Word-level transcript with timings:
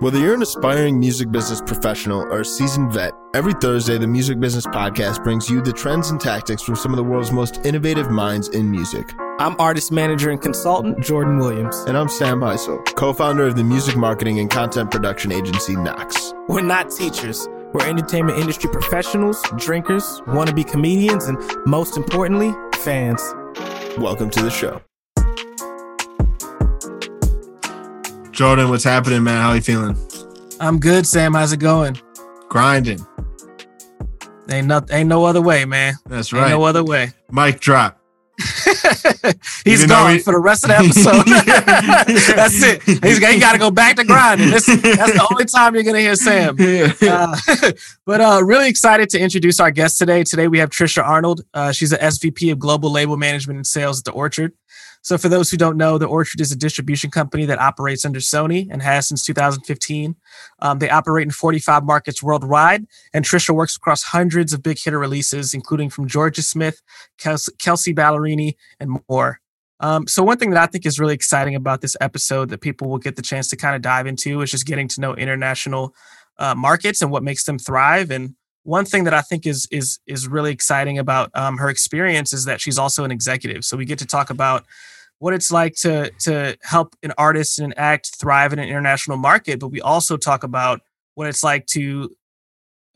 Whether 0.00 0.18
you're 0.18 0.32
an 0.32 0.40
aspiring 0.40 0.98
music 0.98 1.30
business 1.30 1.60
professional 1.60 2.22
or 2.32 2.40
a 2.40 2.44
seasoned 2.44 2.90
vet, 2.90 3.12
every 3.34 3.52
Thursday 3.52 3.98
the 3.98 4.06
Music 4.06 4.40
Business 4.40 4.64
Podcast 4.64 5.22
brings 5.22 5.50
you 5.50 5.60
the 5.60 5.74
trends 5.74 6.08
and 6.08 6.18
tactics 6.18 6.62
from 6.62 6.74
some 6.74 6.90
of 6.90 6.96
the 6.96 7.04
world's 7.04 7.32
most 7.32 7.66
innovative 7.66 8.10
minds 8.10 8.48
in 8.48 8.70
music. 8.70 9.12
I'm 9.38 9.60
artist 9.60 9.92
manager 9.92 10.30
and 10.30 10.40
consultant 10.40 11.04
Jordan 11.04 11.38
Williams. 11.38 11.76
And 11.80 11.98
I'm 11.98 12.08
Sam 12.08 12.40
Heisel, 12.40 12.82
co 12.96 13.12
founder 13.12 13.46
of 13.46 13.56
the 13.56 13.62
music 13.62 13.94
marketing 13.94 14.40
and 14.40 14.50
content 14.50 14.90
production 14.90 15.32
agency 15.32 15.76
Knox. 15.76 16.32
We're 16.48 16.62
not 16.62 16.90
teachers. 16.90 17.46
We're 17.74 17.86
entertainment 17.86 18.38
industry 18.38 18.70
professionals, 18.70 19.42
drinkers, 19.58 20.22
wannabe 20.22 20.66
comedians, 20.66 21.26
and 21.26 21.36
most 21.66 21.98
importantly, 21.98 22.54
fans. 22.76 23.20
Welcome 23.98 24.30
to 24.30 24.42
the 24.42 24.50
show. 24.50 24.80
Jordan, 28.40 28.70
what's 28.70 28.84
happening, 28.84 29.22
man? 29.22 29.42
How 29.42 29.52
you 29.52 29.60
feeling? 29.60 29.94
I'm 30.60 30.78
good, 30.80 31.06
Sam. 31.06 31.34
How's 31.34 31.52
it 31.52 31.58
going? 31.58 32.00
Grinding. 32.48 33.06
Ain't 34.50 34.66
no, 34.66 34.80
ain't 34.90 35.10
no 35.10 35.26
other 35.26 35.42
way, 35.42 35.66
man. 35.66 35.96
That's 36.06 36.32
right. 36.32 36.44
Ain't 36.44 36.58
no 36.58 36.64
other 36.64 36.82
way. 36.82 37.12
Mic 37.30 37.60
drop. 37.60 38.00
He's 39.66 39.84
gone 39.84 40.20
for 40.20 40.32
the 40.32 40.40
rest 40.42 40.64
of 40.64 40.68
the 40.68 40.76
episode. 40.76 41.26
that's 42.34 42.62
it. 42.62 42.82
He's 42.82 43.18
he 43.18 43.38
got 43.38 43.52
to 43.52 43.58
go 43.58 43.70
back 43.70 43.96
to 43.96 44.04
grinding. 44.04 44.48
This, 44.48 44.64
that's 44.64 45.12
the 45.12 45.28
only 45.30 45.44
time 45.44 45.74
you're 45.74 45.84
gonna 45.84 46.00
hear 46.00 46.14
Sam. 46.14 46.56
Uh, 46.58 47.36
but 48.06 48.22
uh, 48.22 48.40
really 48.42 48.70
excited 48.70 49.10
to 49.10 49.20
introduce 49.20 49.60
our 49.60 49.70
guest 49.70 49.98
today. 49.98 50.24
Today 50.24 50.48
we 50.48 50.60
have 50.60 50.70
Trisha 50.70 51.04
Arnold. 51.06 51.42
Uh, 51.52 51.72
she's 51.72 51.90
the 51.90 51.98
SVP 51.98 52.50
of 52.52 52.58
Global 52.58 52.90
Label 52.90 53.18
Management 53.18 53.58
and 53.58 53.66
Sales 53.66 53.98
at 53.98 54.06
the 54.06 54.12
Orchard. 54.12 54.54
So, 55.02 55.16
for 55.16 55.28
those 55.28 55.50
who 55.50 55.56
don't 55.56 55.76
know, 55.76 55.96
the 55.96 56.06
Orchard 56.06 56.40
is 56.40 56.52
a 56.52 56.56
distribution 56.56 57.10
company 57.10 57.46
that 57.46 57.58
operates 57.58 58.04
under 58.04 58.18
Sony 58.18 58.68
and 58.70 58.82
has 58.82 59.08
since 59.08 59.24
2015. 59.24 60.14
Um, 60.60 60.78
they 60.78 60.90
operate 60.90 61.24
in 61.24 61.30
45 61.30 61.84
markets 61.84 62.22
worldwide, 62.22 62.86
and 63.14 63.24
Trisha 63.24 63.54
works 63.54 63.76
across 63.76 64.02
hundreds 64.02 64.52
of 64.52 64.62
big 64.62 64.78
hitter 64.78 64.98
releases, 64.98 65.54
including 65.54 65.88
from 65.88 66.06
Jorja 66.06 66.42
Smith, 66.42 66.82
Kelsea, 67.18 67.94
Ballerini, 67.94 68.56
and 68.78 69.00
more. 69.08 69.40
Um, 69.80 70.06
so, 70.06 70.22
one 70.22 70.36
thing 70.36 70.50
that 70.50 70.62
I 70.62 70.66
think 70.66 70.84
is 70.84 71.00
really 71.00 71.14
exciting 71.14 71.54
about 71.54 71.80
this 71.80 71.96
episode 72.00 72.50
that 72.50 72.60
people 72.60 72.90
will 72.90 72.98
get 72.98 73.16
the 73.16 73.22
chance 73.22 73.48
to 73.48 73.56
kind 73.56 73.74
of 73.74 73.80
dive 73.80 74.06
into 74.06 74.42
is 74.42 74.50
just 74.50 74.66
getting 74.66 74.88
to 74.88 75.00
know 75.00 75.14
international 75.14 75.94
uh, 76.38 76.54
markets 76.54 77.00
and 77.00 77.10
what 77.10 77.22
makes 77.22 77.44
them 77.44 77.58
thrive 77.58 78.10
and 78.10 78.34
one 78.62 78.84
thing 78.84 79.04
that 79.04 79.14
I 79.14 79.22
think 79.22 79.46
is 79.46 79.66
is 79.70 79.98
is 80.06 80.28
really 80.28 80.52
exciting 80.52 80.98
about 80.98 81.30
um, 81.34 81.58
her 81.58 81.68
experience 81.68 82.32
is 82.32 82.44
that 82.44 82.60
she's 82.60 82.78
also 82.78 83.04
an 83.04 83.10
executive. 83.10 83.64
So 83.64 83.76
we 83.76 83.84
get 83.84 83.98
to 84.00 84.06
talk 84.06 84.30
about 84.30 84.64
what 85.20 85.34
it's 85.34 85.52
like 85.52 85.74
to 85.74 86.10
to 86.20 86.56
help 86.62 86.96
an 87.02 87.12
artist 87.16 87.58
and 87.60 87.72
an 87.72 87.78
act 87.78 88.16
thrive 88.18 88.52
in 88.52 88.58
an 88.58 88.68
international 88.68 89.18
market, 89.18 89.60
but 89.60 89.68
we 89.68 89.80
also 89.80 90.16
talk 90.16 90.42
about 90.42 90.80
what 91.14 91.28
it's 91.28 91.44
like 91.44 91.66
to 91.66 92.10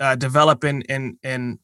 uh, 0.00 0.16
develop 0.16 0.64
and 0.64 0.84
and 0.88 1.16
and 1.22 1.58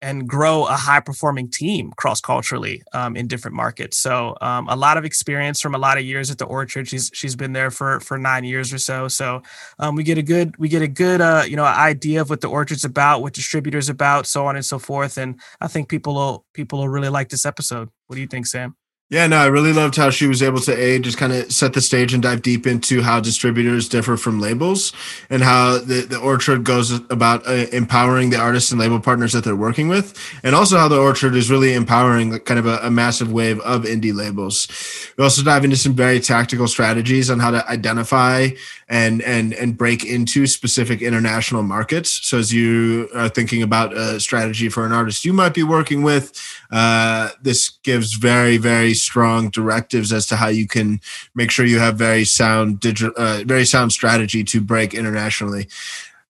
and 0.00 0.26
grow 0.26 0.64
a 0.64 0.72
high 0.72 0.98
performing 0.98 1.48
team 1.48 1.92
cross 1.96 2.20
culturally 2.20 2.82
um, 2.92 3.16
in 3.16 3.28
different 3.28 3.54
markets. 3.54 3.96
So 3.96 4.36
um, 4.40 4.66
a 4.68 4.74
lot 4.74 4.96
of 4.96 5.04
experience 5.04 5.60
from 5.60 5.76
a 5.76 5.78
lot 5.78 5.96
of 5.96 6.04
years 6.04 6.28
at 6.30 6.38
the 6.38 6.46
Orchard. 6.46 6.88
She's 6.88 7.10
she's 7.14 7.36
been 7.36 7.52
there 7.52 7.70
for 7.70 8.00
for 8.00 8.16
nine 8.18 8.44
years 8.44 8.72
or 8.72 8.78
so. 8.78 9.08
So 9.08 9.42
um, 9.78 9.94
we 9.94 10.02
get 10.04 10.16
a 10.16 10.22
good 10.22 10.56
we 10.58 10.70
get 10.70 10.80
a 10.80 10.88
good 10.88 11.20
uh, 11.20 11.44
you 11.46 11.56
know 11.56 11.64
idea 11.64 12.22
of 12.22 12.30
what 12.30 12.40
the 12.40 12.48
Orchard's 12.48 12.86
about, 12.86 13.20
what 13.20 13.34
distributors 13.34 13.90
about, 13.90 14.26
so 14.26 14.46
on 14.46 14.56
and 14.56 14.64
so 14.64 14.78
forth. 14.78 15.18
And 15.18 15.38
I 15.60 15.68
think 15.68 15.90
people 15.90 16.14
will 16.14 16.46
people 16.54 16.78
will 16.78 16.88
really 16.88 17.10
like 17.10 17.28
this 17.28 17.44
episode. 17.44 17.90
What 18.06 18.16
do 18.16 18.22
you 18.22 18.28
think, 18.28 18.46
Sam? 18.46 18.74
Yeah, 19.12 19.26
no, 19.26 19.36
I 19.36 19.48
really 19.48 19.74
loved 19.74 19.96
how 19.96 20.08
she 20.08 20.26
was 20.26 20.42
able 20.42 20.60
to 20.60 20.74
a 20.74 20.98
just 20.98 21.18
kind 21.18 21.34
of 21.34 21.52
set 21.52 21.74
the 21.74 21.82
stage 21.82 22.14
and 22.14 22.22
dive 22.22 22.40
deep 22.40 22.66
into 22.66 23.02
how 23.02 23.20
distributors 23.20 23.86
differ 23.86 24.16
from 24.16 24.40
labels 24.40 24.94
and 25.28 25.42
how 25.42 25.76
the, 25.76 26.06
the 26.08 26.18
orchard 26.18 26.64
goes 26.64 26.92
about 27.10 27.46
uh, 27.46 27.66
empowering 27.72 28.30
the 28.30 28.38
artists 28.38 28.70
and 28.70 28.80
label 28.80 28.98
partners 28.98 29.34
that 29.34 29.44
they're 29.44 29.54
working 29.54 29.88
with, 29.88 30.18
and 30.42 30.54
also 30.54 30.78
how 30.78 30.88
the 30.88 30.98
orchard 30.98 31.36
is 31.36 31.50
really 31.50 31.74
empowering 31.74 32.38
kind 32.40 32.58
of 32.58 32.64
a, 32.64 32.78
a 32.78 32.90
massive 32.90 33.30
wave 33.30 33.60
of 33.60 33.82
indie 33.82 34.14
labels. 34.14 34.66
We 35.18 35.24
also 35.24 35.42
dive 35.42 35.64
into 35.64 35.76
some 35.76 35.92
very 35.92 36.18
tactical 36.18 36.66
strategies 36.66 37.28
on 37.28 37.38
how 37.38 37.50
to 37.50 37.68
identify 37.68 38.48
and 38.92 39.22
and 39.22 39.54
and 39.54 39.78
break 39.78 40.04
into 40.04 40.46
specific 40.46 41.00
international 41.00 41.62
markets. 41.62 42.10
So 42.28 42.38
as 42.38 42.52
you 42.52 43.08
are 43.14 43.30
thinking 43.30 43.62
about 43.62 43.96
a 43.96 44.20
strategy 44.20 44.68
for 44.68 44.84
an 44.84 44.92
artist 44.92 45.24
you 45.24 45.32
might 45.32 45.54
be 45.54 45.62
working 45.62 46.02
with, 46.02 46.38
uh, 46.70 47.30
this 47.40 47.70
gives 47.82 48.12
very 48.12 48.58
very 48.58 48.92
strong 48.92 49.48
directives 49.48 50.12
as 50.12 50.26
to 50.26 50.36
how 50.36 50.48
you 50.48 50.68
can 50.68 51.00
make 51.34 51.50
sure 51.50 51.64
you 51.64 51.78
have 51.78 51.96
very 51.96 52.24
sound 52.24 52.80
digital, 52.80 53.14
uh, 53.16 53.42
very 53.46 53.64
sound 53.64 53.92
strategy 53.92 54.44
to 54.44 54.60
break 54.60 54.92
internationally. 54.92 55.68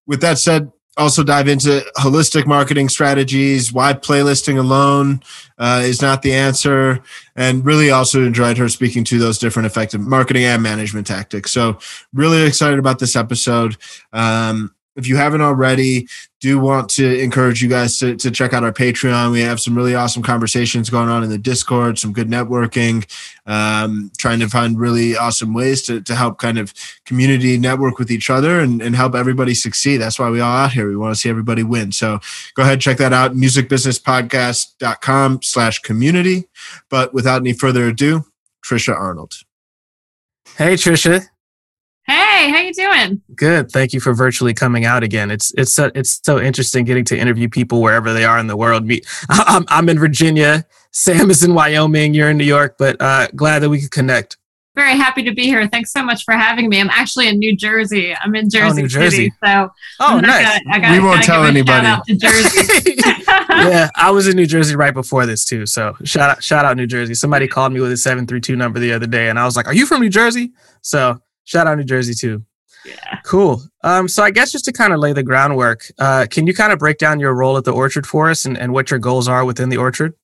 With 0.07 0.21
that 0.21 0.39
said, 0.39 0.71
also 0.97 1.23
dive 1.23 1.49
into 1.49 1.85
holistic 1.97 2.47
marketing 2.47 2.89
strategies, 2.89 3.73
why 3.73 3.93
playlisting 3.95 4.59
alone 4.59 5.23
uh, 5.59 5.83
is 5.85 6.03
not 6.03 6.23
the 6.23 6.33
answer, 6.33 7.03
and 7.35 7.65
really 7.65 7.91
also 7.91 8.23
enjoyed 8.23 8.59
her 8.59 8.69
speaking 8.69 9.05
to 9.05 9.19
those 9.19 9.39
different 9.39 9.67
effective 9.67 10.01
marketing 10.01 10.45
and 10.45 10.63
management 10.63 11.07
tactics. 11.07 11.51
So, 11.53 11.79
really 12.13 12.43
excited 12.43 12.79
about 12.79 12.99
this 12.99 13.17
episode. 13.17 13.77
Um, 14.13 14.75
if 14.97 15.07
you 15.07 15.17
haven't 15.17 15.41
already, 15.41 16.09
do 16.41 16.59
want 16.59 16.91
to 16.91 17.19
encourage 17.21 17.63
you 17.63 17.69
guys 17.69 17.99
to, 18.01 18.17
to 18.17 18.31
check 18.31 18.53
out 18.53 18.65
our 18.65 18.73
Patreon. 18.73 19.33
We 19.33 19.41
have 19.41 19.61
some 19.61 19.77
really 19.77 19.95
awesome 19.95 20.23
conversations 20.23 20.91
going 20.91 21.09
on 21.09 21.25
in 21.25 21.31
the 21.31 21.39
Discord, 21.39 21.99
some 21.99 22.13
good 22.13 22.29
networking, 22.29 23.07
um, 23.47 24.11
trying 24.19 24.41
to 24.41 24.49
find 24.49 24.79
really 24.79 25.17
awesome 25.17 25.55
ways 25.55 25.83
to, 25.83 26.01
to 26.03 26.15
help 26.15 26.39
kind 26.39 26.59
of 26.59 26.75
community 27.07 27.57
network 27.59 27.99
with 27.99 28.11
each 28.11 28.29
other 28.29 28.61
and, 28.61 28.83
and 28.83 28.97
help 28.97 29.15
everybody 29.15 29.55
succeed. 29.55 29.99
That's 29.99 30.19
why 30.19 30.31
we 30.31 30.41
all 30.41 30.53
out 30.53 30.73
here. 30.73 30.89
We 30.89 30.97
want 30.97 31.15
to 31.15 31.21
see 31.21 31.31
everybody 31.31 31.63
win. 31.63 31.93
So 31.93 32.19
go 32.55 32.63
ahead, 32.63 32.81
check 32.81 32.99
that 32.99 33.13
out, 33.13 33.35
musicbusinesspodcast.com 33.35 35.43
slash 35.43 35.79
community. 35.79 36.49
But 36.91 37.15
without 37.15 37.41
any 37.41 37.53
further 37.53 37.87
ado, 37.87 38.25
Trisha 38.65 38.95
Arnold. 38.95 39.35
Hey, 40.57 40.75
Trisha. 40.75 41.29
Hey, 42.07 42.51
how 42.51 42.59
you 42.59 42.73
doing? 42.73 43.23
Good. 43.37 43.71
Thank 43.71 43.93
you 43.93 44.01
for 44.01 44.13
virtually 44.13 44.55
coming 44.55 44.85
out 44.85 45.05
again. 45.05 45.31
It's 45.31 45.53
it's 45.57 45.73
so 45.73 45.91
it's 45.95 46.21
so 46.25 46.41
interesting 46.41 46.85
getting 46.85 47.05
to 47.07 47.17
interview 47.17 47.49
people 47.49 47.81
wherever 47.81 48.13
they 48.13 48.25
are 48.25 48.39
in 48.39 48.49
the 48.49 48.57
world. 48.57 48.85
Me, 48.85 49.03
I'm 49.29 49.65
I'm 49.69 49.89
in 49.89 49.99
Virginia. 49.99 50.67
Sam 50.91 51.31
is 51.31 51.45
in 51.45 51.55
Wyoming. 51.55 52.13
You're 52.13 52.31
in 52.31 52.37
New 52.37 52.45
York, 52.45 52.77
but 52.79 53.01
uh, 53.01 53.29
glad 53.37 53.61
that 53.61 53.71
we 53.71 53.81
could 53.81 53.93
connect. 53.93 54.37
Very 54.75 54.97
happy 54.97 55.23
to 55.23 55.33
be 55.33 55.45
here. 55.45 55.69
Thanks 55.69 55.93
so 55.93 56.03
much 56.03 56.25
for 56.25 56.33
having 56.33 56.69
me. 56.71 56.81
I'm 56.81 56.89
actually 56.91 57.29
in 57.29 57.39
New 57.39 57.55
Jersey. 57.55 58.15
I'm 58.17 58.35
in 58.35 58.49
Jersey, 58.49 58.81
oh, 58.81 58.83
New 58.83 58.89
Jersey. 58.89 59.17
City, 59.17 59.33
so 59.45 59.71
oh, 60.01 60.19
nice. 60.19 60.61
Gonna, 60.65 60.81
gotta, 60.81 60.93
we 60.95 61.05
won't 61.07 61.23
tell 61.23 61.45
anybody. 61.45 61.87
yeah, 63.51 63.91
I 63.95 64.11
was 64.11 64.29
in 64.29 64.37
New 64.37 64.47
Jersey 64.47 64.75
right 64.75 64.95
before 64.95 65.27
this 65.27 65.45
too. 65.45 65.67
So 65.67 65.95
shout 66.05 66.31
out, 66.31 66.43
shout 66.43 66.65
out 66.65 66.77
New 66.77 66.87
Jersey. 66.87 67.15
Somebody 67.15 67.47
called 67.47 67.73
me 67.73 67.81
with 67.81 67.93
a 67.93 67.97
seven 67.97 68.27
three 68.27 68.41
two 68.41 68.57
number 68.57 68.81
the 68.81 68.93
other 68.93 69.07
day, 69.07 69.29
and 69.29 69.39
I 69.39 69.45
was 69.45 69.57
like, 69.57 69.67
"Are 69.67 69.75
you 69.75 69.87
from 69.87 70.01
New 70.01 70.11
Jersey?" 70.11 70.53
So 70.81 71.21
Shout 71.45 71.67
out 71.67 71.79
New 71.79 71.85
Jersey 71.85 72.15
too. 72.15 72.45
Yeah. 72.85 73.21
Cool. 73.25 73.63
Um, 73.85 74.09
so 74.09 74.23
I 74.23 74.31
guess 74.31 74.53
just 74.53 74.65
to 74.65 74.73
kind 74.73 74.93
of 74.93 74.99
lay 74.99 75.13
the 75.13 75.23
groundwork, 75.23 75.85
uh, 75.99 76.27
can 76.29 76.47
you 76.47 76.55
kind 76.55 76.73
of 76.73 76.79
break 76.79 76.99
down 76.99 77.21
your 77.21 77.35
role 77.35 77.57
at 77.57 77.65
the 77.65 77.73
Orchard 77.73 78.07
for 78.07 78.31
us 78.31 78.45
and, 78.45 78.59
and 78.59 78.73
what 78.73 78.91
your 78.91 78.99
goals 78.99 79.29
are 79.29 79.45
within 79.45 79.69
the 79.69 79.77
Orchard? 79.77 80.15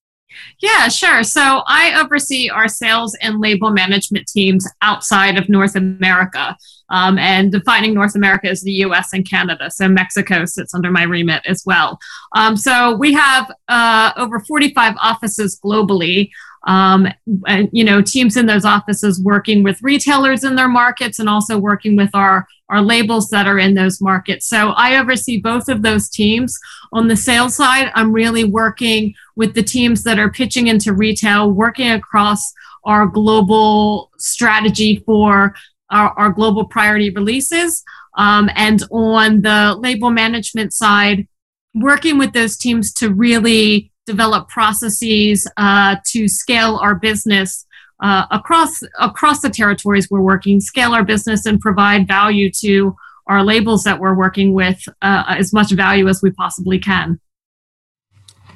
Yeah, 0.60 0.88
sure. 0.88 1.22
So 1.22 1.62
I 1.66 2.00
oversee 2.00 2.50
our 2.50 2.68
sales 2.68 3.16
and 3.22 3.40
label 3.40 3.70
management 3.70 4.26
teams 4.26 4.68
outside 4.82 5.38
of 5.38 5.48
North 5.48 5.76
America. 5.76 6.56
Um, 6.90 7.18
and 7.18 7.52
defining 7.52 7.92
North 7.92 8.14
America 8.14 8.48
as 8.48 8.62
the 8.62 8.72
US 8.72 9.12
and 9.12 9.28
Canada. 9.28 9.70
So 9.70 9.88
Mexico 9.88 10.46
sits 10.46 10.72
under 10.72 10.90
my 10.90 11.02
remit 11.02 11.42
as 11.44 11.62
well. 11.66 11.98
Um, 12.34 12.56
so 12.56 12.96
we 12.96 13.12
have 13.12 13.52
uh, 13.68 14.12
over 14.16 14.40
45 14.40 14.94
offices 14.98 15.60
globally 15.62 16.30
um, 16.68 17.08
and, 17.46 17.70
you 17.72 17.82
know, 17.82 18.02
teams 18.02 18.36
in 18.36 18.44
those 18.44 18.66
offices 18.66 19.22
working 19.22 19.62
with 19.62 19.82
retailers 19.82 20.44
in 20.44 20.54
their 20.54 20.68
markets 20.68 21.18
and 21.18 21.26
also 21.26 21.56
working 21.58 21.96
with 21.96 22.10
our, 22.12 22.46
our 22.68 22.82
labels 22.82 23.30
that 23.30 23.46
are 23.46 23.58
in 23.58 23.72
those 23.74 24.02
markets. 24.02 24.46
So 24.46 24.72
I 24.76 24.98
oversee 24.98 25.40
both 25.40 25.70
of 25.70 25.80
those 25.80 26.10
teams. 26.10 26.58
On 26.92 27.08
the 27.08 27.16
sales 27.16 27.56
side, 27.56 27.90
I'm 27.94 28.12
really 28.12 28.44
working 28.44 29.14
with 29.34 29.54
the 29.54 29.62
teams 29.62 30.02
that 30.02 30.18
are 30.18 30.30
pitching 30.30 30.66
into 30.66 30.92
retail, 30.92 31.50
working 31.50 31.90
across 31.90 32.52
our 32.84 33.06
global 33.06 34.10
strategy 34.18 35.02
for 35.06 35.54
our, 35.90 36.10
our 36.18 36.30
global 36.30 36.66
priority 36.66 37.08
releases. 37.08 37.82
Um, 38.18 38.50
and 38.54 38.82
on 38.90 39.40
the 39.40 39.74
label 39.78 40.10
management 40.10 40.74
side, 40.74 41.26
working 41.74 42.18
with 42.18 42.34
those 42.34 42.58
teams 42.58 42.92
to 42.94 43.14
really 43.14 43.90
develop 44.08 44.48
processes 44.48 45.46
uh, 45.58 45.96
to 46.06 46.26
scale 46.28 46.76
our 46.76 46.94
business 46.94 47.66
uh, 48.00 48.24
across 48.30 48.82
across 48.98 49.40
the 49.40 49.50
territories 49.50 50.08
we're 50.10 50.20
working, 50.20 50.60
scale 50.60 50.92
our 50.92 51.04
business, 51.04 51.46
and 51.46 51.60
provide 51.60 52.08
value 52.08 52.50
to 52.50 52.96
our 53.26 53.44
labels 53.44 53.84
that 53.84 54.00
we're 54.00 54.14
working 54.14 54.54
with 54.54 54.80
uh, 55.02 55.24
as 55.28 55.52
much 55.52 55.70
value 55.72 56.08
as 56.08 56.22
we 56.22 56.30
possibly 56.30 56.78
can. 56.78 57.20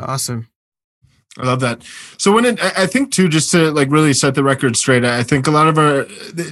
Awesome. 0.00 0.48
I 1.38 1.46
love 1.46 1.60
that. 1.60 1.82
So 2.18 2.30
when 2.30 2.44
it, 2.44 2.62
I 2.62 2.86
think 2.86 3.10
too, 3.10 3.26
just 3.26 3.50
to 3.52 3.70
like 3.70 3.90
really 3.90 4.12
set 4.12 4.34
the 4.34 4.44
record 4.44 4.76
straight, 4.76 5.02
I 5.04 5.22
think 5.22 5.46
a 5.46 5.50
lot 5.50 5.66
of 5.66 5.78
our 5.78 6.04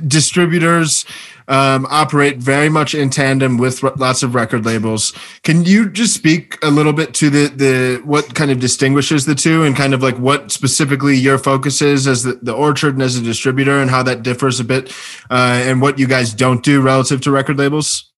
distributors 0.06 1.04
um, 1.48 1.86
operate 1.90 2.38
very 2.38 2.70
much 2.70 2.94
in 2.94 3.10
tandem 3.10 3.58
with 3.58 3.82
lots 3.82 4.22
of 4.22 4.34
record 4.34 4.64
labels. 4.64 5.12
Can 5.42 5.64
you 5.64 5.90
just 5.90 6.14
speak 6.14 6.56
a 6.62 6.70
little 6.70 6.94
bit 6.94 7.12
to 7.14 7.28
the 7.28 7.48
the 7.48 8.02
what 8.06 8.34
kind 8.34 8.50
of 8.50 8.58
distinguishes 8.58 9.26
the 9.26 9.34
two, 9.34 9.64
and 9.64 9.76
kind 9.76 9.92
of 9.92 10.02
like 10.02 10.16
what 10.16 10.50
specifically 10.50 11.16
your 11.16 11.36
focus 11.36 11.82
is 11.82 12.06
as 12.06 12.22
the, 12.22 12.38
the 12.40 12.54
orchard 12.54 12.94
and 12.94 13.02
as 13.02 13.16
a 13.16 13.22
distributor, 13.22 13.80
and 13.80 13.90
how 13.90 14.02
that 14.02 14.22
differs 14.22 14.60
a 14.60 14.64
bit, 14.64 14.94
uh, 15.28 15.60
and 15.66 15.82
what 15.82 15.98
you 15.98 16.06
guys 16.06 16.32
don't 16.32 16.64
do 16.64 16.80
relative 16.80 17.20
to 17.22 17.30
record 17.30 17.58
labels? 17.58 18.10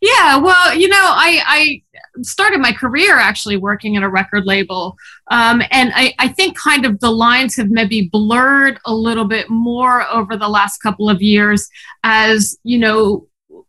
Yeah, 0.00 0.36
well, 0.38 0.74
you 0.74 0.88
know, 0.88 0.96
I, 0.98 1.42
I 1.46 1.82
started 2.22 2.60
my 2.60 2.72
career 2.72 3.18
actually 3.18 3.56
working 3.56 3.96
at 3.96 4.02
a 4.02 4.08
record 4.08 4.44
label. 4.46 4.96
Um, 5.30 5.62
and 5.70 5.92
I, 5.94 6.14
I 6.18 6.28
think 6.28 6.58
kind 6.58 6.86
of 6.86 7.00
the 7.00 7.10
lines 7.10 7.56
have 7.56 7.70
maybe 7.70 8.08
blurred 8.10 8.78
a 8.84 8.94
little 8.94 9.26
bit 9.26 9.50
more 9.50 10.06
over 10.12 10.36
the 10.36 10.48
last 10.48 10.78
couple 10.78 11.10
of 11.10 11.22
years 11.22 11.68
as, 12.02 12.58
you 12.62 12.78
know, 12.78 13.26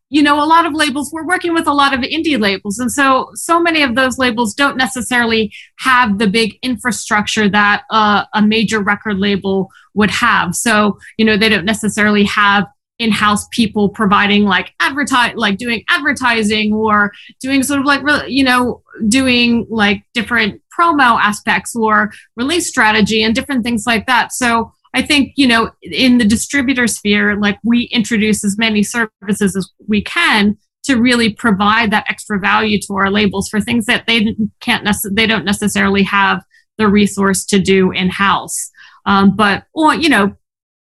you 0.10 0.24
know, 0.24 0.42
a 0.42 0.46
lot 0.46 0.66
of 0.66 0.74
labels, 0.74 1.12
we're 1.12 1.28
working 1.28 1.54
with 1.54 1.68
a 1.68 1.74
lot 1.74 1.94
of 1.94 2.00
indie 2.00 2.40
labels. 2.40 2.80
And 2.80 2.90
so, 2.90 3.30
so 3.34 3.60
many 3.60 3.82
of 3.82 3.96
those 3.96 4.18
labels 4.18 4.54
don't 4.54 4.78
necessarily 4.78 5.52
have 5.80 6.18
the 6.18 6.28
big 6.28 6.58
infrastructure 6.62 7.50
that 7.50 7.84
uh, 7.90 8.24
a 8.34 8.42
major 8.42 8.80
record 8.80 9.20
label 9.20 9.70
would 9.96 10.12
have. 10.12 10.56
So, 10.56 10.98
you 11.18 11.26
know, 11.26 11.36
they 11.36 11.50
don't 11.50 11.66
necessarily 11.66 12.24
have 12.24 12.68
in-house 13.00 13.48
people 13.52 13.90
providing 13.90 14.44
like 14.44 14.74
advertise 14.80 15.36
like 15.36 15.58
doing 15.58 15.84
advertising 15.90 16.74
or 16.74 17.12
doing 17.40 17.62
sort 17.62 17.80
of 17.80 17.86
like 17.86 18.02
you 18.28 18.44
know 18.44 18.82
doing 19.08 19.68
like 19.70 20.04
different 20.14 20.62
promo 20.78 21.20
aspects 21.20 21.76
or 21.76 22.12
release 22.36 22.68
strategy 22.68 23.24
and 23.24 23.36
different 23.36 23.64
things 23.64 23.86
like 23.86 24.06
that. 24.08 24.32
So 24.32 24.72
i 24.94 25.02
think 25.02 25.34
you 25.36 25.46
know 25.46 25.70
in 25.82 26.18
the 26.18 26.26
distributor 26.26 26.88
sphere 26.88 27.36
like 27.36 27.60
we 27.64 27.84
introduce 27.86 28.44
as 28.46 28.58
many 28.58 28.82
services 28.82 29.56
as 29.56 29.70
we 29.88 30.02
can 30.02 30.58
to 30.84 30.96
really 30.96 31.34
provide 31.34 31.92
that 31.92 32.06
extra 32.08 32.40
value 32.40 32.80
to 32.80 32.94
our 32.94 33.12
labels 33.12 33.50
for 33.50 33.60
things 33.60 33.86
that 33.86 34.08
they 34.08 34.36
can't 34.62 34.86
nece- 34.86 35.14
they 35.14 35.28
don't 35.28 35.44
necessarily 35.44 36.04
have 36.04 36.42
the 36.78 36.88
resource 36.88 37.46
to 37.46 37.60
do 37.60 37.92
in 37.92 38.10
house 38.10 38.72
um, 39.06 39.36
but 39.36 39.66
or 39.74 39.94
you 39.94 40.10
know 40.10 40.36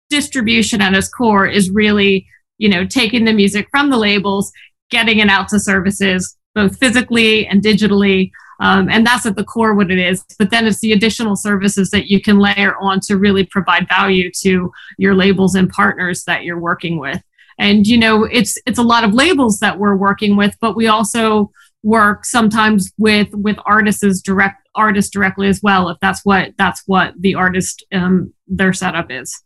distribution 0.09 0.81
at 0.81 0.95
its 0.95 1.09
core 1.09 1.47
is 1.47 1.71
really, 1.71 2.27
you 2.59 2.69
know, 2.69 2.85
taking 2.87 3.25
the 3.25 3.33
music 3.33 3.69
from 3.71 3.91
the 3.91 3.97
labels, 3.97 4.53
getting 4.91 5.19
it 5.19 5.29
out 5.29 5.49
to 5.49 5.61
services, 5.61 6.37
both 6.55 6.79
physically 6.79 7.47
and 7.47 7.63
digitally. 7.63 8.31
Um, 8.61 8.89
and 8.91 9.07
that's 9.07 9.27
at 9.27 9.37
the 9.37 9.45
core 9.45 9.75
what 9.75 9.91
it 9.91 9.99
is. 9.99 10.25
But 10.39 10.51
then 10.51 10.67
it's 10.67 10.81
the 10.81 10.93
additional 10.93 11.37
services 11.37 11.91
that 11.91 12.09
you 12.09 12.21
can 12.21 12.39
layer 12.39 12.77
on 12.81 13.01
to 13.03 13.17
really 13.17 13.45
provide 13.45 13.89
value 13.89 14.31
to 14.41 14.73
your 14.97 15.15
labels 15.15 15.55
and 15.55 15.69
partners 15.69 16.25
that 16.25 16.45
you're 16.45 16.59
working 16.59 16.99
with. 16.99 17.23
And 17.59 17.87
you 17.87 17.99
know, 17.99 18.25
it's 18.25 18.57
it's 18.67 18.79
a 18.79 18.85
lot 18.85 19.05
of 19.05 19.15
labels 19.15 19.59
that 19.61 19.79
we're 19.79 19.97
working 19.97 20.37
with, 20.37 20.57
but 20.61 20.77
we 20.77 20.87
also 20.87 21.51
work 21.83 22.25
sometimes 22.25 22.93
with 22.99 23.29
with 23.33 23.57
artists 23.65 24.21
direct 24.23 24.69
artists 24.75 25.11
directly 25.11 25.49
as 25.49 25.61
well 25.63 25.89
if 25.89 25.99
that's 26.01 26.25
what 26.25 26.53
that's 26.57 26.83
what 26.87 27.15
the 27.19 27.35
artist 27.35 27.85
um, 27.93 28.33
their 28.47 28.73
setup 28.73 29.11
is. 29.11 29.43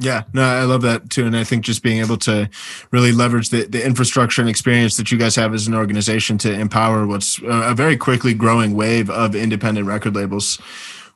Yeah, 0.00 0.24
no, 0.32 0.42
I 0.42 0.64
love 0.64 0.82
that 0.82 1.08
too. 1.08 1.24
And 1.24 1.36
I 1.36 1.44
think 1.44 1.64
just 1.64 1.82
being 1.82 2.00
able 2.00 2.16
to 2.18 2.50
really 2.90 3.12
leverage 3.12 3.50
the, 3.50 3.64
the 3.64 3.84
infrastructure 3.84 4.42
and 4.42 4.50
experience 4.50 4.96
that 4.96 5.12
you 5.12 5.18
guys 5.18 5.36
have 5.36 5.54
as 5.54 5.68
an 5.68 5.74
organization 5.74 6.36
to 6.38 6.52
empower 6.52 7.06
what's 7.06 7.38
a 7.44 7.74
very 7.74 7.96
quickly 7.96 8.34
growing 8.34 8.74
wave 8.74 9.08
of 9.08 9.36
independent 9.36 9.86
record 9.86 10.16
labels. 10.16 10.58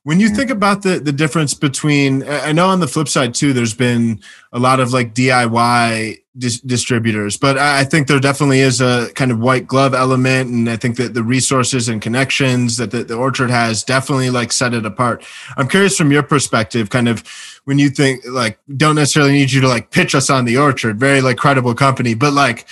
When 0.04 0.20
you 0.20 0.28
think 0.28 0.50
about 0.50 0.82
the 0.82 0.98
the 1.00 1.12
difference 1.12 1.54
between, 1.54 2.26
I 2.28 2.52
know 2.52 2.68
on 2.68 2.80
the 2.80 2.88
flip 2.88 3.08
side 3.08 3.34
too, 3.34 3.52
there's 3.52 3.74
been 3.74 4.20
a 4.52 4.58
lot 4.58 4.80
of 4.80 4.92
like 4.92 5.14
DIY 5.14 6.18
dis- 6.38 6.60
distributors, 6.60 7.36
but 7.36 7.58
I 7.58 7.84
think 7.84 8.06
there 8.06 8.20
definitely 8.20 8.60
is 8.60 8.80
a 8.80 9.10
kind 9.14 9.30
of 9.30 9.38
white 9.38 9.66
glove 9.66 9.94
element, 9.94 10.50
and 10.50 10.70
I 10.70 10.76
think 10.76 10.96
that 10.96 11.14
the 11.14 11.22
resources 11.22 11.88
and 11.88 12.00
connections 12.00 12.76
that 12.78 12.90
the, 12.90 13.04
the 13.04 13.16
Orchard 13.16 13.50
has 13.50 13.84
definitely 13.84 14.30
like 14.30 14.52
set 14.52 14.72
it 14.72 14.86
apart. 14.86 15.24
I'm 15.56 15.68
curious 15.68 15.96
from 15.96 16.12
your 16.12 16.22
perspective, 16.22 16.90
kind 16.90 17.08
of 17.08 17.24
when 17.64 17.78
you 17.78 17.90
think 17.90 18.22
like 18.26 18.58
don't 18.76 18.94
necessarily 18.94 19.32
need 19.32 19.52
you 19.52 19.60
to 19.60 19.68
like 19.68 19.90
pitch 19.90 20.14
us 20.14 20.30
on 20.30 20.44
the 20.44 20.56
Orchard, 20.56 20.98
very 20.98 21.20
like 21.20 21.36
credible 21.36 21.74
company, 21.74 22.14
but 22.14 22.32
like 22.32 22.66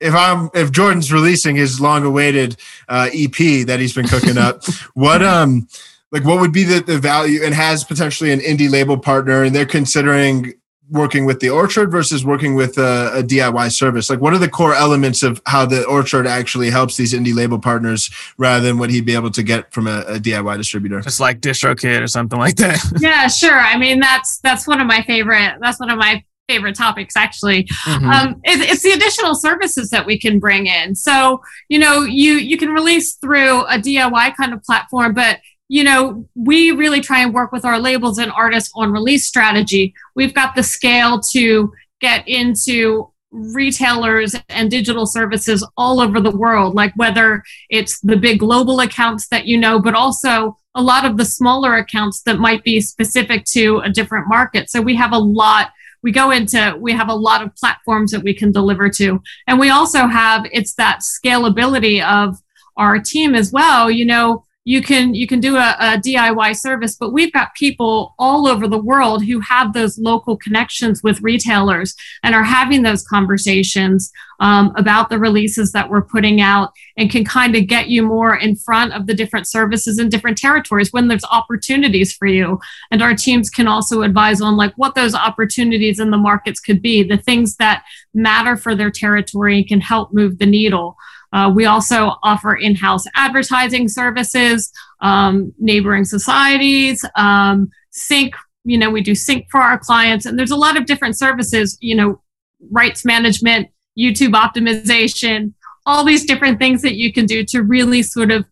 if 0.00 0.14
I'm 0.14 0.50
if 0.54 0.72
Jordan's 0.72 1.12
releasing 1.12 1.56
his 1.56 1.80
long 1.80 2.04
awaited 2.04 2.56
uh, 2.88 3.08
EP 3.12 3.66
that 3.66 3.78
he's 3.78 3.94
been 3.94 4.08
cooking 4.08 4.38
up, 4.38 4.64
what 4.94 5.22
um 5.22 5.68
like 6.16 6.24
what 6.24 6.40
would 6.40 6.52
be 6.52 6.64
the, 6.64 6.80
the 6.80 6.98
value 6.98 7.44
and 7.44 7.54
has 7.54 7.84
potentially 7.84 8.32
an 8.32 8.40
indie 8.40 8.70
label 8.70 8.96
partner 8.96 9.42
and 9.42 9.54
they're 9.54 9.66
considering 9.66 10.54
working 10.88 11.26
with 11.26 11.40
the 11.40 11.50
orchard 11.50 11.90
versus 11.90 12.24
working 12.24 12.54
with 12.54 12.78
a, 12.78 13.18
a, 13.18 13.22
DIY 13.22 13.70
service? 13.70 14.08
Like, 14.08 14.22
what 14.22 14.32
are 14.32 14.38
the 14.38 14.48
core 14.48 14.74
elements 14.74 15.22
of 15.22 15.42
how 15.44 15.66
the 15.66 15.84
orchard 15.84 16.26
actually 16.26 16.70
helps 16.70 16.96
these 16.96 17.12
indie 17.12 17.34
label 17.34 17.58
partners 17.58 18.08
rather 18.38 18.64
than 18.64 18.78
what 18.78 18.88
he'd 18.88 19.04
be 19.04 19.14
able 19.14 19.30
to 19.32 19.42
get 19.42 19.74
from 19.74 19.88
a, 19.88 20.00
a 20.06 20.18
DIY 20.18 20.56
distributor? 20.56 21.02
Just 21.02 21.20
like 21.20 21.40
DistroKid 21.40 22.00
or 22.00 22.06
something 22.06 22.38
like 22.38 22.56
that. 22.56 22.82
yeah, 22.98 23.26
sure. 23.28 23.58
I 23.58 23.76
mean, 23.76 24.00
that's 24.00 24.38
that's 24.40 24.66
one 24.66 24.80
of 24.80 24.86
my 24.86 25.02
favorite. 25.02 25.58
That's 25.60 25.78
one 25.78 25.90
of 25.90 25.98
my 25.98 26.24
favorite 26.48 26.76
topics 26.76 27.16
actually 27.16 27.64
mm-hmm. 27.64 28.08
um, 28.08 28.40
it, 28.44 28.60
it's 28.70 28.82
the 28.82 28.92
additional 28.92 29.34
services 29.34 29.90
that 29.90 30.06
we 30.06 30.16
can 30.16 30.38
bring 30.38 30.66
in 30.66 30.94
so 30.94 31.42
you 31.68 31.76
know 31.76 32.02
you 32.02 32.34
you 32.34 32.56
can 32.56 32.70
release 32.70 33.14
through 33.14 33.62
a 33.62 33.78
diy 33.78 34.36
kind 34.36 34.52
of 34.52 34.62
platform 34.62 35.12
but 35.12 35.40
you 35.68 35.82
know, 35.82 36.28
we 36.34 36.70
really 36.70 37.00
try 37.00 37.20
and 37.20 37.34
work 37.34 37.52
with 37.52 37.64
our 37.64 37.78
labels 37.78 38.18
and 38.18 38.30
artists 38.32 38.70
on 38.74 38.92
release 38.92 39.26
strategy. 39.26 39.94
We've 40.14 40.34
got 40.34 40.54
the 40.54 40.62
scale 40.62 41.20
to 41.32 41.72
get 42.00 42.26
into 42.28 43.10
retailers 43.32 44.36
and 44.48 44.70
digital 44.70 45.06
services 45.06 45.66
all 45.76 46.00
over 46.00 46.20
the 46.20 46.36
world, 46.36 46.74
like 46.74 46.92
whether 46.96 47.42
it's 47.68 48.00
the 48.00 48.16
big 48.16 48.38
global 48.38 48.80
accounts 48.80 49.28
that 49.28 49.46
you 49.46 49.58
know, 49.58 49.80
but 49.80 49.94
also 49.94 50.58
a 50.74 50.82
lot 50.82 51.04
of 51.04 51.16
the 51.16 51.24
smaller 51.24 51.76
accounts 51.76 52.22
that 52.22 52.38
might 52.38 52.62
be 52.62 52.80
specific 52.80 53.44
to 53.46 53.78
a 53.78 53.90
different 53.90 54.28
market. 54.28 54.70
So 54.70 54.80
we 54.80 54.94
have 54.96 55.12
a 55.12 55.18
lot 55.18 55.70
we 56.02 56.12
go 56.12 56.30
into 56.30 56.76
we 56.78 56.92
have 56.92 57.08
a 57.08 57.14
lot 57.14 57.42
of 57.42 57.54
platforms 57.56 58.12
that 58.12 58.22
we 58.22 58.32
can 58.32 58.52
deliver 58.52 58.88
to 58.88 59.20
and 59.48 59.58
we 59.58 59.70
also 59.70 60.06
have 60.06 60.46
it's 60.52 60.74
that 60.74 61.00
scalability 61.00 62.00
of 62.00 62.36
our 62.76 63.00
team 63.00 63.34
as 63.34 63.50
well 63.50 63.90
you 63.90 64.04
know 64.04 64.45
you 64.66 64.82
can 64.82 65.14
you 65.14 65.28
can 65.28 65.38
do 65.38 65.56
a, 65.56 65.76
a, 65.78 65.96
DIY 65.96 66.56
service, 66.56 66.96
but 66.96 67.12
we've 67.12 67.32
got 67.32 67.54
people 67.54 68.16
all 68.18 68.48
over 68.48 68.66
the 68.66 68.82
world 68.82 69.24
who 69.24 69.38
have 69.38 69.72
those 69.72 69.96
local 69.96 70.36
connections 70.36 71.04
with 71.04 71.22
retailers 71.22 71.94
and 72.24 72.34
are 72.34 72.42
having 72.42 72.82
those 72.82 73.04
conversations 73.04 74.12
um, 74.40 74.72
about 74.76 75.08
the 75.08 75.20
releases 75.20 75.70
that 75.70 75.88
we're 75.88 76.02
putting 76.02 76.40
out 76.40 76.72
and 76.96 77.10
can 77.10 77.24
kind 77.24 77.54
of 77.54 77.68
get 77.68 77.88
you 77.88 78.02
more 78.02 78.34
in 78.34 78.56
front 78.56 78.92
of 78.92 79.06
the 79.06 79.14
different 79.14 79.46
services 79.46 80.00
in 80.00 80.08
different 80.08 80.36
territories 80.36 80.92
when 80.92 81.06
there's 81.06 81.24
opportunities 81.30 82.12
for 82.12 82.26
you. 82.26 82.58
And 82.90 83.00
our 83.02 83.14
teams 83.14 83.48
can 83.48 83.68
also 83.68 84.02
advise 84.02 84.40
on 84.40 84.56
like 84.56 84.74
what 84.74 84.96
those 84.96 85.14
opportunities 85.14 86.00
in 86.00 86.10
the 86.10 86.18
markets 86.18 86.58
could 86.58 86.82
be, 86.82 87.04
the 87.04 87.16
things 87.16 87.54
that 87.56 87.84
matter 88.12 88.56
for 88.56 88.74
their 88.74 88.90
territory 88.90 89.58
and 89.58 89.68
can 89.68 89.80
help 89.80 90.12
move 90.12 90.38
the 90.38 90.46
needle. 90.46 90.96
Uh, 91.32 91.52
we 91.54 91.64
also 91.66 92.12
offer 92.22 92.54
in-house 92.54 93.04
advertising 93.14 93.88
services, 93.88 94.72
um, 95.00 95.52
neighboring 95.58 96.04
societies, 96.04 97.04
um, 97.16 97.68
sync. 97.90 98.34
You 98.64 98.78
know, 98.78 98.90
we 98.90 99.02
do 99.02 99.14
sync 99.14 99.46
for 99.50 99.60
our 99.60 99.78
clients, 99.78 100.26
and 100.26 100.38
there's 100.38 100.50
a 100.50 100.56
lot 100.56 100.76
of 100.76 100.86
different 100.86 101.18
services. 101.18 101.78
You 101.80 101.94
know, 101.94 102.22
rights 102.70 103.04
management, 103.04 103.68
YouTube 103.98 104.32
optimization, 104.32 105.52
all 105.84 106.04
these 106.04 106.24
different 106.24 106.58
things 106.58 106.82
that 106.82 106.96
you 106.96 107.12
can 107.12 107.26
do 107.26 107.44
to 107.44 107.62
really 107.62 108.02
sort 108.02 108.30
of 108.30 108.44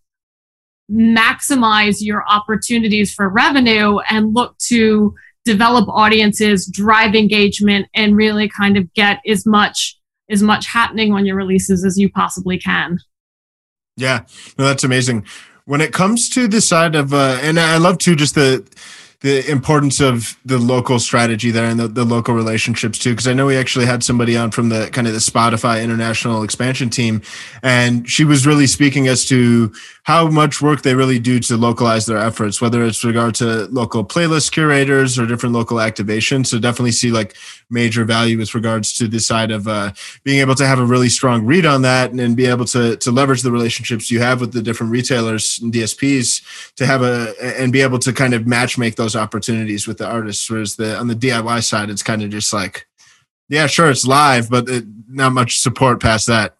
maximize 0.90 1.96
your 2.00 2.24
opportunities 2.28 3.12
for 3.12 3.28
revenue 3.28 3.98
and 4.10 4.34
look 4.34 4.56
to 4.58 5.14
develop 5.44 5.88
audiences, 5.88 6.66
drive 6.66 7.14
engagement, 7.14 7.86
and 7.94 8.16
really 8.16 8.48
kind 8.48 8.76
of 8.76 8.92
get 8.94 9.20
as 9.26 9.44
much 9.44 9.98
as 10.30 10.42
much 10.42 10.66
happening 10.66 11.12
on 11.12 11.26
your 11.26 11.36
releases 11.36 11.84
as 11.84 11.98
you 11.98 12.10
possibly 12.10 12.58
can. 12.58 12.98
Yeah, 13.96 14.24
no, 14.58 14.64
that's 14.64 14.84
amazing. 14.84 15.26
When 15.66 15.80
it 15.80 15.92
comes 15.92 16.28
to 16.30 16.48
the 16.48 16.60
side 16.60 16.94
of, 16.94 17.14
uh, 17.14 17.38
and 17.40 17.58
I 17.58 17.78
love 17.78 17.98
too, 17.98 18.16
just 18.16 18.34
the 18.34 18.66
the 19.20 19.48
importance 19.50 20.00
of 20.00 20.38
the 20.44 20.58
local 20.58 20.98
strategy 20.98 21.50
there 21.50 21.66
and 21.66 21.80
the, 21.80 21.88
the 21.88 22.04
local 22.04 22.34
relationships 22.34 22.98
too 22.98 23.10
because 23.10 23.28
i 23.28 23.32
know 23.32 23.46
we 23.46 23.56
actually 23.56 23.86
had 23.86 24.02
somebody 24.02 24.36
on 24.36 24.50
from 24.50 24.68
the 24.68 24.88
kind 24.92 25.06
of 25.06 25.12
the 25.12 25.18
spotify 25.18 25.82
international 25.82 26.42
expansion 26.42 26.90
team 26.90 27.22
and 27.62 28.08
she 28.08 28.24
was 28.24 28.46
really 28.46 28.66
speaking 28.66 29.08
as 29.08 29.24
to 29.24 29.72
how 30.04 30.28
much 30.28 30.60
work 30.60 30.82
they 30.82 30.94
really 30.94 31.18
do 31.18 31.40
to 31.40 31.56
localize 31.56 32.06
their 32.06 32.18
efforts 32.18 32.60
whether 32.60 32.84
it's 32.84 33.04
regard 33.04 33.34
to 33.34 33.66
local 33.66 34.04
playlist 34.04 34.52
curators 34.52 35.18
or 35.18 35.26
different 35.26 35.54
local 35.54 35.78
activations. 35.78 36.46
So 36.46 36.58
definitely 36.58 36.92
see 36.92 37.10
like 37.10 37.34
major 37.70 38.04
value 38.04 38.38
with 38.38 38.54
regards 38.54 38.92
to 38.98 39.08
the 39.08 39.20
side 39.20 39.50
of 39.50 39.66
uh, 39.66 39.92
being 40.22 40.40
able 40.40 40.54
to 40.56 40.66
have 40.66 40.78
a 40.78 40.84
really 40.84 41.08
strong 41.08 41.44
read 41.44 41.66
on 41.66 41.82
that 41.82 42.10
and, 42.10 42.20
and 42.20 42.36
be 42.36 42.46
able 42.46 42.64
to 42.66 42.96
to 42.96 43.10
leverage 43.10 43.42
the 43.42 43.52
relationships 43.52 44.10
you 44.10 44.20
have 44.20 44.40
with 44.40 44.52
the 44.52 44.62
different 44.62 44.92
retailers 44.92 45.58
and 45.60 45.72
DSPs 45.72 46.74
to 46.76 46.86
have 46.86 47.02
a 47.02 47.34
and 47.58 47.72
be 47.72 47.82
able 47.82 47.98
to 47.98 48.12
kind 48.12 48.34
of 48.34 48.46
match 48.46 48.78
make 48.78 48.96
those 48.96 49.13
opportunities 49.16 49.86
with 49.86 49.98
the 49.98 50.06
artists. 50.06 50.48
Whereas 50.50 50.76
the 50.76 50.96
on 50.98 51.08
the 51.08 51.14
DIY 51.14 51.64
side, 51.64 51.90
it's 51.90 52.02
kind 52.02 52.22
of 52.22 52.30
just 52.30 52.52
like, 52.52 52.86
yeah, 53.48 53.66
sure, 53.66 53.90
it's 53.90 54.06
live, 54.06 54.50
but 54.50 54.68
it, 54.68 54.84
not 55.08 55.32
much 55.32 55.60
support 55.60 56.00
past 56.00 56.26
that. 56.26 56.56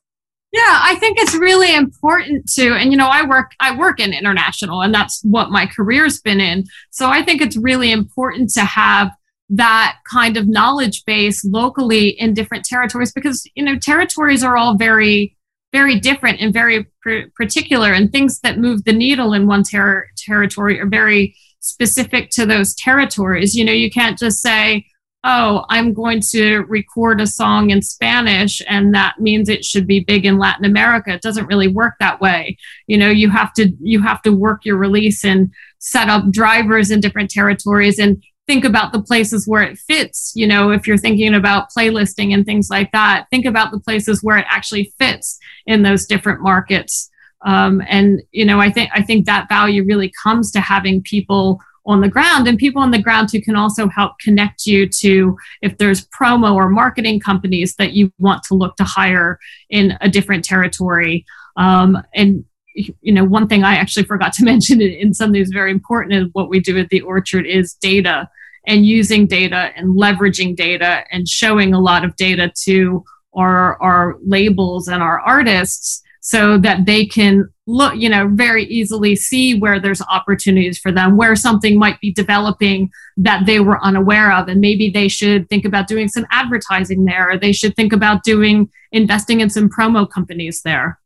Yeah, 0.52 0.78
I 0.82 0.94
think 0.96 1.18
it's 1.18 1.34
really 1.34 1.74
important 1.74 2.48
to, 2.52 2.74
and 2.74 2.92
you 2.92 2.96
know, 2.96 3.08
I 3.08 3.26
work 3.26 3.52
I 3.58 3.76
work 3.76 3.98
in 3.98 4.12
international, 4.12 4.82
and 4.82 4.94
that's 4.94 5.20
what 5.24 5.50
my 5.50 5.66
career's 5.66 6.20
been 6.20 6.40
in. 6.40 6.64
So 6.90 7.08
I 7.08 7.22
think 7.22 7.42
it's 7.42 7.56
really 7.56 7.90
important 7.90 8.50
to 8.50 8.64
have 8.64 9.10
that 9.50 9.98
kind 10.10 10.36
of 10.36 10.48
knowledge 10.48 11.04
base 11.04 11.44
locally 11.44 12.08
in 12.08 12.34
different 12.34 12.64
territories 12.64 13.12
because 13.12 13.46
you 13.54 13.64
know 13.64 13.76
territories 13.78 14.42
are 14.42 14.56
all 14.56 14.76
very 14.76 15.36
very 15.72 15.98
different 15.98 16.40
and 16.40 16.52
very 16.52 16.86
pr- 17.02 17.28
particular 17.34 17.92
and 17.92 18.12
things 18.12 18.38
that 18.40 18.58
move 18.58 18.84
the 18.84 18.92
needle 18.92 19.32
in 19.32 19.46
one 19.48 19.64
ter- 19.64 20.08
territory 20.16 20.80
are 20.80 20.86
very 20.86 21.36
specific 21.64 22.30
to 22.30 22.46
those 22.46 22.74
territories 22.74 23.54
you 23.54 23.64
know 23.64 23.72
you 23.72 23.90
can't 23.90 24.18
just 24.18 24.40
say 24.40 24.84
oh 25.24 25.64
i'm 25.70 25.94
going 25.94 26.20
to 26.20 26.58
record 26.68 27.20
a 27.20 27.26
song 27.26 27.70
in 27.70 27.80
spanish 27.80 28.60
and 28.68 28.94
that 28.94 29.18
means 29.18 29.48
it 29.48 29.64
should 29.64 29.86
be 29.86 30.00
big 30.00 30.26
in 30.26 30.38
latin 30.38 30.64
america 30.64 31.10
it 31.12 31.22
doesn't 31.22 31.46
really 31.46 31.68
work 31.68 31.94
that 32.00 32.20
way 32.20 32.56
you 32.86 32.98
know 32.98 33.08
you 33.08 33.30
have 33.30 33.52
to 33.52 33.72
you 33.80 34.02
have 34.02 34.20
to 34.20 34.30
work 34.30 34.64
your 34.64 34.76
release 34.76 35.24
and 35.24 35.50
set 35.78 36.08
up 36.08 36.30
drivers 36.30 36.90
in 36.90 37.00
different 37.00 37.30
territories 37.30 37.98
and 37.98 38.22
think 38.46 38.64
about 38.64 38.92
the 38.92 39.02
places 39.02 39.48
where 39.48 39.62
it 39.62 39.78
fits. 39.78 40.32
You 40.34 40.46
know, 40.46 40.70
if 40.70 40.86
you're 40.86 40.98
thinking 40.98 41.34
about 41.34 41.70
playlisting 41.76 42.34
and 42.34 42.44
things 42.44 42.68
like 42.70 42.92
that, 42.92 43.26
think 43.30 43.46
about 43.46 43.70
the 43.70 43.80
places 43.80 44.22
where 44.22 44.36
it 44.36 44.46
actually 44.48 44.92
fits 44.98 45.38
in 45.66 45.82
those 45.82 46.06
different 46.06 46.42
markets. 46.42 47.10
Um, 47.44 47.82
and 47.88 48.22
you 48.32 48.44
know, 48.44 48.60
I 48.60 48.70
think 48.70 48.90
I 48.94 49.02
think 49.02 49.26
that 49.26 49.48
value 49.48 49.84
really 49.84 50.12
comes 50.22 50.50
to 50.52 50.60
having 50.60 51.02
people 51.02 51.60
on 51.86 52.00
the 52.00 52.08
ground 52.08 52.48
and 52.48 52.56
people 52.56 52.80
on 52.80 52.90
the 52.90 53.02
ground 53.02 53.30
who 53.30 53.40
can 53.40 53.56
also 53.56 53.88
help 53.88 54.18
connect 54.18 54.64
you 54.64 54.88
to 54.88 55.36
if 55.60 55.76
there's 55.76 56.06
promo 56.08 56.54
or 56.54 56.70
marketing 56.70 57.20
companies 57.20 57.76
that 57.76 57.92
you 57.92 58.10
want 58.18 58.42
to 58.42 58.54
look 58.54 58.74
to 58.76 58.84
hire 58.84 59.38
in 59.68 59.96
a 60.00 60.08
different 60.08 60.44
territory. 60.44 61.26
Um, 61.56 62.02
and 62.14 62.44
you 62.74 63.12
know, 63.12 63.24
one 63.24 63.46
thing 63.46 63.62
I 63.64 63.76
actually 63.76 64.06
forgot 64.06 64.32
to 64.34 64.44
mention 64.52 64.80
in 64.80 65.12
something 65.14 65.40
that's 65.40 65.52
very 65.52 65.70
important 65.70 66.14
is 66.14 66.28
what 66.32 66.48
we 66.48 66.60
do 66.60 66.78
at 66.78 66.88
the 66.88 67.02
Orchard 67.02 67.46
is 67.46 67.74
data 67.74 68.28
and 68.66 68.86
using 68.86 69.26
data 69.26 69.70
and 69.76 69.94
leveraging 69.94 70.56
data 70.56 71.04
and 71.10 71.28
showing 71.28 71.74
a 71.74 71.80
lot 71.80 72.04
of 72.04 72.16
data 72.16 72.50
to 72.62 73.04
our, 73.34 73.80
our 73.82 74.16
labels 74.24 74.88
and 74.88 75.02
our 75.02 75.20
artists 75.20 76.02
so 76.26 76.56
that 76.56 76.86
they 76.86 77.04
can 77.04 77.46
look, 77.66 77.94
you 77.96 78.08
know, 78.08 78.26
very 78.32 78.64
easily 78.64 79.14
see 79.14 79.58
where 79.58 79.78
there's 79.78 80.00
opportunities 80.08 80.78
for 80.78 80.90
them, 80.90 81.18
where 81.18 81.36
something 81.36 81.78
might 81.78 82.00
be 82.00 82.10
developing 82.10 82.90
that 83.18 83.44
they 83.44 83.60
were 83.60 83.78
unaware 83.84 84.32
of. 84.32 84.48
And 84.48 84.58
maybe 84.58 84.88
they 84.88 85.06
should 85.06 85.50
think 85.50 85.66
about 85.66 85.86
doing 85.86 86.08
some 86.08 86.26
advertising 86.30 87.04
there, 87.04 87.30
or 87.30 87.38
they 87.38 87.52
should 87.52 87.76
think 87.76 87.92
about 87.92 88.24
doing 88.24 88.70
investing 88.90 89.40
in 89.40 89.50
some 89.50 89.68
promo 89.68 90.08
companies 90.08 90.62
there. 90.62 90.98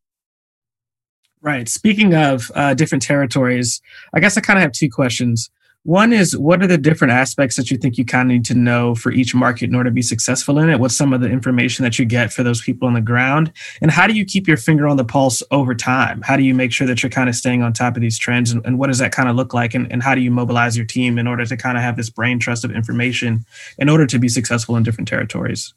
Right. 1.40 1.68
Speaking 1.68 2.14
of 2.14 2.52
uh, 2.54 2.74
different 2.74 3.02
territories, 3.02 3.82
I 4.14 4.20
guess 4.20 4.38
I 4.38 4.40
kind 4.40 4.56
of 4.56 4.62
have 4.62 4.72
two 4.72 4.88
questions. 4.88 5.50
One 5.88 6.12
is 6.12 6.36
what 6.36 6.62
are 6.62 6.66
the 6.66 6.76
different 6.76 7.12
aspects 7.12 7.56
that 7.56 7.70
you 7.70 7.78
think 7.78 7.96
you 7.96 8.04
kind 8.04 8.30
of 8.30 8.34
need 8.34 8.44
to 8.44 8.54
know 8.54 8.94
for 8.94 9.10
each 9.10 9.34
market 9.34 9.70
in 9.70 9.74
order 9.74 9.88
to 9.88 9.94
be 9.94 10.02
successful 10.02 10.58
in 10.58 10.68
it? 10.68 10.78
What's 10.78 10.94
some 10.94 11.14
of 11.14 11.22
the 11.22 11.30
information 11.30 11.82
that 11.82 11.98
you 11.98 12.04
get 12.04 12.30
for 12.30 12.42
those 12.42 12.60
people 12.60 12.86
on 12.86 12.92
the 12.92 13.00
ground? 13.00 13.50
And 13.80 13.90
how 13.90 14.06
do 14.06 14.12
you 14.12 14.26
keep 14.26 14.46
your 14.46 14.58
finger 14.58 14.86
on 14.86 14.98
the 14.98 15.04
pulse 15.06 15.42
over 15.50 15.74
time? 15.74 16.20
How 16.20 16.36
do 16.36 16.42
you 16.42 16.52
make 16.52 16.72
sure 16.72 16.86
that 16.86 17.02
you're 17.02 17.08
kind 17.08 17.30
of 17.30 17.34
staying 17.34 17.62
on 17.62 17.72
top 17.72 17.96
of 17.96 18.02
these 18.02 18.18
trends? 18.18 18.50
And, 18.50 18.62
and 18.66 18.78
what 18.78 18.88
does 18.88 18.98
that 18.98 19.12
kind 19.12 19.30
of 19.30 19.36
look 19.36 19.54
like? 19.54 19.72
And, 19.72 19.90
and 19.90 20.02
how 20.02 20.14
do 20.14 20.20
you 20.20 20.30
mobilize 20.30 20.76
your 20.76 20.84
team 20.84 21.16
in 21.16 21.26
order 21.26 21.46
to 21.46 21.56
kind 21.56 21.78
of 21.78 21.82
have 21.82 21.96
this 21.96 22.10
brain 22.10 22.38
trust 22.38 22.66
of 22.66 22.70
information 22.70 23.46
in 23.78 23.88
order 23.88 24.04
to 24.08 24.18
be 24.18 24.28
successful 24.28 24.76
in 24.76 24.82
different 24.82 25.08
territories? 25.08 25.72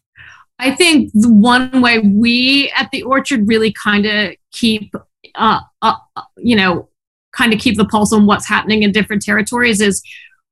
I 0.60 0.76
think 0.76 1.12
one 1.14 1.82
way 1.82 2.00
we 2.00 2.70
at 2.76 2.92
the 2.92 3.04
Orchard 3.04 3.48
really 3.48 3.72
kind 3.72 4.06
of 4.06 4.34
keep 4.52 4.94
uh, 5.36 5.62
uh, 5.82 5.96
you 6.38 6.56
know, 6.56 6.90
kind 7.32 7.54
of 7.54 7.60
keep 7.60 7.78
the 7.78 7.86
pulse 7.86 8.14
on 8.14 8.26
what's 8.26 8.48
happening 8.48 8.84
in 8.84 8.92
different 8.92 9.22
territories 9.22 9.82
is 9.82 10.02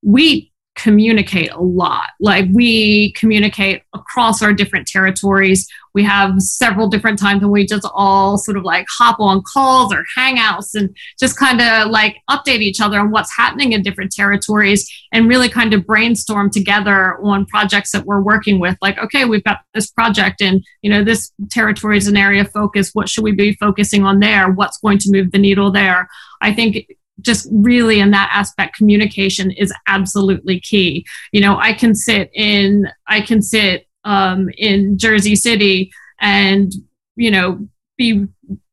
we 0.01 0.51
communicate 0.81 1.51
a 1.51 1.61
lot. 1.61 2.09
Like 2.19 2.45
we 2.53 3.11
communicate 3.13 3.83
across 3.93 4.41
our 4.41 4.53
different 4.53 4.87
territories. 4.87 5.67
We 5.93 6.03
have 6.03 6.39
several 6.39 6.87
different 6.87 7.19
times 7.19 7.41
and 7.41 7.51
we 7.51 7.65
just 7.65 7.87
all 7.93 8.37
sort 8.37 8.55
of 8.55 8.63
like 8.63 8.85
hop 8.97 9.19
on 9.19 9.41
calls 9.41 9.93
or 9.93 10.05
hangouts 10.17 10.75
and 10.75 10.95
just 11.19 11.37
kind 11.37 11.59
of 11.59 11.89
like 11.89 12.17
update 12.29 12.59
each 12.59 12.79
other 12.79 12.99
on 12.99 13.11
what's 13.11 13.35
happening 13.35 13.73
in 13.73 13.81
different 13.81 14.11
territories 14.11 14.89
and 15.11 15.27
really 15.27 15.49
kind 15.49 15.73
of 15.73 15.85
brainstorm 15.85 16.49
together 16.49 17.19
on 17.23 17.45
projects 17.47 17.91
that 17.91 18.05
we're 18.05 18.21
working 18.21 18.59
with. 18.59 18.77
Like, 18.81 18.97
okay, 18.99 19.25
we've 19.25 19.43
got 19.43 19.59
this 19.73 19.91
project 19.91 20.41
and 20.41 20.63
you 20.81 20.89
know 20.89 21.03
this 21.03 21.31
territory 21.49 21.97
is 21.97 22.07
an 22.07 22.15
area 22.15 22.41
of 22.41 22.51
focus. 22.51 22.91
What 22.93 23.09
should 23.09 23.23
we 23.23 23.33
be 23.33 23.53
focusing 23.55 24.03
on 24.05 24.19
there? 24.19 24.49
What's 24.49 24.77
going 24.77 24.99
to 24.99 25.11
move 25.11 25.31
the 25.31 25.39
needle 25.39 25.71
there? 25.71 26.07
I 26.41 26.53
think 26.53 26.87
just 27.21 27.47
really 27.51 27.99
in 27.99 28.11
that 28.11 28.29
aspect 28.33 28.75
communication 28.75 29.51
is 29.51 29.73
absolutely 29.87 30.59
key. 30.59 31.05
You 31.31 31.41
know 31.41 31.57
i 31.57 31.73
can 31.73 31.95
sit 31.95 32.29
in 32.33 32.89
i 33.07 33.21
can 33.21 33.41
sit 33.41 33.87
um, 34.03 34.49
in 34.57 34.97
jersey 34.97 35.35
city 35.35 35.91
and 36.19 36.71
you 37.15 37.31
know 37.31 37.67
be 37.97 38.25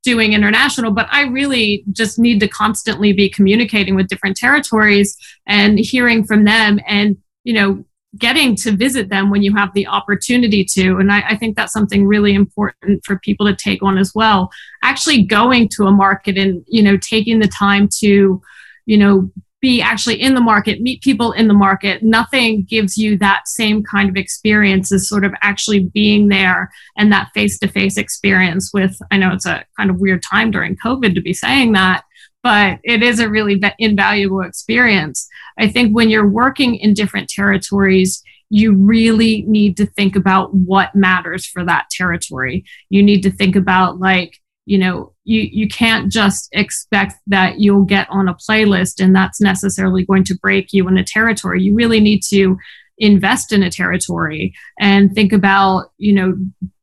doing 0.03 0.33
international 0.33 0.93
but 0.93 1.09
i 1.11 1.23
really 1.23 1.85
just 1.93 2.19
need 2.19 2.39
to 2.41 2.49
constantly 2.49 3.13
be 3.13 3.29
communicating 3.29 3.95
with 3.97 4.09
different 4.09 4.37
territories 4.37 5.17
and 5.47 5.79
hearing 5.79 6.25
from 6.25 6.45
them 6.45 6.81
and 6.87 7.17
you 7.45 7.53
know 7.53 7.85
getting 8.19 8.57
to 8.57 8.77
visit 8.77 9.09
them 9.09 9.31
when 9.31 9.43
you 9.43 9.55
have 9.55 9.73
the 9.75 9.87
opportunity 9.87 10.65
to. 10.65 10.99
And 10.99 11.13
I, 11.13 11.23
I, 11.31 11.37
think 11.37 11.57
that's 11.57 11.73
something 11.73 12.07
really 12.07 12.35
important 12.35 13.05
for 13.05 13.19
people 13.19 13.47
to 13.47 13.55
take 13.55 13.83
on 13.83 13.99
as 13.99 14.15
well. 14.15 14.51
Actually 14.83 15.23
going 15.25 15.69
to 15.71 15.87
a 15.87 15.93
market 15.93 16.37
and, 16.39 16.65
you 16.67 16.83
know, 16.83 16.97
taking 16.97 17.39
the 17.39 17.49
time 17.49 17.89
to, 17.99 18.41
you 18.87 18.97
know, 18.99 19.31
be 19.61 19.81
actually 19.81 20.21
in 20.21 20.35
the 20.35 20.41
market, 20.41 20.81
meet 20.81 21.03
people 21.03 21.33
in 21.33 21.49
the 21.49 21.55
market. 21.55 22.03
Nothing 22.03 22.65
gives 22.65 22.97
you 22.99 23.17
that 23.19 23.49
same 23.49 23.83
kind 23.83 24.09
of 24.09 24.17
experience 24.17 24.93
as 24.93 25.09
sort 25.09 25.25
of 25.25 25.33
actually 25.43 25.85
being 25.85 26.29
there 26.29 26.71
and 26.97 27.11
that 27.13 27.31
face 27.35 27.59
to 27.61 27.69
face 27.69 27.97
experience 27.97 28.71
with, 28.73 28.97
I 29.11 29.17
know 29.17 29.33
it's 29.33 29.47
a 29.47 29.65
kind 29.77 29.91
of 29.91 29.99
weird 29.99 30.23
time 30.23 30.51
during 30.51 30.77
COVID 30.77 31.15
to 31.15 31.21
be 31.21 31.33
saying 31.33 31.73
that, 31.73 32.05
but 32.47 32.79
it 32.85 33.03
is 33.03 33.19
a 33.19 33.29
really 33.29 33.61
invaluable 33.81 34.41
experience. 34.41 35.29
I 35.59 35.67
think 35.67 35.93
when 35.93 36.09
you're 36.09 36.29
working 36.29 36.77
in 36.77 36.95
different 36.95 37.29
territories, 37.29 38.23
you 38.51 38.73
really 38.73 39.43
need 39.49 39.77
to 39.79 39.87
think 39.87 40.15
about 40.15 40.55
what 40.55 40.95
matters 40.95 41.45
for 41.45 41.65
that 41.65 41.91
territory. 41.91 42.65
You 42.89 43.03
need 43.03 43.25
to 43.25 43.33
think 43.33 43.57
about, 43.57 43.99
like, 43.99 44.41
you 44.65 44.79
know, 44.79 45.13
you, 45.25 45.41
you 45.41 45.67
can't 45.67 46.13
just 46.13 46.49
expect 46.53 47.15
that 47.27 47.59
you'll 47.59 47.83
get 47.83 48.09
on 48.11 48.29
a 48.29 48.35
playlist 48.35 49.03
and 49.03 49.13
that's 49.13 49.41
necessarily 49.41 50.07
going 50.07 50.23
to 50.23 50.39
break 50.39 50.73
you 50.73 50.87
in 50.87 50.97
a 50.97 51.03
territory. 51.03 51.65
You 51.65 51.75
really 51.75 51.99
need 51.99 52.23
to 52.29 52.57
invest 52.97 53.51
in 53.51 53.65
a 53.65 53.71
territory 53.73 54.55
and 54.79 55.13
think 55.13 55.33
about, 55.33 55.91
you 55.99 56.13
know, 56.13 56.37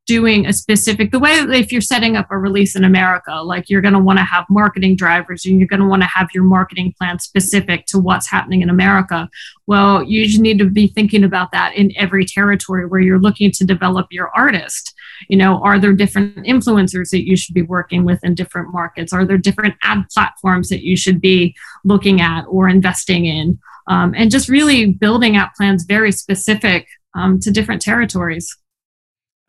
doing 0.06 0.46
a 0.46 0.54
specific 0.54 1.12
the 1.12 1.20
way 1.20 1.32
if 1.32 1.72
you're 1.72 1.82
setting 1.82 2.16
up 2.18 2.28
a 2.30 2.38
release 2.38 2.76
in 2.76 2.84
america 2.84 3.42
like 3.44 3.70
you're 3.70 3.82
going 3.82 3.94
to 3.94 4.00
want 4.00 4.20
to 4.20 4.26
have 4.26 4.46
marketing 4.50 4.96
drivers 4.96 5.46
and 5.46 5.60
you're 5.60 5.68
going 5.68 5.80
to 5.80 5.88
want 5.88 6.02
to 6.02 6.08
have 6.08 6.28
your 6.34 6.44
marketing 6.44 6.94
plan 6.98 7.18
specific 7.20 7.86
to 7.86 7.98
what's 7.98 8.30
happening 8.30 8.62
in 8.62 8.70
america 8.70 9.30
well 9.66 10.04
you 10.04 10.26
just 10.26 10.42
need 10.42 10.60
to 10.60 10.70
be 10.70 10.88
thinking 10.88 11.24
about 11.24 11.52
that 11.52 11.76
in 11.76 11.92
every 11.98 12.26
territory 12.26 12.86
where 12.86 13.00
you're 13.00 13.20
looking 13.20 13.52
to 13.52 13.66
develop 13.66 14.08
your 14.12 14.30
artist. 14.36 14.94
You 15.30 15.38
know 15.38 15.62
are 15.62 15.80
there 15.80 15.94
different 15.94 16.46
influencers 16.46 17.10
that 17.10 17.28
you 17.28 17.36
should 17.36 17.56
be 17.56 17.62
working 17.62 18.06
with 18.06 18.24
in 18.24 18.36
different 18.36 18.74
markets? 18.74 19.14
Are 19.14 19.26
there 19.26 19.38
different 19.38 19.76
ad 19.84 20.06
platforms 20.14 20.70
that 20.70 20.84
you 20.84 20.98
should 20.98 21.22
be 21.22 21.56
looking 21.84 22.22
at 22.22 22.44
or 22.44 22.68
investing 22.68 23.26
in? 23.26 23.60
Um, 23.88 24.14
and 24.16 24.32
just 24.32 24.48
really 24.48 24.94
building 24.94 25.36
out 25.36 25.56
plans 25.56 25.84
very 25.84 26.12
specific 26.12 26.88
um, 27.16 27.40
to 27.42 27.52
different 27.52 27.82
territories 27.82 28.58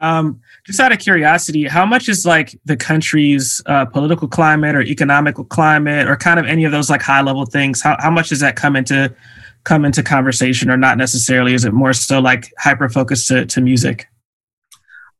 um, 0.00 0.40
just 0.66 0.80
out 0.80 0.92
of 0.92 0.98
curiosity, 0.98 1.64
how 1.64 1.86
much 1.86 2.08
is 2.08 2.26
like 2.26 2.58
the 2.64 2.76
country's 2.76 3.62
uh, 3.66 3.84
political 3.86 4.28
climate 4.28 4.74
or 4.74 4.82
economical 4.82 5.44
climate 5.44 6.08
or 6.08 6.16
kind 6.16 6.38
of 6.38 6.46
any 6.46 6.64
of 6.64 6.72
those 6.72 6.90
like 6.90 7.02
high 7.02 7.22
level 7.22 7.46
things? 7.46 7.80
How, 7.82 7.96
how 8.00 8.10
much 8.10 8.28
does 8.28 8.40
that 8.40 8.56
come 8.56 8.76
into 8.76 9.14
come 9.64 9.84
into 9.84 10.02
conversation 10.02 10.70
or 10.70 10.76
not 10.76 10.98
necessarily? 10.98 11.54
Is 11.54 11.64
it 11.64 11.72
more 11.72 11.92
so 11.92 12.20
like 12.20 12.52
hyper 12.58 12.88
focused 12.88 13.28
to, 13.28 13.46
to 13.46 13.60
music? 13.60 14.08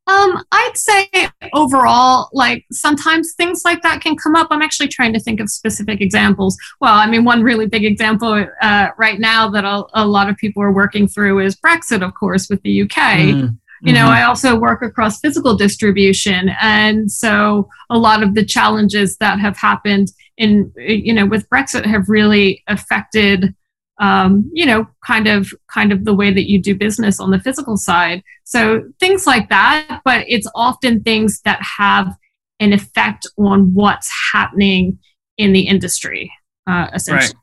Um, 0.07 0.45
I'd 0.53 0.77
say 0.77 1.09
overall, 1.55 2.29
like 2.35 2.67
sometimes 2.71 3.33
things 3.35 3.63
like 3.65 3.81
that 3.83 4.03
can 4.03 4.17
come 4.17 4.37
up. 4.37 4.49
I'm 4.51 4.61
actually 4.61 4.89
trying 4.89 5.15
to 5.15 5.21
think 5.21 5.41
of 5.41 5.49
specific 5.49 6.03
examples. 6.03 6.59
Well, 6.81 6.93
I 6.93 7.07
mean, 7.07 7.25
one 7.25 7.43
really 7.43 7.67
big 7.67 7.87
example 7.87 8.47
uh, 8.61 8.89
right 8.99 9.19
now 9.19 9.49
that 9.49 9.65
a, 9.65 9.85
a, 9.95 10.07
lot 10.07 10.29
of 10.29 10.37
people 10.37 10.63
are 10.63 10.73
working 10.73 11.09
through 11.09 11.41
is 11.41 11.57
Brexit, 11.57 12.07
of 12.07 12.13
course, 12.13 12.51
with 12.51 12.61
the 12.63 12.83
UK. 12.83 12.91
Mm. 12.91 13.59
You 13.85 13.93
know, 13.93 14.07
mm-hmm. 14.07 14.15
I 14.15 14.23
also 14.25 14.59
work 14.59 14.83
across 14.83 15.21
physical 15.21 15.57
distribution. 15.57 16.51
And 16.61 17.11
so 17.11 17.69
a 17.91 17.99
lot 17.99 18.23
of 18.23 18.35
the 18.35 18.45
challenges 18.45 19.19
that 19.19 19.39
have 19.41 19.57
happened 19.57 20.09
in, 20.39 20.73
you 20.79 21.13
know, 21.13 21.27
with 21.27 21.49
Brexit 21.51 21.85
have 21.85 22.09
really 22.09 22.63
affected 22.67 23.55
um, 24.01 24.51
you 24.53 24.67
know, 24.67 24.87
kind 25.07 25.29
of 25.29 25.53
kind 25.73 25.93
of 25.93 26.05
the 26.05 26.15
way 26.15 26.33
that 26.33 26.49
you 26.51 26.61
do 26.61 26.75
business 26.75 27.21
on 27.21 27.31
the 27.31 27.39
physical 27.39 27.77
side. 27.77 28.23
So 28.45 28.83
things 28.99 29.27
like 29.27 29.49
that, 29.51 30.01
but 30.05 30.25
it's 30.29 30.51
often 30.55 31.03
things 31.03 31.41
that 31.43 31.61
have 31.79 32.15
an 32.61 32.73
effect 32.73 33.27
on 33.39 33.73
what's 33.75 34.11
happening 34.33 34.99
in 35.39 35.53
the 35.53 35.63
industry, 35.63 36.33
uh, 36.67 36.89
essentially. 36.93 37.39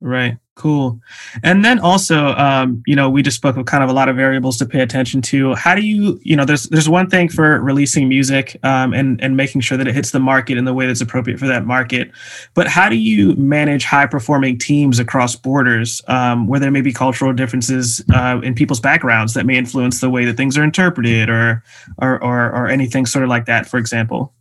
Right. 0.00 0.32
Right. 0.32 0.38
Cool. 0.60 1.00
And 1.42 1.64
then 1.64 1.78
also, 1.78 2.34
um, 2.34 2.82
you 2.86 2.94
know, 2.94 3.08
we 3.08 3.22
just 3.22 3.38
spoke 3.38 3.56
of 3.56 3.64
kind 3.64 3.82
of 3.82 3.88
a 3.88 3.94
lot 3.94 4.10
of 4.10 4.16
variables 4.16 4.58
to 4.58 4.66
pay 4.66 4.80
attention 4.80 5.22
to. 5.22 5.54
How 5.54 5.74
do 5.74 5.80
you, 5.80 6.20
you 6.22 6.36
know, 6.36 6.44
there's 6.44 6.64
there's 6.64 6.86
one 6.86 7.08
thing 7.08 7.30
for 7.30 7.58
releasing 7.62 8.10
music 8.10 8.58
um, 8.62 8.92
and 8.92 9.18
and 9.22 9.38
making 9.38 9.62
sure 9.62 9.78
that 9.78 9.88
it 9.88 9.94
hits 9.94 10.10
the 10.10 10.20
market 10.20 10.58
in 10.58 10.66
the 10.66 10.74
way 10.74 10.86
that's 10.86 11.00
appropriate 11.00 11.38
for 11.38 11.46
that 11.46 11.64
market. 11.64 12.10
But 12.52 12.66
how 12.66 12.90
do 12.90 12.96
you 12.96 13.34
manage 13.36 13.84
high 13.84 14.04
performing 14.04 14.58
teams 14.58 14.98
across 14.98 15.34
borders 15.34 16.02
um, 16.08 16.46
where 16.46 16.60
there 16.60 16.70
may 16.70 16.82
be 16.82 16.92
cultural 16.92 17.32
differences 17.32 18.04
uh, 18.12 18.38
in 18.44 18.54
people's 18.54 18.80
backgrounds 18.80 19.32
that 19.32 19.46
may 19.46 19.56
influence 19.56 20.02
the 20.02 20.10
way 20.10 20.26
that 20.26 20.36
things 20.36 20.58
are 20.58 20.62
interpreted 20.62 21.30
or 21.30 21.64
or 21.96 22.22
or, 22.22 22.52
or 22.52 22.68
anything 22.68 23.06
sort 23.06 23.22
of 23.22 23.30
like 23.30 23.46
that, 23.46 23.66
for 23.66 23.78
example? 23.78 24.34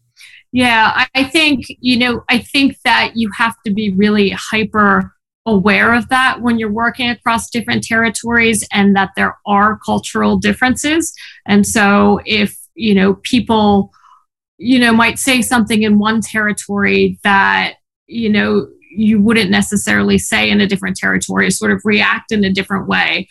Yeah, 0.51 1.05
I 1.15 1.23
think 1.23 1.67
you 1.79 1.97
know, 1.97 2.25
I 2.27 2.39
think 2.39 2.77
that 2.83 3.13
you 3.15 3.31
have 3.37 3.55
to 3.65 3.71
be 3.71 3.93
really 3.93 4.31
hyper 4.31 5.13
aware 5.49 5.93
of 5.93 6.09
that 6.09 6.41
when 6.41 6.59
you're 6.59 6.71
working 6.71 7.09
across 7.09 7.49
different 7.49 7.83
territories 7.83 8.67
and 8.71 8.95
that 8.95 9.11
there 9.15 9.37
are 9.45 9.79
cultural 9.85 10.37
differences. 10.37 11.13
And 11.45 11.65
so 11.65 12.19
if, 12.25 12.57
you 12.75 12.93
know, 12.95 13.15
people, 13.23 13.91
you 14.57 14.79
know, 14.79 14.93
might 14.93 15.19
say 15.19 15.41
something 15.41 15.83
in 15.83 15.99
one 15.99 16.21
territory 16.21 17.19
that, 17.23 17.75
you 18.07 18.29
know, 18.29 18.67
you 18.91 19.21
wouldn't 19.21 19.51
necessarily 19.51 20.17
say 20.17 20.49
in 20.49 20.61
a 20.61 20.67
different 20.67 20.97
territory, 20.97 21.51
sort 21.51 21.71
of 21.71 21.81
react 21.85 22.31
in 22.31 22.43
a 22.43 22.51
different 22.51 22.87
way. 22.87 23.27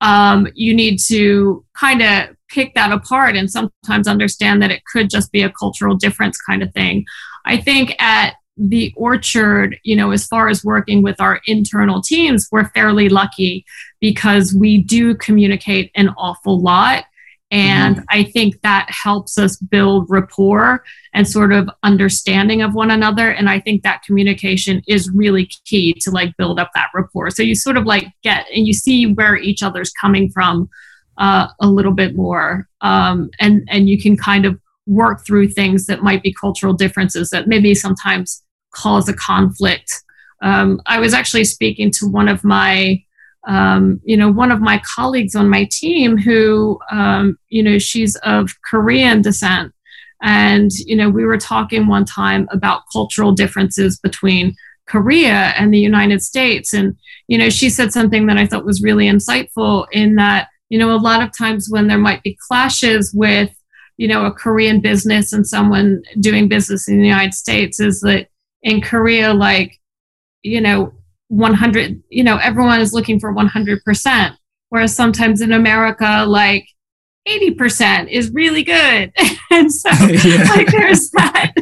Um, 0.00 0.48
you 0.54 0.74
need 0.74 0.98
to 1.08 1.64
kind 1.74 2.00
of 2.02 2.36
pick 2.48 2.74
that 2.74 2.92
apart 2.92 3.36
and 3.36 3.50
sometimes 3.50 4.08
understand 4.08 4.62
that 4.62 4.70
it 4.70 4.82
could 4.90 5.10
just 5.10 5.30
be 5.32 5.42
a 5.42 5.50
cultural 5.50 5.96
difference 5.96 6.40
kind 6.40 6.62
of 6.62 6.72
thing. 6.72 7.04
I 7.44 7.56
think 7.56 8.00
at 8.02 8.34
the 8.56 8.92
orchard, 8.96 9.78
you 9.84 9.96
know, 9.96 10.10
as 10.10 10.26
far 10.26 10.48
as 10.48 10.64
working 10.64 11.02
with 11.02 11.20
our 11.20 11.40
internal 11.46 12.02
teams, 12.02 12.48
we're 12.52 12.68
fairly 12.70 13.08
lucky 13.08 13.64
because 14.00 14.54
we 14.54 14.82
do 14.82 15.14
communicate 15.14 15.90
an 15.94 16.10
awful 16.10 16.60
lot. 16.60 17.04
And 17.50 17.96
mm-hmm. 17.96 18.04
I 18.10 18.24
think 18.24 18.60
that 18.62 18.88
helps 18.90 19.36
us 19.36 19.56
build 19.56 20.06
rapport 20.08 20.84
and 21.14 21.26
sort 21.26 21.52
of 21.52 21.68
understanding 21.82 22.62
of 22.62 22.74
one 22.74 22.90
another. 22.90 23.30
And 23.30 23.48
I 23.48 23.58
think 23.58 23.82
that 23.82 24.02
communication 24.02 24.82
is 24.86 25.10
really 25.12 25.50
key 25.64 25.94
to 26.02 26.10
like 26.10 26.36
build 26.36 26.60
up 26.60 26.70
that 26.74 26.90
rapport. 26.94 27.30
So 27.30 27.42
you 27.42 27.54
sort 27.54 27.76
of 27.76 27.86
like 27.86 28.06
get 28.22 28.46
and 28.54 28.66
you 28.66 28.72
see 28.72 29.12
where 29.12 29.36
each 29.36 29.62
other's 29.62 29.90
coming 29.90 30.30
from 30.30 30.68
uh, 31.18 31.48
a 31.60 31.66
little 31.66 31.92
bit 31.92 32.14
more. 32.14 32.68
Um, 32.82 33.30
and, 33.40 33.66
and 33.68 33.88
you 33.88 34.00
can 34.00 34.16
kind 34.16 34.44
of 34.46 34.58
work 34.90 35.24
through 35.24 35.48
things 35.48 35.86
that 35.86 36.02
might 36.02 36.22
be 36.22 36.34
cultural 36.34 36.74
differences 36.74 37.30
that 37.30 37.46
maybe 37.46 37.74
sometimes 37.74 38.42
cause 38.74 39.08
a 39.08 39.14
conflict. 39.14 40.02
Um, 40.42 40.80
I 40.86 40.98
was 40.98 41.14
actually 41.14 41.44
speaking 41.44 41.90
to 41.92 42.06
one 42.06 42.28
of 42.28 42.42
my, 42.42 43.02
um, 43.46 44.00
you 44.04 44.16
know, 44.16 44.30
one 44.30 44.50
of 44.50 44.60
my 44.60 44.82
colleagues 44.94 45.36
on 45.36 45.48
my 45.48 45.68
team 45.70 46.18
who, 46.18 46.78
um, 46.90 47.38
you 47.48 47.62
know, 47.62 47.78
she's 47.78 48.16
of 48.16 48.50
Korean 48.68 49.22
descent. 49.22 49.72
And, 50.22 50.70
you 50.86 50.96
know, 50.96 51.08
we 51.08 51.24
were 51.24 51.38
talking 51.38 51.86
one 51.86 52.04
time 52.04 52.48
about 52.50 52.82
cultural 52.92 53.32
differences 53.32 53.98
between 53.98 54.54
Korea 54.86 55.54
and 55.56 55.72
the 55.72 55.78
United 55.78 56.20
States. 56.20 56.74
And, 56.74 56.96
you 57.28 57.38
know, 57.38 57.48
she 57.48 57.70
said 57.70 57.92
something 57.92 58.26
that 58.26 58.36
I 58.36 58.46
thought 58.46 58.66
was 58.66 58.82
really 58.82 59.06
insightful 59.06 59.86
in 59.92 60.16
that, 60.16 60.48
you 60.68 60.78
know, 60.78 60.92
a 60.94 60.98
lot 60.98 61.22
of 61.22 61.30
times 61.36 61.68
when 61.70 61.86
there 61.86 61.98
might 61.98 62.22
be 62.22 62.36
clashes 62.48 63.14
with, 63.14 63.50
you 64.00 64.08
know, 64.08 64.24
a 64.24 64.32
Korean 64.32 64.80
business 64.80 65.34
and 65.34 65.46
someone 65.46 66.02
doing 66.20 66.48
business 66.48 66.88
in 66.88 67.02
the 67.02 67.06
United 67.06 67.34
States 67.34 67.78
is 67.80 68.00
that 68.00 68.28
in 68.62 68.80
Korea, 68.80 69.34
like, 69.34 69.78
you 70.42 70.62
know, 70.62 70.94
100, 71.28 72.02
you 72.08 72.24
know, 72.24 72.38
everyone 72.38 72.80
is 72.80 72.94
looking 72.94 73.20
for 73.20 73.34
100%. 73.34 74.36
Whereas 74.70 74.96
sometimes 74.96 75.42
in 75.42 75.52
America, 75.52 76.24
like 76.26 76.66
80% 77.28 78.10
is 78.10 78.30
really 78.32 78.62
good. 78.62 79.12
and 79.50 79.70
so 79.70 79.90
yeah. 80.08 80.44
like 80.44 80.68
there's 80.68 81.10
that, 81.10 81.52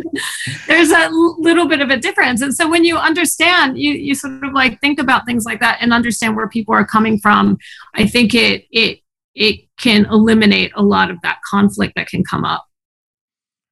there's 0.68 0.92
a 0.92 1.08
little 1.10 1.66
bit 1.66 1.80
of 1.80 1.90
a 1.90 1.96
difference. 1.96 2.40
And 2.40 2.54
so 2.54 2.70
when 2.70 2.84
you 2.84 2.98
understand, 2.98 3.80
you, 3.80 3.94
you 3.94 4.14
sort 4.14 4.44
of 4.44 4.52
like 4.52 4.80
think 4.80 5.00
about 5.00 5.26
things 5.26 5.44
like 5.44 5.58
that 5.58 5.78
and 5.80 5.92
understand 5.92 6.36
where 6.36 6.48
people 6.48 6.72
are 6.72 6.86
coming 6.86 7.18
from. 7.18 7.58
I 7.96 8.06
think 8.06 8.32
it, 8.32 8.64
it, 8.70 9.00
it 9.34 9.67
can 9.78 10.06
eliminate 10.06 10.72
a 10.74 10.82
lot 10.82 11.10
of 11.10 11.18
that 11.22 11.38
conflict 11.48 11.94
that 11.96 12.08
can 12.08 12.24
come 12.24 12.44
up. 12.44 12.66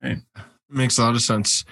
Right. 0.02 0.18
Makes 0.68 0.98
a 0.98 1.02
lot 1.02 1.14
of 1.14 1.22
sense. 1.22 1.64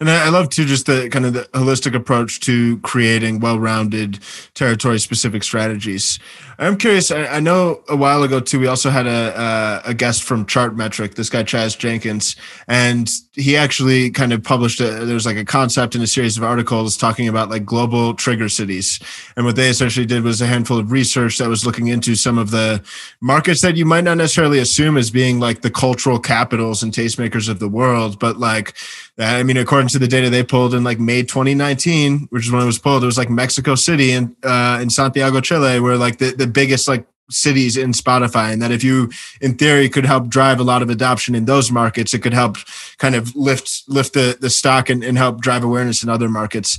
And 0.00 0.10
I, 0.10 0.26
I, 0.26 0.28
love 0.30 0.48
too 0.48 0.64
just 0.64 0.86
the 0.86 1.10
kind 1.10 1.26
of 1.26 1.34
the 1.34 1.44
holistic 1.52 1.94
approach 1.94 2.40
to 2.40 2.78
creating 2.78 3.40
well-rounded 3.40 4.20
territory 4.54 4.98
specific 4.98 5.42
strategies. 5.42 6.18
I'm 6.60 6.76
curious. 6.76 7.12
I, 7.12 7.24
I, 7.26 7.40
know 7.40 7.82
a 7.88 7.94
while 7.94 8.24
ago 8.24 8.40
too. 8.40 8.58
We 8.58 8.66
also 8.66 8.90
had 8.90 9.06
a, 9.06 9.82
a, 9.86 9.90
a 9.90 9.94
guest 9.94 10.24
from 10.24 10.44
Chartmetric. 10.44 11.14
This 11.14 11.30
guy 11.30 11.44
Chaz 11.44 11.78
Jenkins, 11.78 12.34
and 12.66 13.08
he 13.34 13.56
actually 13.56 14.10
kind 14.10 14.32
of 14.32 14.42
published. 14.42 14.80
There's 14.80 15.24
like 15.24 15.36
a 15.36 15.44
concept 15.44 15.94
in 15.94 16.02
a 16.02 16.06
series 16.08 16.36
of 16.36 16.42
articles 16.42 16.96
talking 16.96 17.28
about 17.28 17.48
like 17.48 17.64
global 17.64 18.12
trigger 18.12 18.48
cities. 18.48 18.98
And 19.36 19.46
what 19.46 19.54
they 19.54 19.68
essentially 19.68 20.04
did 20.04 20.24
was 20.24 20.42
a 20.42 20.46
handful 20.46 20.78
of 20.78 20.90
research 20.90 21.38
that 21.38 21.48
was 21.48 21.64
looking 21.64 21.86
into 21.86 22.16
some 22.16 22.38
of 22.38 22.50
the 22.50 22.82
markets 23.20 23.60
that 23.60 23.76
you 23.76 23.86
might 23.86 24.02
not 24.02 24.16
necessarily 24.16 24.58
assume 24.58 24.96
as 24.96 25.12
being 25.12 25.38
like 25.38 25.62
the 25.62 25.70
cultural 25.70 26.18
capitals 26.18 26.82
and 26.82 26.92
tastemakers 26.92 27.48
of 27.48 27.60
the 27.60 27.68
world, 27.68 28.18
but 28.18 28.38
like 28.38 28.74
I 29.18 29.42
mean, 29.42 29.56
according 29.56 29.88
to 29.88 29.98
the 29.98 30.06
data 30.06 30.30
they 30.30 30.44
pulled 30.44 30.74
in 30.74 30.84
like 30.84 31.00
May 31.00 31.22
2019, 31.22 32.28
which 32.30 32.46
is 32.46 32.52
when 32.52 32.62
it 32.62 32.66
was 32.66 32.78
pulled, 32.78 33.02
it 33.02 33.06
was 33.06 33.18
like 33.18 33.28
Mexico 33.28 33.74
City 33.74 34.12
and 34.12 34.36
uh, 34.44 34.78
in 34.80 34.90
Santiago, 34.90 35.40
Chile, 35.40 35.80
were 35.80 35.96
like 35.96 36.18
the, 36.18 36.30
the 36.30 36.46
biggest 36.46 36.86
like 36.86 37.04
cities 37.28 37.76
in 37.76 37.92
Spotify. 37.92 38.52
And 38.52 38.62
that 38.62 38.70
if 38.70 38.84
you, 38.84 39.10
in 39.40 39.56
theory, 39.56 39.88
could 39.88 40.06
help 40.06 40.28
drive 40.28 40.60
a 40.60 40.64
lot 40.64 40.82
of 40.82 40.90
adoption 40.90 41.34
in 41.34 41.46
those 41.46 41.72
markets, 41.72 42.14
it 42.14 42.22
could 42.22 42.32
help 42.32 42.58
kind 42.98 43.14
of 43.14 43.34
lift 43.34 43.82
lift 43.88 44.14
the, 44.14 44.36
the 44.40 44.50
stock 44.50 44.88
and, 44.88 45.02
and 45.02 45.18
help 45.18 45.40
drive 45.40 45.64
awareness 45.64 46.02
in 46.02 46.08
other 46.08 46.28
markets. 46.28 46.78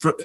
For, 0.00 0.16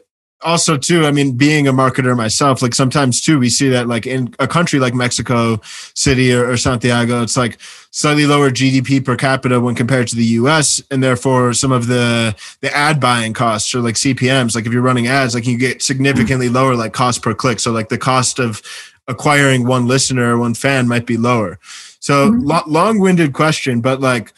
also 0.42 0.78
too 0.78 1.06
i 1.06 1.12
mean 1.12 1.34
being 1.34 1.68
a 1.68 1.74
marketer 1.74 2.16
myself 2.16 2.62
like 2.62 2.76
sometimes 2.76 3.22
too 3.22 3.40
we 3.40 3.50
see 3.50 3.70
that 3.70 3.88
like 3.88 4.06
in 4.06 4.34
a 4.40 4.48
country 4.48 4.80
like 4.80 4.94
mexico 4.94 5.60
city 5.94 6.34
or, 6.34 6.50
or, 6.50 6.58
santiago 6.58 7.22
it's 7.22 7.38
like 7.38 7.58
slightly 7.92 8.26
lower 8.26 8.50
gdp 8.50 9.04
per 9.04 9.16
capita 9.16 9.60
when 9.60 9.76
compared 9.76 10.08
to 10.08 10.16
the 10.16 10.26
us 10.26 10.82
and 10.92 11.02
therefore 11.02 11.54
some 11.54 11.72
of 11.72 11.88
the 11.88 12.36
the 12.62 12.76
ad 12.76 13.00
buying 13.00 13.34
costs 13.34 13.74
or 13.74 13.80
like 13.80 13.96
cpms 13.96 14.56
like 14.56 14.66
if 14.66 14.74
you're 14.74 14.82
running 14.82 15.08
ads 15.08 15.34
like 15.34 15.48
you 15.48 15.58
get 15.58 15.82
significantly 15.82 16.50
lower 16.50 16.76
like 16.76 16.92
cost 16.92 17.22
per 17.22 17.34
click 17.34 17.60
so 17.60 17.72
like 17.72 17.90
the 17.90 17.98
cost 17.98 18.38
of 18.38 18.62
acquiring 19.08 19.66
one 19.66 19.88
listener 19.88 20.36
or 20.36 20.40
one 20.40 20.54
fan 20.54 20.88
might 20.88 21.06
be 21.06 21.16
lower 21.16 21.58
so 22.00 22.30
mm-hmm. 22.30 22.46
lo- 22.46 22.64
long-winded 22.68 23.34
question 23.34 23.80
but 23.80 24.02
like 24.02 24.34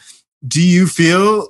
do 0.46 0.62
you 0.62 0.86
feel 0.86 1.48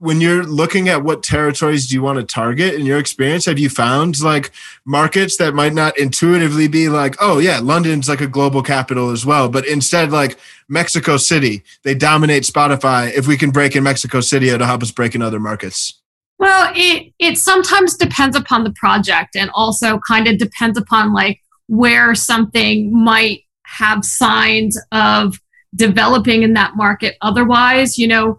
when 0.00 0.20
you're 0.20 0.44
looking 0.44 0.88
at 0.88 1.02
what 1.02 1.22
territories 1.22 1.88
do 1.88 1.94
you 1.94 2.02
want 2.02 2.18
to 2.18 2.24
target 2.24 2.74
in 2.74 2.86
your 2.86 2.98
experience 2.98 3.44
have 3.46 3.58
you 3.58 3.68
found 3.68 4.20
like 4.20 4.52
markets 4.84 5.36
that 5.36 5.54
might 5.54 5.72
not 5.72 5.98
intuitively 5.98 6.68
be 6.68 6.88
like 6.88 7.16
oh 7.20 7.38
yeah 7.38 7.58
london's 7.58 8.08
like 8.08 8.20
a 8.20 8.26
global 8.26 8.62
capital 8.62 9.10
as 9.10 9.26
well 9.26 9.48
but 9.48 9.66
instead 9.66 10.10
like 10.12 10.38
mexico 10.68 11.16
city 11.16 11.62
they 11.82 11.94
dominate 11.94 12.44
spotify 12.44 13.12
if 13.12 13.26
we 13.26 13.36
can 13.36 13.50
break 13.50 13.74
in 13.74 13.82
mexico 13.82 14.20
city 14.20 14.48
it'll 14.48 14.66
help 14.66 14.82
us 14.82 14.90
break 14.90 15.14
in 15.14 15.22
other 15.22 15.40
markets? 15.40 16.00
Well 16.38 16.72
it 16.74 17.12
it 17.18 17.36
sometimes 17.38 17.96
depends 17.96 18.36
upon 18.36 18.64
the 18.64 18.72
project 18.72 19.34
and 19.34 19.50
also 19.54 20.00
kind 20.06 20.28
of 20.28 20.38
depends 20.38 20.78
upon 20.78 21.12
like 21.12 21.40
where 21.66 22.14
something 22.14 22.94
might 22.96 23.42
have 23.64 24.04
signs 24.04 24.80
of 24.92 25.40
developing 25.74 26.42
in 26.42 26.54
that 26.54 26.76
market 26.76 27.16
otherwise 27.20 27.98
you 27.98 28.06
know 28.06 28.38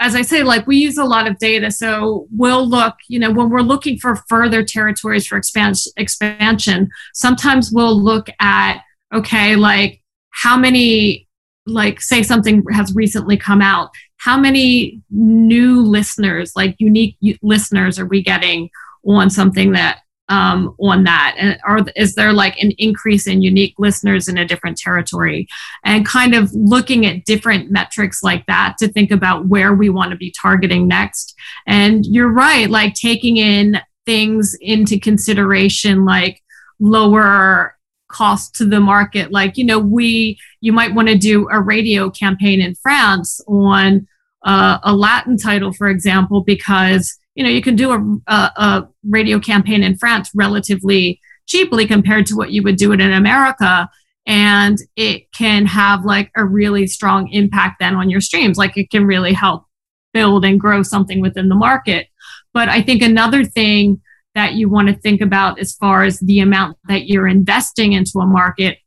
as 0.00 0.14
I 0.14 0.22
say, 0.22 0.42
like 0.42 0.66
we 0.66 0.76
use 0.76 0.98
a 0.98 1.04
lot 1.04 1.26
of 1.26 1.38
data. 1.38 1.70
So 1.70 2.26
we'll 2.30 2.68
look, 2.68 2.94
you 3.08 3.18
know, 3.18 3.32
when 3.32 3.50
we're 3.50 3.60
looking 3.60 3.98
for 3.98 4.16
further 4.28 4.62
territories 4.62 5.26
for 5.26 5.36
expansion, 5.36 5.92
expansion, 5.96 6.88
sometimes 7.14 7.72
we'll 7.72 8.00
look 8.00 8.28
at, 8.40 8.82
okay, 9.12 9.56
like 9.56 10.02
how 10.30 10.56
many 10.56 11.26
like 11.66 12.00
say 12.00 12.22
something 12.22 12.62
has 12.72 12.94
recently 12.94 13.36
come 13.36 13.60
out 13.60 13.90
how 14.18 14.38
many 14.38 15.00
new 15.10 15.82
listeners 15.82 16.52
like 16.56 16.74
unique 16.78 17.16
listeners 17.42 17.98
are 17.98 18.06
we 18.06 18.22
getting 18.22 18.70
on 19.06 19.30
something 19.30 19.72
that 19.72 20.00
um, 20.28 20.74
on 20.80 21.04
that? 21.04 21.36
And 21.38 21.58
are 21.64 21.80
is 21.96 22.14
there 22.14 22.32
like 22.32 22.58
an 22.62 22.72
increase 22.78 23.26
in 23.26 23.42
unique 23.42 23.74
listeners 23.78 24.28
in 24.28 24.38
a 24.38 24.44
different 24.44 24.76
territory? 24.76 25.48
And 25.84 26.06
kind 26.06 26.34
of 26.34 26.52
looking 26.52 27.06
at 27.06 27.24
different 27.24 27.70
metrics 27.70 28.22
like 28.22 28.46
that 28.46 28.76
to 28.78 28.88
think 28.88 29.10
about 29.10 29.46
where 29.46 29.74
we 29.74 29.88
want 29.88 30.10
to 30.10 30.16
be 30.16 30.30
targeting 30.30 30.88
next. 30.88 31.34
And 31.66 32.04
you're 32.06 32.32
right 32.32 32.68
like 32.68 32.94
taking 32.94 33.36
in 33.36 33.80
things 34.06 34.56
into 34.60 34.98
consideration 34.98 36.04
like 36.04 36.42
lower 36.80 37.76
cost 38.08 38.54
to 38.54 38.64
the 38.64 38.80
market. 38.80 39.32
Like 39.32 39.56
you 39.56 39.64
know 39.64 39.78
we 39.78 40.38
you 40.60 40.72
might 40.72 40.94
want 40.94 41.08
to 41.08 41.16
do 41.16 41.48
a 41.50 41.60
radio 41.60 42.10
campaign 42.10 42.60
in 42.60 42.74
france 42.74 43.40
on 43.46 44.06
uh, 44.44 44.78
a 44.82 44.94
latin 44.94 45.36
title 45.36 45.72
for 45.72 45.88
example 45.88 46.42
because 46.42 47.18
you 47.38 47.44
know 47.44 47.50
you 47.50 47.62
can 47.62 47.76
do 47.76 47.92
a, 47.92 48.32
a, 48.32 48.52
a 48.56 48.88
radio 49.08 49.38
campaign 49.38 49.82
in 49.82 49.96
france 49.96 50.30
relatively 50.34 51.20
cheaply 51.46 51.86
compared 51.86 52.26
to 52.26 52.34
what 52.34 52.50
you 52.50 52.62
would 52.62 52.76
do 52.76 52.92
it 52.92 53.00
in 53.00 53.12
america 53.12 53.88
and 54.28 54.76
it 54.94 55.32
can 55.32 55.64
have 55.64 56.04
like 56.04 56.30
a 56.36 56.44
really 56.44 56.86
strong 56.86 57.32
impact 57.32 57.76
then 57.80 57.96
on 57.96 58.10
your 58.10 58.20
streams. 58.20 58.58
Like 58.58 58.76
it 58.76 58.90
can 58.90 59.06
really 59.06 59.32
help 59.32 59.64
build 60.12 60.44
and 60.44 60.60
grow 60.60 60.82
something 60.82 61.22
within 61.22 61.48
the 61.48 61.54
market. 61.54 62.08
But 62.52 62.68
i 62.68 62.82
think 62.82 63.02
another 63.02 63.44
thing 63.44 64.00
that 64.34 64.54
you 64.54 64.68
want 64.68 64.88
to 64.88 64.94
think 64.94 65.20
about 65.20 65.58
as 65.58 65.74
far 65.74 66.04
as 66.04 66.20
the 66.20 66.40
amount 66.40 66.76
that 66.88 67.06
you're 67.06 67.26
investing 67.26 67.92
into 67.92 68.18
a 68.18 68.26
market 68.26 68.78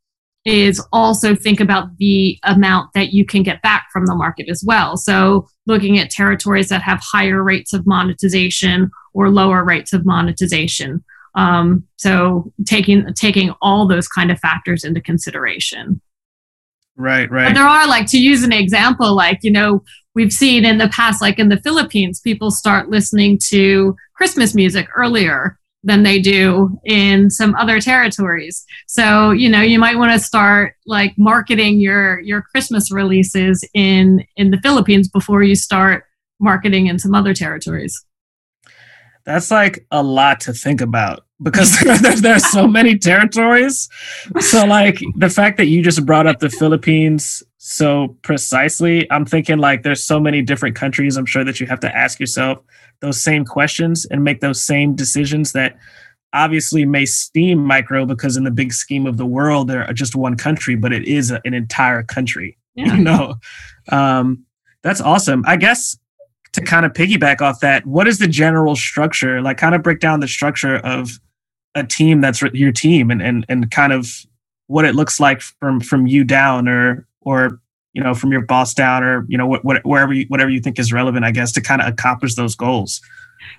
is 0.46 0.84
also 0.92 1.36
think 1.36 1.60
about 1.60 1.98
the 1.98 2.38
amount 2.44 2.94
that 2.94 3.14
you 3.14 3.26
can 3.26 3.44
get 3.44 3.62
back 3.62 3.88
from 3.94 4.06
the 4.08 4.16
market 4.16 4.50
as 4.50 4.64
well. 4.66 4.98
So, 4.98 5.48
looking 5.68 6.00
at 6.00 6.10
territories 6.10 6.70
that 6.70 6.82
have 6.82 7.00
higher 7.02 7.44
rates 7.44 7.74
of 7.74 7.86
monetization 7.86 8.90
or 9.14 9.30
lower 9.30 9.64
rates 9.64 9.94
of 9.94 10.06
monetization. 10.06 11.04
Um, 11.36 11.88
so, 11.98 12.52
taking 12.66 13.14
taking 13.14 13.54
all 13.62 13.88
those 13.88 14.08
kind 14.08 14.32
of 14.32 14.40
factors 14.40 14.84
into 14.84 15.02
consideration. 15.02 16.02
Right, 16.98 17.30
right. 17.32 17.48
But 17.50 17.54
there 17.56 17.68
are 17.68 17.88
like 17.88 18.08
to 18.08 18.20
use 18.20 18.44
an 18.44 18.52
example, 18.52 19.16
like 19.16 19.40
you 19.44 19.52
know, 19.52 19.84
we've 20.16 20.34
seen 20.34 20.66
in 20.66 20.80
the 20.80 20.90
past, 20.90 21.22
like 21.22 21.38
in 21.38 21.50
the 21.50 21.62
Philippines, 21.62 22.20
people 22.20 22.50
start 22.50 22.90
listening 22.90 23.40
to 23.50 23.96
Christmas 24.16 24.56
music 24.56 24.88
earlier 24.96 25.60
than 25.84 26.04
they 26.04 26.20
do 26.20 26.80
in 26.86 27.30
some 27.30 27.56
other 27.56 27.80
territories. 27.80 28.64
So, 28.88 29.32
you 29.32 29.50
know, 29.50 29.62
you 29.62 29.80
might 29.80 29.98
want 29.98 30.12
to 30.12 30.20
start 30.20 30.76
like 30.86 31.14
marketing 31.18 31.80
your 31.80 32.20
your 32.20 32.42
Christmas 32.42 32.92
releases 32.92 33.68
in 33.74 34.24
in 34.36 34.52
the 34.52 34.60
Philippines 34.62 35.10
before 35.10 35.44
you 35.44 35.56
start 35.56 36.06
marketing 36.40 36.88
in 36.88 37.00
some 37.00 37.16
other 37.16 37.34
territories. 37.34 38.04
That's 39.26 39.52
like 39.52 39.86
a 39.92 40.02
lot 40.02 40.40
to 40.42 40.54
think 40.54 40.82
about 40.82 41.26
because 41.42 41.80
there's 42.22 42.50
so 42.50 42.68
many 42.68 42.98
territories. 42.98 43.90
So 44.40 44.66
like 44.66 45.00
the 45.16 45.30
fact 45.30 45.58
that 45.58 45.68
you 45.68 45.84
just 45.84 46.06
brought 46.06 46.28
up 46.28 46.40
the 46.40 46.50
Philippines 46.50 47.44
so 47.64 48.18
precisely, 48.24 49.10
I'm 49.12 49.24
thinking 49.24 49.60
like 49.60 49.84
there's 49.84 50.04
so 50.04 50.20
many 50.20 50.42
different 50.42 50.76
countries. 50.76 51.16
I'm 51.16 51.28
sure 51.28 51.44
that 51.44 51.60
you 51.60 51.68
have 51.68 51.80
to 51.82 51.96
ask 51.96 52.20
yourself 52.20 52.58
those 53.02 53.22
same 53.22 53.46
questions 53.46 54.04
and 54.06 54.24
make 54.24 54.42
those 54.42 54.64
same 54.64 54.96
decisions 54.96 55.52
that 55.52 55.78
obviously 56.34 56.86
may 56.86 57.06
seem 57.06 57.60
micro 57.60 58.04
because 58.04 58.36
in 58.36 58.46
the 58.46 58.50
big 58.52 58.74
scheme 58.74 59.06
of 59.06 59.18
the 59.18 59.28
world 59.28 59.68
they're 59.68 59.86
just 59.94 60.16
one 60.16 60.36
country, 60.36 60.74
but 60.74 60.92
it 60.92 61.06
is 61.06 61.30
a, 61.30 61.40
an 61.46 61.54
entire 61.54 62.02
country. 62.04 62.58
Yeah. 62.74 62.96
You 62.96 63.04
know, 63.04 63.36
um, 63.90 64.46
that's 64.82 65.02
awesome. 65.02 65.44
I 65.46 65.58
guess 65.58 65.98
to 66.54 66.62
kind 66.62 66.86
of 66.86 66.94
piggyback 66.94 67.42
off 67.42 67.60
that, 67.60 67.86
what 67.86 68.08
is 68.08 68.18
the 68.18 68.30
general 68.30 68.78
structure? 68.78 69.42
Like, 69.42 69.58
kind 69.58 69.76
of 69.76 69.84
break 69.84 70.00
down 70.00 70.22
the 70.22 70.28
structure 70.30 70.78
of 70.78 71.20
a 71.76 71.84
team 71.84 72.22
that's 72.22 72.42
your 72.42 72.72
team, 72.72 73.12
and 73.12 73.22
and 73.22 73.46
and 73.50 73.70
kind 73.70 73.92
of 73.92 74.08
what 74.68 74.86
it 74.86 74.96
looks 74.96 75.20
like 75.20 75.42
from 75.42 75.82
from 75.82 76.08
you 76.08 76.24
down, 76.24 76.70
or 76.70 77.06
or 77.22 77.60
you 77.94 78.04
know 78.04 78.14
from 78.14 78.32
your 78.32 78.42
boss 78.42 78.74
down 78.74 79.04
or 79.04 79.26
you 79.28 79.38
know 79.38 79.48
what, 79.48 79.64
what, 79.66 79.86
wherever 79.86 80.14
you, 80.14 80.26
whatever 80.30 80.50
you 80.50 80.60
think 80.60 80.80
is 80.80 80.94
relevant 80.94 81.26
i 81.26 81.32
guess 81.32 81.52
to 81.52 81.62
kind 81.62 81.82
of 81.82 81.88
accomplish 81.88 82.36
those 82.36 82.56
goals. 82.56 83.02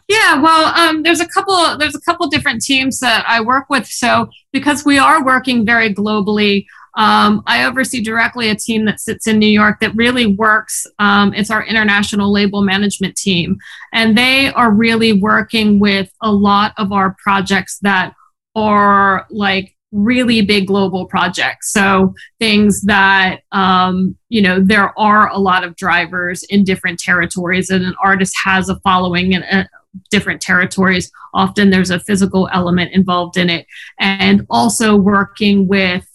Yeah 0.08 0.40
well 0.40 0.74
um, 0.78 1.02
there's 1.02 1.20
a 1.20 1.28
couple 1.28 1.76
there's 1.76 1.94
a 1.94 2.00
couple 2.00 2.28
different 2.28 2.62
teams 2.62 3.00
that 3.00 3.24
i 3.28 3.40
work 3.40 3.66
with. 3.68 3.86
So 3.86 4.30
because 4.52 4.84
we 4.84 4.98
are 4.98 5.24
working 5.24 5.66
very 5.66 5.92
globally 5.92 6.66
um, 6.96 7.42
i 7.46 7.64
oversee 7.64 8.02
directly 8.02 8.48
a 8.48 8.54
team 8.54 8.84
that 8.84 9.00
sits 9.00 9.26
in 9.26 9.38
new 9.38 9.46
york 9.46 9.80
that 9.80 9.94
really 9.94 10.26
works 10.26 10.86
um, 10.98 11.34
it's 11.34 11.50
our 11.50 11.64
international 11.64 12.32
label 12.32 12.62
management 12.62 13.16
team. 13.16 13.58
And 13.92 14.16
they 14.16 14.52
are 14.52 14.70
really 14.70 15.12
working 15.12 15.78
with 15.78 16.10
a 16.22 16.32
lot 16.32 16.72
of 16.78 16.92
our 16.92 17.16
projects 17.22 17.78
that 17.80 18.14
are 18.54 19.26
like 19.30 19.76
really 19.92 20.40
big 20.42 20.66
global 20.66 21.06
projects. 21.06 21.70
So 21.70 22.14
things 22.40 22.82
that, 22.82 23.42
um, 23.52 24.16
you 24.30 24.42
know, 24.42 24.58
there 24.60 24.98
are 24.98 25.28
a 25.28 25.38
lot 25.38 25.64
of 25.64 25.76
drivers 25.76 26.42
in 26.44 26.64
different 26.64 26.98
territories 26.98 27.70
and 27.70 27.84
an 27.84 27.94
artist 28.02 28.34
has 28.44 28.68
a 28.68 28.80
following 28.80 29.32
in 29.32 29.42
uh, 29.44 29.64
different 30.10 30.40
territories. 30.40 31.10
Often 31.34 31.70
there's 31.70 31.90
a 31.90 32.00
physical 32.00 32.48
element 32.52 32.92
involved 32.92 33.36
in 33.36 33.50
it. 33.50 33.66
And 34.00 34.46
also 34.48 34.96
working 34.96 35.68
with, 35.68 36.06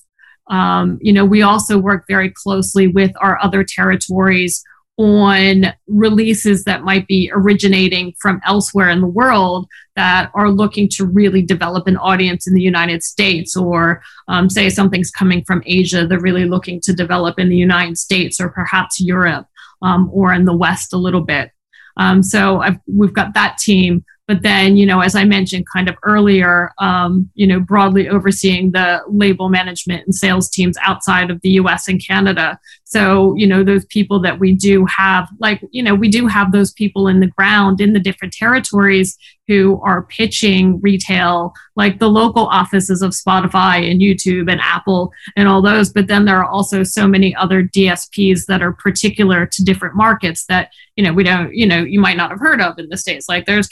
um, 0.49 0.97
you 1.01 1.13
know, 1.13 1.25
we 1.25 1.43
also 1.43 1.77
work 1.77 2.05
very 2.07 2.31
closely 2.31 2.87
with 2.87 3.11
our 3.21 3.37
other 3.43 3.63
territories 3.63 4.63
on 4.97 5.73
releases 5.87 6.63
that 6.63 6.83
might 6.83 7.05
be 7.07 7.29
originating 7.33 8.13
from 8.19 8.41
elsewhere 8.45 8.89
in 8.89 8.99
the 8.99 9.07
world 9.07 9.67
that 9.95 10.31
are 10.33 10.49
looking 10.49 10.89
to 10.89 11.05
really 11.05 11.41
develop 11.41 11.87
an 11.87 11.97
audience 11.97 12.47
in 12.47 12.53
the 12.53 12.61
United 12.61 13.03
States, 13.03 13.55
or 13.55 14.01
um, 14.27 14.49
say 14.49 14.69
something's 14.69 15.11
coming 15.11 15.43
from 15.43 15.61
Asia, 15.65 16.07
they're 16.07 16.19
really 16.19 16.45
looking 16.45 16.81
to 16.81 16.93
develop 16.93 17.37
in 17.39 17.49
the 17.49 17.57
United 17.57 17.97
States 17.97 18.39
or 18.39 18.49
perhaps 18.49 18.99
Europe 18.99 19.47
um, 19.81 20.09
or 20.11 20.33
in 20.33 20.45
the 20.45 20.55
West 20.55 20.93
a 20.93 20.97
little 20.97 21.21
bit. 21.21 21.51
Um, 21.97 22.21
so 22.21 22.61
I've, 22.61 22.79
we've 22.87 23.13
got 23.13 23.33
that 23.33 23.57
team 23.57 24.03
but 24.27 24.41
then, 24.41 24.75
you 24.75 24.85
know, 24.85 24.99
as 24.99 25.15
I 25.15 25.23
mentioned 25.23 25.65
kind 25.73 25.87
of 25.87 25.95
earlier, 26.03 26.73
um, 26.79 27.29
you 27.35 27.47
know, 27.47 27.61
broadly 27.61 28.09
overseeing 28.09 28.71
the 28.71 29.01
label 29.07 29.47
management 29.47 30.05
and 30.05 30.13
sales 30.13 30.49
teams 30.49 30.77
outside 30.81 31.31
of 31.31 31.39
the 31.41 31.51
US 31.51 31.87
and 31.87 32.05
Canada. 32.05 32.59
So, 32.83 33.35
you 33.37 33.47
know, 33.47 33.63
those 33.63 33.85
people 33.85 34.19
that 34.21 34.37
we 34.37 34.53
do 34.53 34.85
have, 34.85 35.29
like, 35.39 35.61
you 35.71 35.81
know, 35.81 35.95
we 35.95 36.09
do 36.09 36.27
have 36.27 36.51
those 36.51 36.73
people 36.73 37.07
in 37.07 37.21
the 37.21 37.27
ground 37.27 37.79
in 37.79 37.93
the 37.93 37.99
different 37.99 38.33
territories 38.33 39.17
who 39.47 39.79
are 39.81 40.03
pitching 40.03 40.79
retail, 40.81 41.53
like 41.75 41.99
the 41.99 42.09
local 42.09 42.47
offices 42.47 43.01
of 43.01 43.11
Spotify 43.11 43.89
and 43.89 44.01
YouTube 44.01 44.51
and 44.51 44.59
Apple 44.61 45.11
and 45.37 45.47
all 45.47 45.61
those. 45.61 45.91
But 45.91 46.07
then 46.07 46.25
there 46.25 46.37
are 46.37 46.49
also 46.49 46.83
so 46.83 47.07
many 47.07 47.33
other 47.35 47.63
DSPs 47.63 48.45
that 48.47 48.61
are 48.61 48.73
particular 48.73 49.45
to 49.45 49.63
different 49.63 49.95
markets 49.95 50.45
that, 50.47 50.71
you 50.97 51.03
know, 51.03 51.13
we 51.13 51.23
don't, 51.23 51.53
you 51.53 51.65
know, 51.65 51.81
you 51.81 51.99
might 51.99 52.17
not 52.17 52.29
have 52.29 52.39
heard 52.39 52.61
of 52.61 52.77
in 52.77 52.89
the 52.89 52.97
States. 52.97 53.29
Like 53.29 53.45
there's 53.45 53.67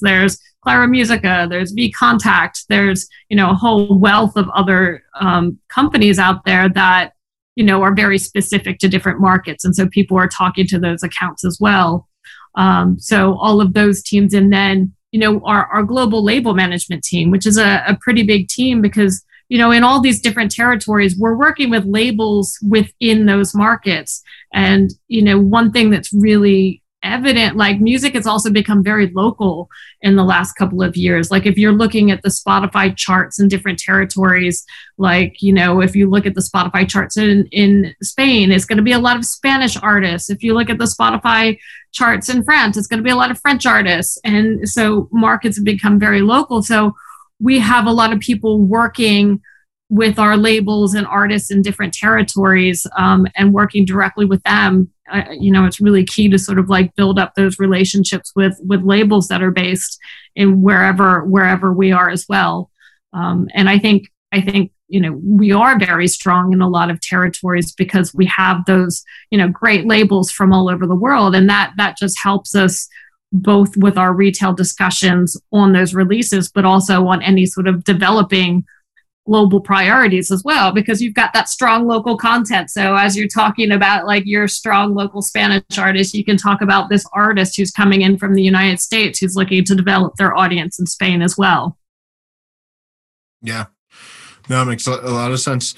There's 0.00 0.38
Claro 0.62 0.86
Musica, 0.86 1.46
there's 1.48 1.74
VKontakte, 1.74 2.66
there's, 2.68 3.08
you 3.28 3.36
know, 3.36 3.50
a 3.50 3.54
whole 3.54 3.98
wealth 3.98 4.36
of 4.36 4.48
other 4.50 5.02
um, 5.20 5.58
companies 5.68 6.18
out 6.18 6.44
there 6.44 6.68
that, 6.70 7.12
you 7.56 7.64
know, 7.64 7.82
are 7.82 7.94
very 7.94 8.18
specific 8.18 8.78
to 8.80 8.88
different 8.88 9.20
markets. 9.20 9.64
And 9.64 9.74
so 9.74 9.88
people 9.88 10.16
are 10.18 10.28
talking 10.28 10.66
to 10.68 10.78
those 10.78 11.02
accounts 11.02 11.44
as 11.44 11.58
well. 11.60 12.08
Um, 12.54 12.98
so 12.98 13.38
all 13.38 13.60
of 13.60 13.72
those 13.72 14.02
teams, 14.02 14.34
and 14.34 14.52
then 14.52 14.94
you 15.12 15.20
know 15.20 15.40
our, 15.44 15.66
our 15.66 15.82
global 15.82 16.22
label 16.22 16.54
management 16.54 17.02
team, 17.02 17.30
which 17.30 17.46
is 17.46 17.58
a, 17.58 17.82
a 17.86 17.96
pretty 18.00 18.22
big 18.22 18.48
team 18.48 18.82
because 18.82 19.24
you 19.48 19.58
know 19.58 19.70
in 19.70 19.84
all 19.84 20.00
these 20.00 20.20
different 20.20 20.50
territories 20.50 21.16
we're 21.16 21.36
working 21.36 21.70
with 21.70 21.84
labels 21.86 22.58
within 22.68 23.26
those 23.26 23.54
markets 23.54 24.22
and 24.52 24.90
you 25.08 25.22
know 25.22 25.38
one 25.38 25.72
thing 25.72 25.90
that's 25.90 26.12
really 26.12 26.82
evident 27.02 27.56
like 27.56 27.80
music 27.80 28.14
has 28.14 28.26
also 28.26 28.50
become 28.50 28.82
very 28.82 29.08
local 29.14 29.68
in 30.02 30.16
the 30.16 30.24
last 30.24 30.54
couple 30.54 30.82
of 30.82 30.96
years. 30.96 31.30
Like 31.30 31.46
if 31.46 31.56
you're 31.56 31.72
looking 31.72 32.10
at 32.10 32.22
the 32.22 32.28
spotify 32.28 32.96
charts 32.96 33.38
in 33.38 33.48
different 33.48 33.78
territories 33.78 34.64
like 34.96 35.40
you 35.40 35.52
know 35.52 35.80
if 35.80 35.94
you 35.94 36.10
look 36.10 36.26
at 36.26 36.34
the 36.34 36.40
spotify 36.40 36.88
charts 36.88 37.16
in 37.16 37.46
in 37.52 37.94
spain 38.02 38.50
it's 38.50 38.64
going 38.64 38.78
to 38.78 38.82
be 38.82 38.92
a 38.92 38.98
lot 38.98 39.16
of 39.16 39.24
spanish 39.24 39.76
artists. 39.76 40.28
If 40.28 40.42
you 40.42 40.54
look 40.54 40.70
at 40.70 40.78
the 40.78 40.84
spotify 40.84 41.58
charts 41.92 42.28
in 42.28 42.42
france 42.42 42.76
it's 42.76 42.88
going 42.88 42.98
to 42.98 43.04
be 43.04 43.10
a 43.10 43.16
lot 43.16 43.30
of 43.30 43.40
french 43.40 43.64
artists. 43.64 44.18
And 44.24 44.68
so 44.68 45.08
markets 45.12 45.56
have 45.56 45.64
become 45.64 45.98
very 45.98 46.20
local. 46.20 46.62
So 46.62 46.94
we 47.40 47.60
have 47.60 47.86
a 47.86 47.92
lot 47.92 48.12
of 48.12 48.18
people 48.18 48.60
working 48.60 49.40
with 49.90 50.18
our 50.18 50.36
labels 50.36 50.94
and 50.94 51.06
artists 51.06 51.50
in 51.50 51.62
different 51.62 51.94
territories 51.94 52.86
um, 52.98 53.26
and 53.36 53.54
working 53.54 53.84
directly 53.84 54.26
with 54.26 54.42
them 54.42 54.90
uh, 55.10 55.24
you 55.32 55.50
know 55.50 55.64
it's 55.64 55.80
really 55.80 56.04
key 56.04 56.28
to 56.28 56.38
sort 56.38 56.58
of 56.58 56.68
like 56.68 56.94
build 56.94 57.18
up 57.18 57.34
those 57.34 57.58
relationships 57.58 58.32
with 58.36 58.58
with 58.64 58.82
labels 58.82 59.28
that 59.28 59.42
are 59.42 59.50
based 59.50 59.98
in 60.36 60.62
wherever 60.62 61.24
wherever 61.24 61.72
we 61.72 61.92
are 61.92 62.10
as 62.10 62.26
well. 62.28 62.70
Um, 63.12 63.48
and 63.54 63.70
i 63.70 63.78
think 63.78 64.08
i 64.32 64.40
think 64.40 64.70
you 64.88 65.00
know 65.00 65.12
we 65.22 65.52
are 65.52 65.78
very 65.78 66.08
strong 66.08 66.52
in 66.52 66.60
a 66.60 66.68
lot 66.68 66.90
of 66.90 67.00
territories 67.00 67.72
because 67.72 68.14
we 68.14 68.26
have 68.26 68.64
those 68.66 69.04
you 69.30 69.38
know 69.38 69.48
great 69.48 69.86
labels 69.86 70.30
from 70.30 70.52
all 70.52 70.68
over 70.68 70.86
the 70.86 70.94
world. 70.94 71.34
And 71.34 71.48
that 71.48 71.72
that 71.76 71.96
just 71.96 72.18
helps 72.22 72.54
us 72.54 72.88
both 73.30 73.76
with 73.76 73.98
our 73.98 74.14
retail 74.14 74.54
discussions 74.54 75.36
on 75.52 75.72
those 75.72 75.94
releases 75.94 76.50
but 76.50 76.64
also 76.64 77.06
on 77.06 77.22
any 77.22 77.44
sort 77.44 77.68
of 77.68 77.84
developing 77.84 78.64
global 79.28 79.60
priorities 79.60 80.30
as 80.30 80.42
well 80.42 80.72
because 80.72 81.02
you've 81.02 81.14
got 81.14 81.32
that 81.34 81.48
strong 81.48 81.86
local 81.86 82.16
content. 82.16 82.70
So 82.70 82.96
as 82.96 83.16
you're 83.16 83.28
talking 83.28 83.70
about 83.70 84.06
like 84.06 84.24
your 84.26 84.48
strong 84.48 84.94
local 84.94 85.22
spanish 85.22 85.62
artist 85.78 86.14
you 86.14 86.24
can 86.24 86.36
talk 86.36 86.62
about 86.62 86.88
this 86.88 87.04
artist 87.12 87.56
who's 87.56 87.70
coming 87.70 88.02
in 88.02 88.16
from 88.18 88.34
the 88.34 88.42
united 88.42 88.80
states 88.80 89.18
who's 89.18 89.36
looking 89.36 89.64
to 89.64 89.74
develop 89.74 90.14
their 90.16 90.34
audience 90.34 90.78
in 90.78 90.86
spain 90.86 91.22
as 91.22 91.36
well. 91.36 91.78
Yeah. 93.42 93.66
No, 94.48 94.62
it 94.62 94.64
makes 94.64 94.86
a 94.86 94.92
lot 94.92 95.30
of 95.30 95.40
sense. 95.40 95.74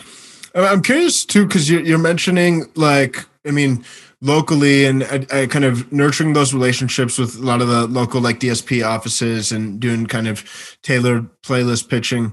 I'm 0.54 0.82
curious 0.82 1.24
too, 1.24 1.46
because 1.46 1.68
you're 1.68 1.98
mentioning 1.98 2.66
like, 2.74 3.24
I 3.46 3.50
mean, 3.50 3.84
locally 4.20 4.84
and 4.84 5.02
uh, 5.02 5.46
kind 5.46 5.64
of 5.64 5.90
nurturing 5.92 6.34
those 6.34 6.52
relationships 6.52 7.18
with 7.18 7.36
a 7.36 7.42
lot 7.42 7.62
of 7.62 7.68
the 7.68 7.86
local 7.86 8.20
like 8.20 8.38
DSP 8.38 8.86
offices 8.86 9.50
and 9.50 9.80
doing 9.80 10.06
kind 10.06 10.28
of 10.28 10.78
tailored 10.82 11.28
playlist 11.42 11.88
pitching 11.88 12.32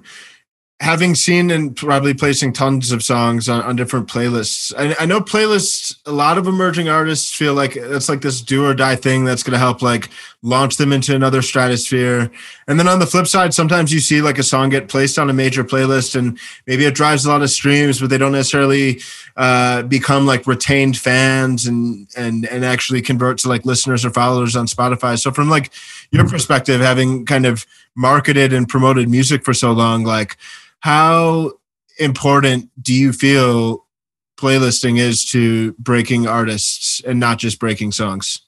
having 0.79 1.15
seen 1.15 1.49
and 1.49 1.75
probably 1.75 2.13
placing 2.13 2.53
tons 2.53 2.91
of 2.91 3.01
songs 3.01 3.49
on, 3.49 3.63
on 3.63 3.75
different 3.75 4.07
playlists 4.07 4.71
I, 4.77 4.95
I, 4.99 5.05
know 5.07 5.19
playlists 5.19 5.95
a 6.05 6.11
lot 6.11 6.37
of 6.37 6.45
emerging 6.45 6.87
artists 6.87 7.33
feel 7.33 7.55
like 7.55 7.75
it's 7.75 8.07
like 8.07 8.21
this 8.21 8.41
do 8.41 8.63
or 8.63 8.75
die 8.75 8.95
thing 8.95 9.25
that's 9.25 9.41
going 9.41 9.53
to 9.53 9.59
help 9.59 9.81
like 9.81 10.09
launch 10.43 10.77
them 10.77 10.93
into 10.93 11.15
another 11.15 11.41
stratosphere. 11.41 12.29
And 12.67 12.79
then 12.79 12.87
on 12.87 12.99
the 12.99 13.07
flip 13.07 13.25
side 13.25 13.55
sometimes 13.55 13.91
you 13.91 13.99
see 13.99 14.21
like 14.21 14.37
a 14.37 14.43
song 14.43 14.69
get 14.69 14.87
placed 14.87 15.17
on 15.17 15.31
a 15.31 15.33
major 15.33 15.63
playlist 15.63 16.15
and 16.15 16.39
maybe 16.67 16.85
it 16.85 16.93
drives 16.93 17.25
a 17.25 17.29
lot 17.29 17.41
of 17.41 17.49
streams 17.49 17.99
but 17.99 18.11
they 18.11 18.19
don't 18.19 18.33
necessarily 18.33 19.01
uh, 19.35 19.81
become 19.81 20.27
like 20.27 20.45
retained 20.45 20.95
fans 20.95 21.65
and 21.65 22.07
and 22.15 22.45
and 22.45 22.63
actually 22.63 23.01
convert 23.01 23.39
to 23.39 23.49
like 23.49 23.65
listeners 23.65 24.05
or 24.05 24.11
followers 24.11 24.55
on 24.55 24.67
spotify. 24.67 25.17
So 25.17 25.31
from 25.31 25.49
like 25.49 25.71
your 26.11 26.27
perspective 26.29 26.81
having 26.81 27.25
kind 27.25 27.47
of 27.47 27.65
marketed 27.95 28.53
and 28.53 28.69
promoted 28.69 29.09
music 29.09 29.43
for 29.43 29.55
so 29.55 29.71
long 29.71 30.03
like 30.03 30.37
how 30.79 31.53
important 31.99 32.69
do 32.81 32.93
you 32.93 33.11
feel 33.11 33.85
playlisting 34.37 34.99
is 34.99 35.25
to 35.25 35.73
breaking 35.73 36.27
artists 36.27 37.01
and 37.05 37.19
not 37.19 37.39
just 37.39 37.59
breaking 37.59 37.91
songs? 37.91 38.39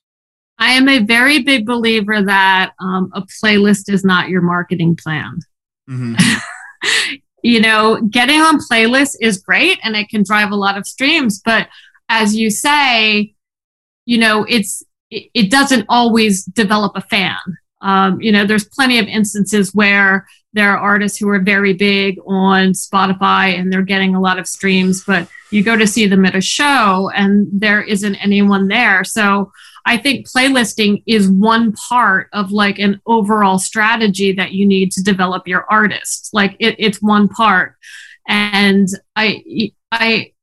I 0.60 0.74
am 0.74 0.90
a 0.90 1.00
very 1.00 1.42
big 1.42 1.66
believer 1.66 2.22
that 2.22 2.74
um, 2.80 3.12
a 3.14 3.22
playlist 3.22 3.92
is 3.92 4.04
not 4.04 4.30
your 4.30 4.42
marketing 4.42 4.96
plan. 4.96 5.40
Mm-hmm. 5.90 7.16
you 7.44 7.62
know, 7.62 8.02
getting 8.10 8.42
on 8.42 8.60
playlists 8.60 9.16
is 9.22 9.42
great 9.42 9.80
and 9.84 9.96
it 9.96 10.10
can 10.10 10.24
drive 10.24 10.52
a 10.52 10.58
lot 10.58 10.78
of 10.78 10.86
streams, 10.86 11.42
but 11.44 11.70
as 12.10 12.36
you 12.36 12.50
say, 12.50 13.34
you 14.06 14.18
know, 14.18 14.46
it's 14.50 14.84
it, 15.12 15.30
it 15.34 15.52
doesn't 15.52 15.86
always 15.88 16.44
develop 16.44 16.94
a 16.96 17.02
fan. 17.02 17.38
Um, 17.82 18.20
you 18.20 18.32
know, 18.32 18.46
there's 18.46 18.68
plenty 18.68 19.00
of 19.00 19.08
instances 19.08 19.74
where 19.74 20.28
there 20.54 20.72
are 20.72 20.78
artists 20.78 21.18
who 21.18 21.30
are 21.30 21.40
very 21.40 21.74
big 21.74 22.18
on 22.26 22.74
Spotify 22.74 23.58
and 23.58 23.72
they're 23.72 23.82
getting 23.84 24.16
a 24.16 24.22
lot 24.22 24.40
of 24.40 24.48
streams, 24.48 25.04
but 25.06 25.28
you 25.52 25.64
go 25.64 25.76
to 25.76 25.86
see 25.86 26.08
them 26.08 26.26
at 26.26 26.36
a 26.36 26.42
show 26.42 27.10
and 27.14 27.48
there 27.52 27.82
isn't 27.82 28.16
anyone 28.16 28.68
there. 28.68 29.04
So 29.04 29.52
I 29.86 29.98
think 29.98 30.28
playlisting 30.28 31.04
is 31.06 31.30
one 31.30 31.74
part 31.74 32.30
of 32.34 32.52
like 32.52 32.80
an 32.80 33.00
overall 33.06 33.60
strategy 33.60 34.32
that 34.34 34.52
you 34.52 34.66
need 34.68 34.92
to 34.94 35.04
develop 35.04 35.48
your 35.48 35.66
artist. 35.70 36.30
Like 36.34 36.56
it, 36.60 36.76
it's 36.80 37.02
one 37.02 37.28
part. 37.28 37.76
And 38.28 38.88
I, 39.16 39.72
I, 39.92 40.34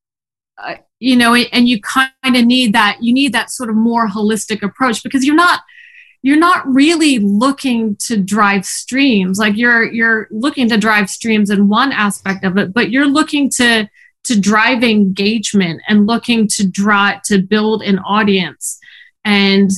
I 0.59 0.81
you 0.99 1.17
know, 1.17 1.35
and 1.35 1.69
you 1.69 1.81
kind 1.81 2.11
of 2.25 2.45
need 2.45 2.73
that, 2.75 2.99
you 3.03 3.13
need 3.13 3.33
that 3.35 3.51
sort 3.51 3.71
of 3.71 3.77
more 3.77 4.09
holistic 4.09 4.63
approach 4.63 5.03
because 5.03 5.25
you're 5.25 5.35
not, 5.35 5.61
you're 6.27 6.37
not 6.37 6.67
really 6.67 7.21
looking 7.21 7.95
to 8.01 8.17
drive 8.17 8.67
streams. 8.67 9.39
Like 9.39 9.57
you're 9.57 9.85
you're 9.93 10.27
looking 10.33 10.69
to 10.71 10.77
drive 10.77 11.09
streams 11.09 11.51
in 11.51 11.69
one 11.69 11.93
aspect 11.93 12.45
of 12.45 12.59
it 12.59 12.75
but 12.75 12.91
you're 12.91 13.07
looking 13.07 13.49
to 13.51 13.89
to 14.25 14.41
drive 14.41 14.83
engagement 14.83 15.81
and 15.89 16.09
looking 16.09 16.49
to 16.49 16.67
drive 16.67 17.23
to 17.27 17.41
build 17.41 17.83
an 17.83 18.01
audience. 18.01 18.77
And 19.25 19.71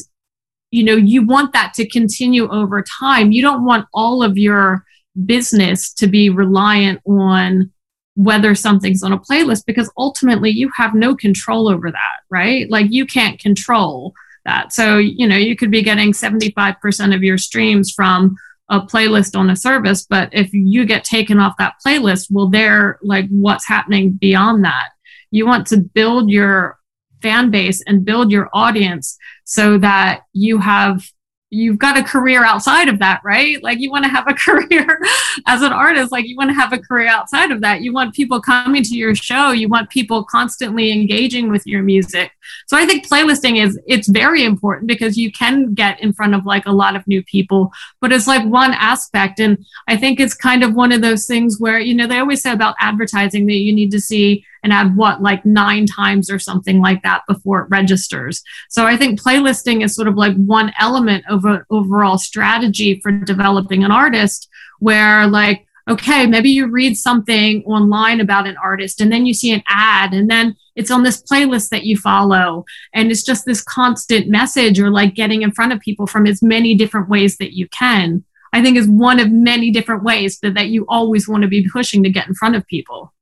you 0.70 0.84
know 0.84 0.96
you 0.96 1.26
want 1.26 1.52
that 1.52 1.74
to 1.74 1.86
continue 1.86 2.48
over 2.50 2.82
time. 2.98 3.30
You 3.30 3.42
don't 3.42 3.66
want 3.66 3.86
all 3.92 4.22
of 4.22 4.38
your 4.38 4.86
business 5.26 5.92
to 5.94 6.06
be 6.06 6.30
reliant 6.30 7.02
on 7.06 7.70
whether 8.14 8.54
something's 8.54 9.02
on 9.02 9.12
a 9.12 9.18
playlist 9.18 9.66
because 9.66 9.92
ultimately 9.98 10.48
you 10.48 10.70
have 10.78 10.94
no 10.94 11.14
control 11.14 11.68
over 11.68 11.90
that 11.90 12.20
right? 12.30 12.70
Like 12.70 12.86
you 12.88 13.04
can't 13.04 13.38
control 13.38 14.14
that. 14.48 14.72
So, 14.72 14.96
you 14.96 15.26
know, 15.28 15.36
you 15.36 15.54
could 15.54 15.70
be 15.70 15.82
getting 15.82 16.12
75% 16.12 17.14
of 17.14 17.22
your 17.22 17.38
streams 17.38 17.92
from 17.92 18.34
a 18.70 18.80
playlist 18.80 19.38
on 19.38 19.50
a 19.50 19.56
service, 19.56 20.06
but 20.08 20.30
if 20.32 20.52
you 20.52 20.84
get 20.84 21.04
taken 21.04 21.38
off 21.38 21.54
that 21.58 21.74
playlist, 21.84 22.28
well, 22.30 22.48
they're 22.48 22.98
like, 23.02 23.26
what's 23.28 23.66
happening 23.66 24.12
beyond 24.12 24.64
that? 24.64 24.90
You 25.30 25.46
want 25.46 25.66
to 25.68 25.78
build 25.78 26.30
your 26.30 26.78
fan 27.22 27.50
base 27.50 27.82
and 27.86 28.04
build 28.04 28.30
your 28.30 28.48
audience 28.52 29.18
so 29.44 29.78
that 29.78 30.22
you 30.32 30.58
have 30.58 31.02
you've 31.50 31.78
got 31.78 31.96
a 31.96 32.02
career 32.02 32.44
outside 32.44 32.88
of 32.88 32.98
that, 32.98 33.22
right? 33.24 33.62
Like 33.62 33.78
you 33.78 33.90
want 33.90 34.04
to 34.04 34.10
have 34.10 34.26
a 34.28 34.34
career 34.46 35.00
as 35.46 35.62
an 35.62 35.72
artist, 35.72 36.12
like 36.12 36.26
you 36.26 36.36
want 36.36 36.50
to 36.50 36.54
have 36.54 36.72
a 36.72 36.78
career 36.78 37.08
outside 37.08 37.50
of 37.50 37.60
that. 37.62 37.80
You 37.80 37.92
want 37.92 38.14
people 38.14 38.40
coming 38.40 38.82
to 38.82 38.94
your 38.94 39.14
show, 39.14 39.50
you 39.52 39.68
want 39.68 39.90
people 39.90 40.24
constantly 40.24 40.92
engaging 40.92 41.50
with 41.50 41.66
your 41.66 41.82
music. 41.82 42.32
So 42.66 42.76
I 42.76 42.86
think 42.86 43.08
playlisting 43.08 43.62
is 43.62 43.78
it's 43.86 44.08
very 44.08 44.44
important 44.44 44.86
because 44.86 45.16
you 45.16 45.32
can 45.32 45.74
get 45.74 46.00
in 46.00 46.12
front 46.12 46.34
of 46.34 46.44
like 46.44 46.66
a 46.66 46.72
lot 46.72 46.96
of 46.96 47.06
new 47.06 47.22
people, 47.22 47.72
but 48.00 48.12
it's 48.12 48.26
like 48.26 48.44
one 48.46 48.72
aspect 48.74 49.40
and 49.40 49.64
I 49.86 49.96
think 49.96 50.20
it's 50.20 50.34
kind 50.34 50.62
of 50.62 50.74
one 50.74 50.92
of 50.92 51.02
those 51.02 51.26
things 51.26 51.58
where, 51.58 51.80
you 51.80 51.94
know, 51.94 52.06
they 52.06 52.18
always 52.18 52.42
say 52.42 52.52
about 52.52 52.76
advertising 52.80 53.46
that 53.46 53.54
you 53.54 53.74
need 53.74 53.90
to 53.92 54.00
see 54.00 54.44
and 54.62 54.72
add 54.72 54.96
what 54.96 55.22
like 55.22 55.44
nine 55.44 55.86
times 55.86 56.30
or 56.30 56.38
something 56.38 56.80
like 56.80 57.02
that 57.02 57.22
before 57.28 57.62
it 57.62 57.68
registers. 57.70 58.42
So 58.68 58.86
I 58.86 58.96
think 58.96 59.20
playlisting 59.20 59.84
is 59.84 59.94
sort 59.94 60.08
of 60.08 60.16
like 60.16 60.36
one 60.36 60.72
element 60.78 61.24
of 61.28 61.44
an 61.44 61.62
overall 61.70 62.18
strategy 62.18 63.00
for 63.00 63.12
developing 63.12 63.84
an 63.84 63.92
artist 63.92 64.48
where 64.80 65.26
like 65.26 65.64
okay, 65.88 66.26
maybe 66.26 66.50
you 66.50 66.66
read 66.66 66.96
something 66.96 67.64
online 67.64 68.20
about 68.20 68.46
an 68.46 68.56
artist 68.62 69.00
and 69.00 69.10
then 69.10 69.24
you 69.24 69.32
see 69.32 69.52
an 69.52 69.62
ad 69.68 70.12
and 70.12 70.30
then 70.30 70.54
it's 70.78 70.92
on 70.92 71.02
this 71.02 71.20
playlist 71.20 71.70
that 71.70 71.84
you 71.84 71.96
follow. 71.96 72.64
And 72.94 73.10
it's 73.10 73.24
just 73.24 73.44
this 73.44 73.62
constant 73.62 74.28
message 74.28 74.78
or 74.78 74.90
like 74.90 75.16
getting 75.16 75.42
in 75.42 75.50
front 75.50 75.72
of 75.72 75.80
people 75.80 76.06
from 76.06 76.24
as 76.24 76.40
many 76.40 76.76
different 76.76 77.08
ways 77.08 77.36
that 77.38 77.56
you 77.56 77.68
can. 77.68 78.24
I 78.52 78.62
think 78.62 78.78
is 78.78 78.88
one 78.88 79.18
of 79.18 79.30
many 79.30 79.72
different 79.72 80.04
ways 80.04 80.38
that, 80.38 80.54
that 80.54 80.68
you 80.68 80.86
always 80.88 81.28
want 81.28 81.42
to 81.42 81.48
be 81.48 81.68
pushing 81.68 82.02
to 82.04 82.10
get 82.10 82.28
in 82.28 82.34
front 82.34 82.54
of 82.54 82.66
people. 82.66 83.12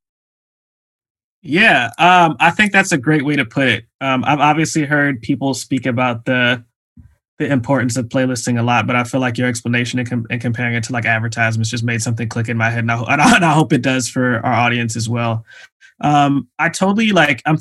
Yeah, 1.42 1.90
um, 1.98 2.36
I 2.38 2.50
think 2.50 2.72
that's 2.72 2.92
a 2.92 2.98
great 2.98 3.24
way 3.24 3.36
to 3.36 3.44
put 3.44 3.68
it. 3.68 3.86
Um, 4.00 4.22
I've 4.24 4.40
obviously 4.40 4.84
heard 4.84 5.22
people 5.22 5.54
speak 5.54 5.86
about 5.86 6.26
the 6.26 6.62
the 7.38 7.46
importance 7.46 7.96
of 7.98 8.06
playlisting 8.06 8.58
a 8.58 8.62
lot, 8.62 8.86
but 8.86 8.96
I 8.96 9.04
feel 9.04 9.20
like 9.20 9.36
your 9.36 9.46
explanation 9.46 9.98
and, 9.98 10.08
com- 10.08 10.26
and 10.30 10.40
comparing 10.40 10.74
it 10.74 10.84
to 10.84 10.92
like 10.92 11.04
advertisements 11.04 11.70
just 11.70 11.84
made 11.84 12.00
something 12.00 12.28
click 12.28 12.48
in 12.48 12.56
my 12.56 12.70
head, 12.70 12.80
and 12.80 12.90
I, 12.90 13.02
and 13.08 13.44
I, 13.44 13.52
hope 13.52 13.72
it 13.72 13.82
does 13.82 14.08
for 14.08 14.44
our 14.44 14.52
audience 14.52 14.96
as 14.96 15.08
well. 15.08 15.44
Um, 16.00 16.48
I 16.58 16.68
totally 16.68 17.12
like. 17.12 17.42
I'm 17.46 17.58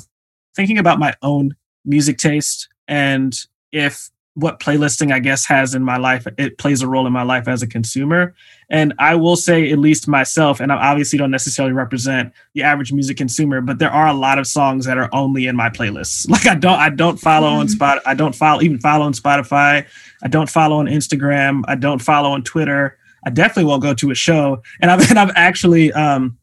thinking 0.54 0.78
about 0.78 0.98
my 0.98 1.14
own 1.22 1.56
music 1.84 2.18
taste, 2.18 2.68
and 2.88 3.34
if 3.72 4.10
what 4.36 4.60
playlisting 4.60 5.12
I 5.12 5.18
guess 5.18 5.46
has 5.46 5.74
in 5.74 5.82
my 5.82 5.96
life. 5.96 6.26
It 6.36 6.58
plays 6.58 6.82
a 6.82 6.86
role 6.86 7.06
in 7.06 7.12
my 7.12 7.22
life 7.22 7.48
as 7.48 7.62
a 7.62 7.66
consumer. 7.66 8.34
And 8.68 8.92
I 8.98 9.14
will 9.14 9.34
say, 9.34 9.72
at 9.72 9.78
least 9.78 10.08
myself, 10.08 10.60
and 10.60 10.70
I 10.70 10.76
obviously 10.76 11.18
don't 11.18 11.30
necessarily 11.30 11.72
represent 11.72 12.34
the 12.52 12.62
average 12.62 12.92
music 12.92 13.16
consumer, 13.16 13.62
but 13.62 13.78
there 13.78 13.90
are 13.90 14.08
a 14.08 14.12
lot 14.12 14.38
of 14.38 14.46
songs 14.46 14.84
that 14.84 14.98
are 14.98 15.08
only 15.12 15.46
in 15.46 15.56
my 15.56 15.70
playlists. 15.70 16.28
Like 16.36 16.46
I 16.46 16.54
don't 16.54 16.78
I 16.78 16.90
don't 16.90 17.16
follow 17.16 17.46
on 17.46 17.64
mm-hmm. 17.66 17.72
spot 17.72 18.02
I 18.04 18.12
don't 18.12 18.34
follow 18.34 18.60
even 18.60 18.78
follow 18.78 19.06
on 19.06 19.14
Spotify. 19.14 19.86
I 20.22 20.28
don't 20.28 20.50
follow 20.50 20.76
on 20.76 20.86
Instagram. 20.86 21.62
I 21.66 21.76
don't 21.76 22.02
follow 22.02 22.30
on 22.32 22.42
Twitter. 22.42 22.98
I 23.24 23.30
definitely 23.30 23.64
won't 23.64 23.82
go 23.82 23.94
to 23.94 24.10
a 24.10 24.14
show. 24.14 24.62
And 24.82 24.90
I've 24.90 25.00
and 25.10 25.18
I've 25.18 25.32
actually 25.34 25.92
um 25.94 26.36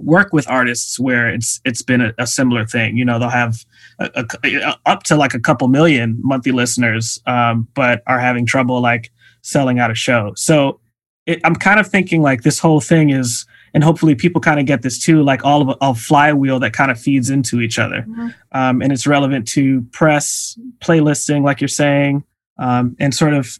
work 0.00 0.32
with 0.32 0.48
artists 0.50 0.98
where 0.98 1.28
it's 1.28 1.60
it's 1.64 1.82
been 1.82 2.00
a, 2.00 2.12
a 2.18 2.26
similar 2.26 2.64
thing. 2.66 2.96
You 2.96 3.04
know, 3.04 3.18
they'll 3.18 3.28
have 3.28 3.64
a, 3.98 4.26
a, 4.44 4.76
up 4.86 5.02
to 5.04 5.16
like 5.16 5.34
a 5.34 5.40
couple 5.40 5.68
million 5.68 6.18
monthly 6.22 6.52
listeners, 6.52 7.20
um, 7.26 7.68
but 7.74 8.02
are 8.06 8.20
having 8.20 8.46
trouble 8.46 8.80
like 8.80 9.10
selling 9.42 9.78
out 9.78 9.90
a 9.90 9.94
show. 9.94 10.32
So 10.36 10.80
it, 11.26 11.40
I'm 11.44 11.54
kind 11.54 11.78
of 11.78 11.86
thinking 11.86 12.22
like 12.22 12.42
this 12.42 12.58
whole 12.58 12.80
thing 12.80 13.10
is, 13.10 13.46
and 13.74 13.84
hopefully 13.84 14.14
people 14.14 14.40
kind 14.40 14.58
of 14.58 14.66
get 14.66 14.82
this 14.82 14.98
too, 14.98 15.22
like 15.22 15.44
all 15.44 15.62
of 15.62 15.68
a, 15.68 15.76
a 15.80 15.94
flywheel 15.94 16.58
that 16.60 16.72
kind 16.72 16.90
of 16.90 16.98
feeds 17.00 17.30
into 17.30 17.60
each 17.60 17.78
other, 17.78 18.02
mm-hmm. 18.08 18.28
um, 18.52 18.80
and 18.80 18.92
it's 18.92 19.06
relevant 19.06 19.46
to 19.48 19.82
press, 19.92 20.58
playlisting, 20.80 21.44
like 21.44 21.60
you're 21.60 21.68
saying, 21.68 22.24
um, 22.58 22.96
and 22.98 23.14
sort 23.14 23.34
of 23.34 23.58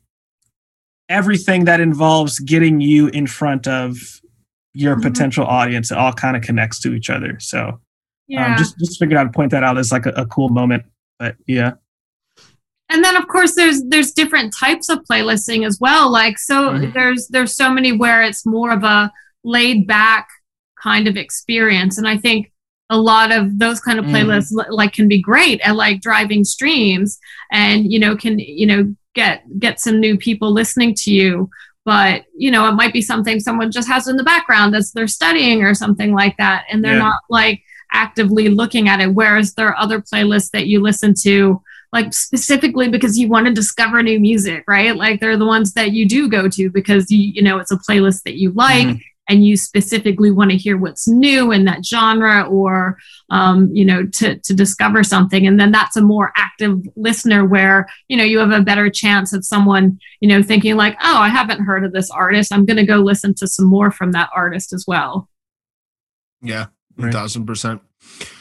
everything 1.08 1.64
that 1.64 1.80
involves 1.80 2.38
getting 2.38 2.80
you 2.80 3.08
in 3.08 3.26
front 3.26 3.66
of 3.66 4.20
your 4.78 4.94
mm-hmm. 4.94 5.02
potential 5.02 5.44
audience. 5.44 5.90
It 5.90 5.98
all 5.98 6.12
kind 6.12 6.36
of 6.36 6.42
connects 6.42 6.80
to 6.80 6.94
each 6.94 7.10
other. 7.10 7.38
So 7.40 7.60
um, 7.60 7.80
yeah. 8.28 8.52
um, 8.52 8.58
just 8.58 8.78
just 8.78 8.98
figured 8.98 9.18
I'd 9.18 9.32
point 9.32 9.50
that 9.50 9.64
out 9.64 9.76
as 9.76 9.90
like 9.90 10.06
a, 10.06 10.10
a 10.10 10.26
cool 10.26 10.48
moment. 10.48 10.84
But 11.18 11.34
yeah. 11.46 11.72
And 12.90 13.04
then 13.04 13.16
of 13.16 13.26
course 13.28 13.54
there's 13.54 13.82
there's 13.84 14.12
different 14.12 14.54
types 14.58 14.88
of 14.88 15.00
playlisting 15.10 15.66
as 15.66 15.78
well. 15.80 16.10
Like 16.10 16.38
so 16.38 16.70
mm-hmm. 16.70 16.92
there's 16.92 17.26
there's 17.28 17.54
so 17.54 17.70
many 17.70 17.92
where 17.92 18.22
it's 18.22 18.46
more 18.46 18.72
of 18.72 18.84
a 18.84 19.12
laid 19.44 19.86
back 19.86 20.28
kind 20.80 21.08
of 21.08 21.16
experience. 21.16 21.98
And 21.98 22.06
I 22.06 22.16
think 22.16 22.52
a 22.88 22.96
lot 22.96 23.32
of 23.32 23.58
those 23.58 23.80
kind 23.80 23.98
of 23.98 24.04
mm-hmm. 24.04 24.14
playlists 24.14 24.52
mm. 24.52 24.64
like 24.70 24.92
can 24.92 25.08
be 25.08 25.20
great 25.20 25.60
at 25.62 25.76
like 25.76 26.00
driving 26.00 26.44
streams 26.44 27.18
and 27.52 27.92
you 27.92 27.98
know 27.98 28.16
can 28.16 28.38
you 28.38 28.66
know 28.66 28.94
get 29.14 29.42
get 29.58 29.78
some 29.80 30.00
new 30.00 30.16
people 30.16 30.50
listening 30.50 30.94
to 30.94 31.12
you 31.12 31.50
but 31.88 32.26
you 32.36 32.50
know 32.50 32.68
it 32.68 32.72
might 32.72 32.92
be 32.92 33.00
something 33.00 33.40
someone 33.40 33.72
just 33.72 33.88
has 33.88 34.08
in 34.08 34.18
the 34.18 34.22
background 34.22 34.76
as 34.76 34.92
they're 34.92 35.08
studying 35.08 35.62
or 35.62 35.72
something 35.72 36.12
like 36.12 36.36
that 36.36 36.66
and 36.70 36.84
they're 36.84 36.92
yeah. 36.92 36.98
not 36.98 37.20
like 37.30 37.62
actively 37.92 38.50
looking 38.50 38.90
at 38.90 39.00
it. 39.00 39.14
Whereas 39.14 39.54
there 39.54 39.68
are 39.68 39.78
other 39.78 39.98
playlists 39.98 40.50
that 40.50 40.66
you 40.66 40.82
listen 40.82 41.14
to 41.22 41.62
like 41.90 42.12
specifically 42.12 42.90
because 42.90 43.16
you 43.16 43.30
want 43.30 43.46
to 43.46 43.54
discover 43.54 44.02
new 44.02 44.20
music 44.20 44.64
right? 44.68 44.94
Like 44.94 45.18
they're 45.18 45.38
the 45.38 45.46
ones 45.46 45.72
that 45.72 45.92
you 45.92 46.06
do 46.06 46.28
go 46.28 46.46
to 46.46 46.68
because 46.68 47.10
you 47.10 47.32
you 47.36 47.40
know 47.40 47.58
it's 47.58 47.72
a 47.72 47.78
playlist 47.78 48.24
that 48.24 48.34
you 48.34 48.50
like. 48.50 48.86
Mm-hmm 48.86 49.07
and 49.28 49.44
you 49.44 49.56
specifically 49.56 50.30
want 50.30 50.50
to 50.50 50.56
hear 50.56 50.76
what's 50.76 51.06
new 51.06 51.52
in 51.52 51.64
that 51.66 51.84
genre 51.84 52.42
or 52.42 52.98
um, 53.30 53.74
you 53.74 53.84
know 53.84 54.06
to, 54.06 54.38
to 54.38 54.54
discover 54.54 55.02
something. 55.02 55.46
And 55.46 55.58
then 55.58 55.70
that's 55.70 55.96
a 55.96 56.02
more 56.02 56.32
active 56.36 56.80
listener 56.96 57.44
where 57.44 57.88
you 58.08 58.16
know 58.16 58.24
you 58.24 58.38
have 58.38 58.52
a 58.52 58.62
better 58.62 58.90
chance 58.90 59.32
of 59.32 59.44
someone 59.44 59.98
you 60.20 60.28
know 60.28 60.42
thinking 60.42 60.76
like 60.76 60.96
oh 61.02 61.18
i 61.18 61.28
haven't 61.28 61.64
heard 61.64 61.84
of 61.84 61.92
this 61.92 62.10
artist. 62.10 62.52
I'm 62.52 62.64
going 62.64 62.76
to 62.76 62.86
go 62.86 62.96
listen 62.96 63.34
to 63.34 63.46
some 63.46 63.66
more 63.66 63.90
from 63.90 64.12
that 64.12 64.30
artist 64.34 64.72
as 64.72 64.84
well. 64.86 65.28
Yeah 66.42 66.66
a 66.98 67.12
thousand 67.12 67.46
percent. 67.46 67.82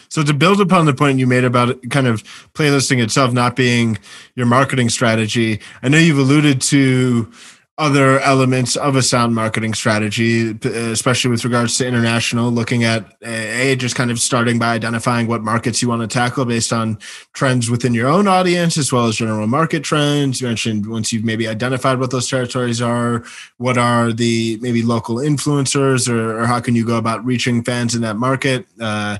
So 0.10 0.23
to 0.23 0.34
build 0.34 0.62
upon 0.62 0.86
the 0.86 0.93
point 0.93 1.19
you 1.19 1.28
made 1.28 1.43
about 1.43 1.78
kind 1.89 2.08
of 2.08 2.23
playlisting 2.54 3.04
itself 3.04 3.34
not 3.34 3.56
being 3.56 4.00
your 4.36 4.45
marketing 4.45 4.89
strategy, 4.89 5.60
I 5.84 5.89
know 5.89 5.97
you've 5.97 6.17
alluded 6.17 6.62
to 6.62 7.32
other 7.79 8.19
elements 8.21 8.75
of 8.75 8.95
a 8.95 9.03
sound 9.03 9.35
marketing 9.35 9.71
strategy, 9.71 10.49
especially 10.63 11.29
with 11.29 11.45
regards 11.45 11.77
to 11.77 11.85
international, 11.85 12.49
looking 12.49 12.83
at 12.83 13.05
a 13.23 13.75
just 13.75 13.95
kind 13.95 14.09
of 14.09 14.19
starting 14.19 14.57
by 14.57 14.73
identifying 14.73 15.27
what 15.27 15.43
markets 15.43 15.79
you 15.79 15.87
want 15.87 16.01
to 16.01 16.07
tackle 16.07 16.43
based 16.43 16.73
on 16.73 16.97
trends 17.33 17.69
within 17.69 17.93
your 17.93 18.07
own 18.07 18.27
audience, 18.27 18.79
as 18.79 18.91
well 18.91 19.05
as 19.05 19.17
general 19.17 19.45
market 19.45 19.83
trends. 19.83 20.41
You 20.41 20.47
mentioned 20.47 20.87
once 20.87 21.13
you've 21.13 21.23
maybe 21.23 21.47
identified 21.47 21.99
what 21.99 22.09
those 22.09 22.27
territories 22.27 22.81
are, 22.81 23.23
what 23.57 23.77
are 23.77 24.11
the 24.11 24.57
maybe 24.59 24.81
local 24.81 25.17
influencers, 25.17 26.09
or, 26.09 26.39
or 26.39 26.47
how 26.47 26.59
can 26.59 26.73
you 26.73 26.85
go 26.85 26.97
about 26.97 27.23
reaching 27.23 27.63
fans 27.63 27.93
in 27.93 28.01
that 28.01 28.15
market? 28.15 28.65
Uh, 28.81 29.19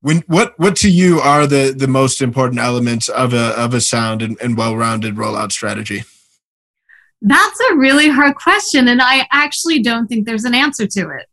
when 0.00 0.18
what 0.28 0.56
what 0.60 0.76
to 0.76 0.90
you 0.90 1.18
are 1.18 1.46
the 1.46 1.74
the 1.76 1.88
most 1.88 2.22
important 2.22 2.60
elements 2.60 3.08
of 3.08 3.34
a 3.34 3.50
of 3.58 3.74
a 3.74 3.80
sound 3.80 4.22
and, 4.22 4.40
and 4.40 4.56
well-rounded 4.56 5.16
rollout 5.16 5.50
strategy? 5.50 6.04
That's 7.22 7.60
a 7.70 7.76
really 7.76 8.08
hard 8.08 8.34
question. 8.34 8.88
And 8.88 9.00
I 9.00 9.26
actually 9.30 9.82
don't 9.82 10.06
think 10.08 10.26
there's 10.26 10.44
an 10.44 10.54
answer 10.54 10.86
to 10.86 11.10
it 11.10 11.26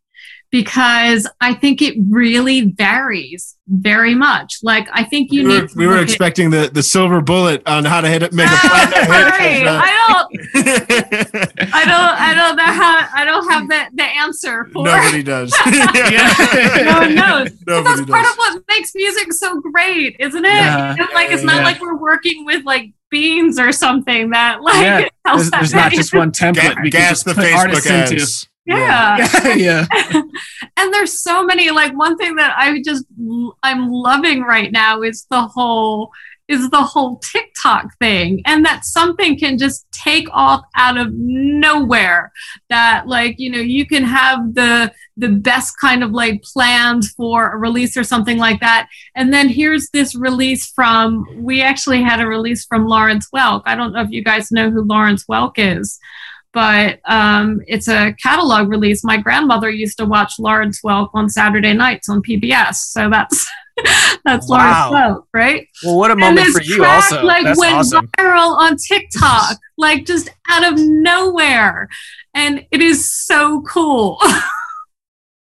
because 0.51 1.27
I 1.39 1.53
think 1.53 1.81
it 1.81 1.95
really 2.09 2.61
varies 2.71 3.55
very 3.67 4.15
much. 4.15 4.57
Like 4.63 4.87
I 4.91 5.03
think 5.03 5.31
you 5.31 5.47
we 5.47 5.53
need. 5.53 5.61
Were, 5.61 5.69
we 5.75 5.87
were 5.87 6.01
expecting 6.01 6.49
the, 6.49 6.69
the 6.73 6.81
silver 6.81 7.21
bullet 7.21 7.61
on 7.67 7.85
how 7.85 8.01
to 8.01 8.07
hit 8.07 8.23
it, 8.23 8.33
make 8.33 8.47
a 8.47 8.51
right. 8.53 9.65
I 9.67 10.07
don't. 10.07 10.41
I 11.73 11.85
don't. 11.85 12.15
I 12.19 12.33
don't 12.33 12.55
know 12.55 12.63
how. 12.63 13.07
I 13.13 13.25
don't 13.25 13.49
have 13.49 13.67
the, 13.67 13.95
the 13.95 14.03
answer 14.03 14.65
for. 14.65 14.85
Nobody 14.85 15.21
does. 15.21 15.53
no 15.65 16.99
one 16.99 17.15
knows. 17.15 17.51
Nobody 17.67 17.83
that's 17.83 17.99
does. 18.01 18.09
part 18.09 18.25
of 18.25 18.35
what 18.37 18.63
makes 18.69 18.95
music 18.95 19.31
so 19.33 19.61
great, 19.61 20.15
isn't 20.19 20.45
it? 20.45 20.49
Yeah. 20.49 20.95
like 21.13 21.31
it's 21.31 21.43
not 21.43 21.57
yeah. 21.57 21.63
like 21.63 21.81
we're 21.81 21.97
working 21.97 22.45
with 22.45 22.65
like 22.65 22.93
beans 23.09 23.59
or 23.59 23.71
something 23.71 24.29
that 24.31 24.61
like 24.61 24.75
yeah. 24.75 25.07
there's, 25.25 25.51
there's 25.51 25.73
not 25.73 25.91
just 25.91 26.13
one 26.13 26.31
template 26.31 26.75
Ga- 26.75 26.81
we 26.81 26.89
gas 26.89 27.23
the 27.23 27.33
Facebook 27.33 27.85
ads. 27.89 28.11
Into. 28.11 28.49
Yeah. 28.65 29.17
Yeah. 29.17 29.53
yeah. 29.55 29.85
and 30.77 30.93
there's 30.93 31.21
so 31.21 31.43
many 31.43 31.71
like 31.71 31.97
one 31.97 32.17
thing 32.17 32.35
that 32.35 32.55
I 32.57 32.81
just 32.83 33.05
I'm 33.63 33.91
loving 33.91 34.43
right 34.43 34.71
now 34.71 35.01
is 35.01 35.25
the 35.29 35.41
whole 35.41 36.11
is 36.49 36.69
the 36.71 36.81
whole 36.81 37.19
TikTok 37.19 37.97
thing 37.99 38.41
and 38.45 38.65
that 38.65 38.83
something 38.83 39.37
can 39.37 39.57
just 39.57 39.85
take 39.91 40.27
off 40.31 40.65
out 40.75 40.97
of 40.97 41.13
nowhere. 41.13 42.31
That 42.69 43.07
like 43.07 43.35
you 43.37 43.51
know 43.51 43.59
you 43.59 43.85
can 43.85 44.03
have 44.03 44.55
the 44.55 44.91
the 45.15 45.29
best 45.29 45.75
kind 45.79 46.03
of 46.03 46.11
like 46.11 46.41
planned 46.41 47.05
for 47.15 47.51
a 47.51 47.57
release 47.57 47.95
or 47.95 48.03
something 48.03 48.37
like 48.37 48.59
that. 48.61 48.89
And 49.15 49.31
then 49.31 49.47
here's 49.47 49.89
this 49.91 50.15
release 50.15 50.67
from 50.71 51.25
we 51.37 51.61
actually 51.61 52.01
had 52.01 52.19
a 52.19 52.27
release 52.27 52.65
from 52.65 52.87
Lawrence 52.87 53.29
Welk. 53.33 53.61
I 53.65 53.75
don't 53.75 53.93
know 53.93 54.01
if 54.01 54.11
you 54.11 54.23
guys 54.23 54.51
know 54.51 54.71
who 54.71 54.81
Lawrence 54.81 55.25
Welk 55.25 55.53
is 55.57 55.99
but 56.51 56.99
um, 57.05 57.61
it's 57.67 57.87
a 57.87 58.13
catalog 58.21 58.69
release. 58.69 59.03
My 59.03 59.17
grandmother 59.17 59.69
used 59.69 59.97
to 59.99 60.05
watch 60.05 60.39
Lawrence 60.39 60.81
Welk 60.81 61.09
on 61.13 61.29
Saturday 61.29 61.73
nights 61.73 62.09
on 62.09 62.23
PBS, 62.23 62.75
so 62.75 63.07
that's 63.07 63.47
that's 64.25 64.47
wow. 64.49 64.91
Lawrence 64.91 65.17
Welk, 65.17 65.23
right? 65.33 65.67
Well, 65.83 65.97
what 65.97 66.11
a 66.11 66.15
moment 66.15 66.47
for 66.47 66.61
you, 66.61 66.77
track, 66.77 67.11
also. 67.11 67.23
Like 67.23 67.43
that's 67.43 67.59
went 67.59 67.75
awesome. 67.75 68.07
viral 68.17 68.57
on 68.57 68.77
TikTok, 68.77 69.57
like 69.77 70.05
just 70.05 70.29
out 70.49 70.71
of 70.71 70.79
nowhere, 70.79 71.89
and 72.33 72.65
it 72.71 72.81
is 72.81 73.11
so 73.11 73.61
cool. 73.61 74.19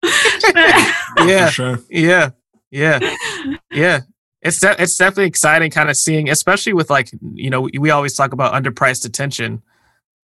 yeah, 0.54 1.48
sure. 1.48 1.78
yeah, 1.88 2.30
yeah, 2.70 3.14
yeah 3.70 4.00
it's 4.42 4.60
de- 4.60 4.82
it's 4.82 4.98
definitely 4.98 5.24
exciting 5.24 5.70
kind 5.70 5.88
of 5.88 5.96
seeing 5.96 6.28
especially 6.28 6.74
with 6.74 6.90
like 6.90 7.10
you 7.32 7.48
know 7.48 7.62
we, 7.62 7.70
we 7.78 7.90
always 7.90 8.14
talk 8.14 8.34
about 8.34 8.52
underpriced 8.52 9.06
attention 9.06 9.62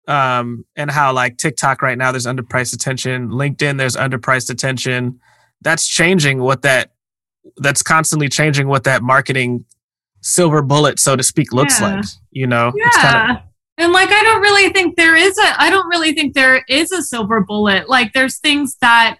um, 0.09 0.65
and 0.75 0.89
how 0.89 1.13
like 1.13 1.37
TikTok 1.37 1.81
right 1.83 1.97
now 1.97 2.11
there's 2.11 2.25
underpriced 2.25 2.73
attention, 2.73 3.29
LinkedIn 3.29 3.77
there's 3.77 3.95
underpriced 3.95 4.49
attention. 4.49 5.21
That's 5.61 5.87
changing 5.87 6.39
what 6.39 6.63
that 6.63 6.91
that's 7.57 7.83
constantly 7.83 8.29
changing 8.29 8.67
what 8.67 8.83
that 8.85 9.01
marketing 9.01 9.65
silver 10.21 10.61
bullet, 10.61 10.99
so 10.99 11.15
to 11.15 11.23
speak, 11.23 11.53
looks 11.53 11.79
yeah. 11.79 11.95
like. 11.95 12.05
You 12.31 12.47
know, 12.47 12.71
yeah. 12.75 12.89
Kinda, 13.27 13.43
and 13.77 13.93
like 13.93 14.09
I 14.11 14.23
don't 14.23 14.41
really 14.41 14.71
think 14.73 14.97
there 14.97 15.15
is 15.15 15.37
a 15.37 15.61
I 15.61 15.69
don't 15.69 15.87
really 15.87 16.13
think 16.13 16.33
there 16.33 16.63
is 16.67 16.91
a 16.91 17.01
silver 17.01 17.41
bullet. 17.41 17.89
Like 17.89 18.13
there's 18.13 18.37
things 18.37 18.75
that 18.81 19.17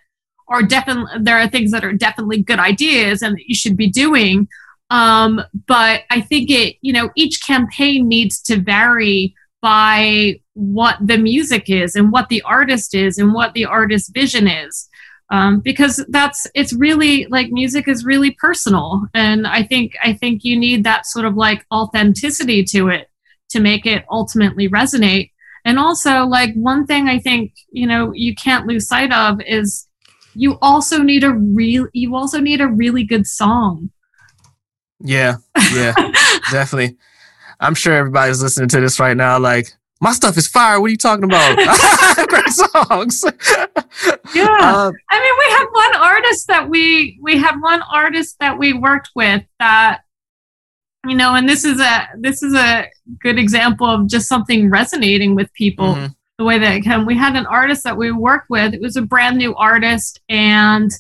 are 0.50 0.64
definitely 0.64 1.12
there 1.22 1.38
are 1.38 1.48
things 1.48 1.72
that 1.72 1.86
are 1.86 1.94
definitely 1.94 2.44
good 2.44 2.60
ideas 2.60 3.22
and 3.22 3.36
that 3.36 3.48
you 3.48 3.56
should 3.56 3.78
be 3.78 3.90
doing. 3.90 4.48
Um, 4.90 5.42
but 5.68 6.02
I 6.10 6.20
think 6.22 6.50
it, 6.50 6.78
you 6.82 6.92
know, 6.92 7.10
each 7.16 7.46
campaign 7.46 8.08
needs 8.08 8.42
to 8.44 8.60
vary 8.60 9.36
by 9.62 10.40
what 10.54 10.98
the 11.00 11.18
music 11.18 11.70
is 11.70 11.96
and 11.96 12.12
what 12.12 12.28
the 12.30 12.42
artist 12.42 12.96
is 12.96 13.18
and 13.18 13.34
what 13.34 13.54
the 13.54 13.66
artist's 13.66 14.10
vision 14.10 14.48
is 14.48 14.89
um, 15.32 15.60
because 15.60 16.04
that's 16.10 16.48
it's 16.56 16.74
really 16.74 17.26
like 17.28 17.52
music 17.52 17.88
is 17.88 18.06
really 18.06 18.32
personal. 18.32 19.08
And 19.14 19.48
i 19.48 19.64
think 19.64 19.96
i 20.04 20.14
think 20.14 20.44
you 20.44 20.58
need 20.58 20.84
that 20.84 21.06
sort 21.06 21.26
of 21.26 21.36
like 21.36 21.66
authenticity 21.72 22.64
to 22.66 22.90
it 22.90 23.10
to 23.50 23.60
make 23.60 23.86
it 23.86 24.06
ultimately 24.10 24.70
resonate. 24.70 25.32
And 25.66 25.78
also 25.78 26.26
like 26.26 26.54
one 26.56 26.86
thing 26.86 27.08
i 27.08 27.20
think 27.20 27.54
you 27.72 27.88
know 27.88 28.12
you 28.14 28.36
can't 28.36 28.68
lose 28.68 28.88
sight 28.88 29.12
of 29.12 29.42
is 29.46 29.88
you 30.36 30.58
also 30.62 31.00
need 31.00 31.24
a 31.24 31.34
real 31.34 31.88
you 31.94 32.16
also 32.16 32.40
need 32.40 32.62
a 32.62 32.68
really 32.68 33.04
good 33.04 33.28
song. 33.28 33.92
Yeah 35.00 35.36
yeah 35.74 35.94
definitely. 36.52 36.98
I'm 37.60 37.76
sure 37.76 37.94
everybody's 37.94 38.42
listening 38.42 38.70
to 38.70 38.80
this 38.80 39.00
right 39.00 39.18
now, 39.18 39.38
like, 39.38 39.74
my 40.02 40.12
stuff 40.12 40.38
is 40.38 40.48
fire. 40.48 40.80
What 40.80 40.88
are 40.88 40.92
you 40.92 40.98
talking 40.98 41.26
about? 41.26 41.58
Great 42.30 42.50
songs. 42.50 43.24
yeah. 44.34 44.58
Um, 44.62 44.94
I 45.10 45.20
mean, 45.20 45.36
we 45.38 45.52
have 45.58 45.68
one 45.72 45.96
artist 45.96 46.48
that 46.48 46.70
we 46.70 47.20
we 47.22 47.38
had 47.38 47.60
one 47.60 47.82
artist 47.92 48.38
that 48.40 48.58
we 48.58 48.74
worked 48.74 49.10
with 49.16 49.44
that 49.60 50.02
you 51.08 51.16
know, 51.16 51.36
and 51.36 51.48
this 51.48 51.64
is 51.64 51.80
a 51.80 52.10
this 52.18 52.44
is 52.44 52.54
a 52.54 52.88
good 53.22 53.40
example 53.40 53.88
of 53.88 54.08
just 54.08 54.28
something 54.28 54.70
resonating 54.70 55.34
with 55.36 55.52
people 55.54 55.96
mm-hmm. 55.96 56.08
the 56.38 56.44
way 56.44 56.60
that 56.60 56.76
it 56.76 56.82
can. 56.82 57.06
We 57.06 57.18
had 57.18 57.36
an 57.36 57.46
artist 57.46 57.84
that 57.86 57.98
we 57.98 58.12
worked 58.12 58.50
with. 58.50 58.74
It 58.74 58.82
was 58.82 58.98
a 58.98 59.02
brand 59.02 59.38
new 59.38 59.56
artist 59.56 60.20
and 60.28 60.92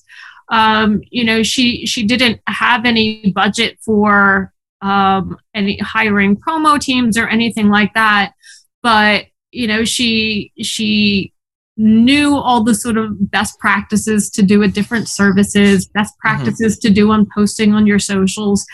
um, 0.49 1.01
you 1.11 1.23
know, 1.23 1.43
she 1.43 1.85
she 1.85 2.05
didn't 2.05 2.41
have 2.47 2.85
any 2.85 3.31
budget 3.35 3.77
for 3.81 4.53
um, 4.81 5.37
any 5.53 5.77
hiring 5.77 6.35
promo 6.35 6.79
teams 6.79 7.17
or 7.17 7.27
anything 7.27 7.69
like 7.69 7.93
that. 7.93 8.33
But 8.81 9.25
you 9.51 9.67
know, 9.67 9.83
she 9.83 10.51
she 10.61 11.33
knew 11.77 12.35
all 12.35 12.63
the 12.63 12.75
sort 12.75 12.97
of 12.97 13.31
best 13.31 13.57
practices 13.59 14.29
to 14.29 14.43
do 14.43 14.61
at 14.63 14.73
different 14.73 15.07
services, 15.07 15.87
best 15.87 16.13
mm-hmm. 16.13 16.27
practices 16.27 16.75
mm-hmm. 16.75 16.87
to 16.87 16.93
do 16.93 17.11
on 17.11 17.27
posting 17.33 17.73
on 17.73 17.87
your 17.87 17.99
socials. 17.99 18.65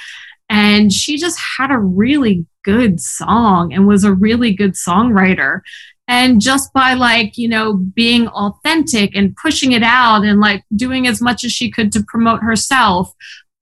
And 0.50 0.92
she 0.92 1.18
just 1.18 1.40
had 1.58 1.72
a 1.72 1.78
really 1.78 2.46
good 2.64 3.00
song 3.00 3.74
and 3.74 3.88
was 3.88 4.04
a 4.04 4.14
really 4.14 4.54
good 4.54 4.74
songwriter. 4.74 5.62
and 6.08 6.40
just 6.40 6.72
by 6.74 6.94
like 6.94 7.38
you 7.38 7.48
know 7.48 7.74
being 7.74 8.28
authentic 8.28 9.16
and 9.16 9.36
pushing 9.42 9.72
it 9.72 9.84
out 9.84 10.24
and 10.24 10.40
like 10.40 10.64
doing 10.76 11.08
as 11.08 11.22
much 11.22 11.44
as 11.44 11.52
she 11.52 11.72
could 11.72 11.92
to 11.92 12.04
promote 12.08 12.42
herself 12.42 13.12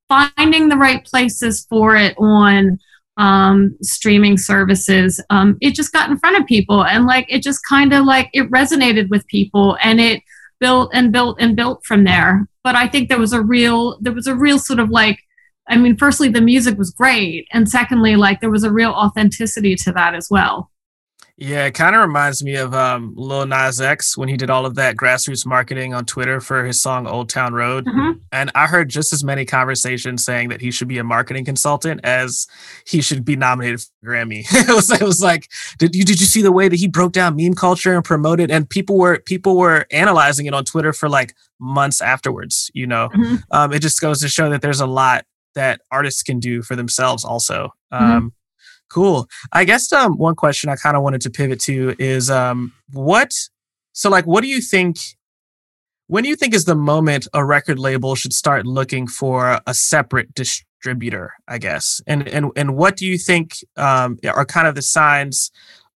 finding 0.09 0.70
the 0.70 0.78
right 0.78 1.05
places 1.05 1.65
for 1.70 1.95
it 1.95 2.13
on 2.17 2.78
um, 3.18 3.78
streaming 3.82 4.38
services 4.38 5.22
um, 5.30 5.57
it 5.61 5.76
just 5.76 5.93
got 5.93 6.09
in 6.09 6.18
front 6.18 6.39
of 6.39 6.45
people 6.47 6.84
and 6.84 7.05
like 7.05 7.26
it 7.30 7.43
just 7.43 7.61
kind 7.68 7.93
of 7.93 8.05
like 8.05 8.30
it 8.34 8.49
resonated 8.49 9.09
with 9.09 9.28
people 9.28 9.78
and 9.84 9.99
it 10.01 10.22
built 10.59 10.89
and 10.93 11.11
built 11.11 11.38
and 11.39 11.55
built 11.55 11.86
from 11.86 12.03
there. 12.05 12.47
But 12.64 12.76
i 12.76 12.88
think 12.88 13.09
there 13.09 13.20
was 13.20 13.34
a 13.34 13.41
real 13.41 13.99
there 13.99 14.14
was 14.14 14.28
a 14.28 14.36
real 14.36 14.57
sort 14.57 14.80
of 14.80 14.89
like 14.89 15.20
i 15.68 15.76
mean 15.76 15.97
firstly 15.97 16.30
the 16.30 16.41
music 16.41 16.78
was 16.78 16.91
great 16.91 17.45
and 17.51 17.70
secondly 17.70 18.16
like 18.16 18.39
there 18.39 18.49
was 18.49 18.64
a 18.64 18.72
real 18.72 18.91
authenticity 18.91 19.76
to 19.76 19.91
that 19.91 20.16
as 20.16 20.30
well 20.32 20.72
yeah, 21.43 21.65
it 21.65 21.73
kind 21.73 21.93
of 21.93 22.01
reminds 22.01 22.41
me 22.41 22.55
of 22.55 22.73
um, 22.73 23.13
Lil 23.17 23.45
Nas 23.45 23.81
X 23.81 24.17
when 24.17 24.29
he 24.29 24.37
did 24.37 24.49
all 24.49 24.65
of 24.65 24.75
that 24.75 24.95
grassroots 24.95 25.45
marketing 25.45 25.93
on 25.93 26.05
Twitter 26.05 26.39
for 26.39 26.63
his 26.63 26.79
song 26.79 27.05
Old 27.05 27.27
Town 27.27 27.53
Road. 27.53 27.85
Mm-hmm. 27.85 28.19
And 28.31 28.49
I 28.55 28.65
heard 28.65 28.87
just 28.87 29.11
as 29.11 29.25
many 29.25 29.43
conversations 29.43 30.23
saying 30.23 30.47
that 30.49 30.61
he 30.61 30.71
should 30.71 30.87
be 30.87 30.99
a 30.99 31.03
marketing 31.03 31.43
consultant 31.43 31.99
as 32.05 32.47
he 32.87 33.01
should 33.01 33.25
be 33.25 33.35
nominated 33.35 33.81
for 33.81 34.07
Grammy. 34.07 34.45
it, 34.51 34.73
was, 34.73 34.89
it 34.89 35.01
was 35.01 35.21
like, 35.21 35.49
did 35.79 35.93
you 35.95 36.05
did 36.05 36.21
you 36.21 36.27
see 36.27 36.41
the 36.41 36.53
way 36.53 36.69
that 36.69 36.77
he 36.77 36.87
broke 36.87 37.11
down 37.11 37.35
meme 37.35 37.55
culture 37.55 37.93
and 37.93 38.05
promoted? 38.05 38.49
And 38.49 38.69
people 38.69 38.97
were 38.97 39.19
people 39.19 39.57
were 39.57 39.85
analyzing 39.91 40.45
it 40.45 40.53
on 40.53 40.63
Twitter 40.63 40.93
for 40.93 41.09
like 41.09 41.35
months 41.59 41.99
afterwards. 41.99 42.71
You 42.73 42.87
know, 42.87 43.09
mm-hmm. 43.09 43.35
um, 43.51 43.73
it 43.73 43.79
just 43.79 43.99
goes 43.99 44.21
to 44.21 44.29
show 44.29 44.49
that 44.49 44.61
there's 44.61 44.79
a 44.79 44.87
lot 44.87 45.25
that 45.55 45.81
artists 45.91 46.23
can 46.23 46.39
do 46.39 46.61
for 46.61 46.77
themselves 46.77 47.25
also. 47.25 47.73
Mm-hmm. 47.91 48.27
Cool. 48.93 49.27
I 49.51 49.63
guess 49.63 49.91
um, 49.91 50.17
one 50.19 50.35
question 50.35 50.69
I 50.69 50.75
kind 50.75 50.95
of 50.95 51.01
wanted 51.01 51.21
to 51.21 51.31
pivot 51.31 51.59
to 51.61 51.95
is 51.97 52.29
um, 52.29 52.71
what, 52.91 53.31
so 53.91 54.07
like, 54.07 54.27
what 54.27 54.41
do 54.41 54.47
you 54.47 54.61
think, 54.61 54.97
when 56.05 56.23
do 56.23 56.29
you 56.29 56.35
think 56.35 56.53
is 56.53 56.65
the 56.65 56.75
moment 56.75 57.27
a 57.33 57.43
record 57.43 57.79
label 57.79 58.13
should 58.13 58.33
start 58.33 58.67
looking 58.67 59.07
for 59.07 59.59
a 59.65 59.73
separate 59.73 60.35
distributor, 60.35 61.33
I 61.47 61.57
guess? 61.57 62.01
And, 62.05 62.27
and, 62.27 62.51
and 62.55 62.75
what 62.75 62.97
do 62.97 63.07
you 63.07 63.17
think 63.17 63.55
um, 63.77 64.19
are 64.27 64.45
kind 64.45 64.67
of 64.67 64.75
the 64.75 64.83
signs 64.83 65.49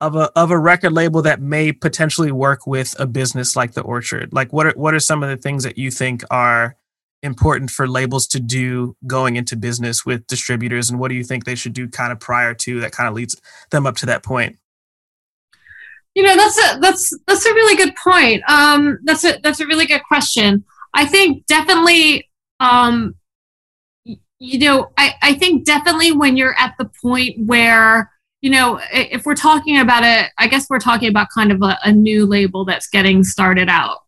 of 0.00 0.14
a, 0.14 0.30
of 0.36 0.52
a 0.52 0.58
record 0.58 0.92
label 0.92 1.20
that 1.22 1.40
may 1.40 1.72
potentially 1.72 2.30
work 2.30 2.64
with 2.64 2.94
a 3.00 3.08
business 3.08 3.56
like 3.56 3.72
the 3.72 3.82
Orchard? 3.82 4.32
Like, 4.32 4.52
what 4.52 4.66
are, 4.66 4.74
what 4.76 4.94
are 4.94 5.00
some 5.00 5.24
of 5.24 5.30
the 5.30 5.36
things 5.36 5.64
that 5.64 5.78
you 5.78 5.90
think 5.90 6.22
are, 6.30 6.76
important 7.24 7.70
for 7.70 7.88
labels 7.88 8.26
to 8.28 8.40
do 8.40 8.96
going 9.06 9.36
into 9.36 9.56
business 9.56 10.04
with 10.04 10.26
distributors? 10.26 10.90
And 10.90 11.00
what 11.00 11.08
do 11.08 11.14
you 11.14 11.24
think 11.24 11.44
they 11.44 11.54
should 11.54 11.72
do 11.72 11.88
kind 11.88 12.12
of 12.12 12.20
prior 12.20 12.54
to 12.54 12.80
that 12.80 12.92
kind 12.92 13.08
of 13.08 13.14
leads 13.14 13.40
them 13.70 13.86
up 13.86 13.96
to 13.96 14.06
that 14.06 14.22
point? 14.22 14.58
You 16.14 16.22
know 16.22 16.36
that's 16.36 16.58
a 16.58 16.78
that's 16.78 17.18
that's 17.26 17.44
a 17.44 17.54
really 17.54 17.76
good 17.76 17.94
point. 17.96 18.42
Um 18.48 19.00
that's 19.02 19.24
a 19.24 19.38
that's 19.42 19.58
a 19.58 19.66
really 19.66 19.86
good 19.86 20.02
question. 20.06 20.64
I 20.92 21.06
think 21.06 21.46
definitely 21.46 22.30
um 22.60 23.16
you 24.38 24.58
know 24.58 24.92
i 24.96 25.14
i 25.22 25.34
think 25.34 25.64
definitely 25.64 26.12
when 26.12 26.36
you're 26.36 26.58
at 26.58 26.74
the 26.78 26.90
point 27.02 27.34
where 27.46 28.10
you 28.42 28.50
know 28.50 28.80
if 28.92 29.24
we're 29.24 29.34
talking 29.34 29.78
about 29.78 30.04
it 30.04 30.30
i 30.38 30.46
guess 30.46 30.68
we're 30.68 30.78
talking 30.78 31.08
about 31.08 31.28
kind 31.34 31.50
of 31.50 31.62
a, 31.62 31.78
a 31.84 31.92
new 31.92 32.26
label 32.26 32.64
that's 32.64 32.88
getting 32.88 33.24
started 33.24 33.68
out 33.68 34.03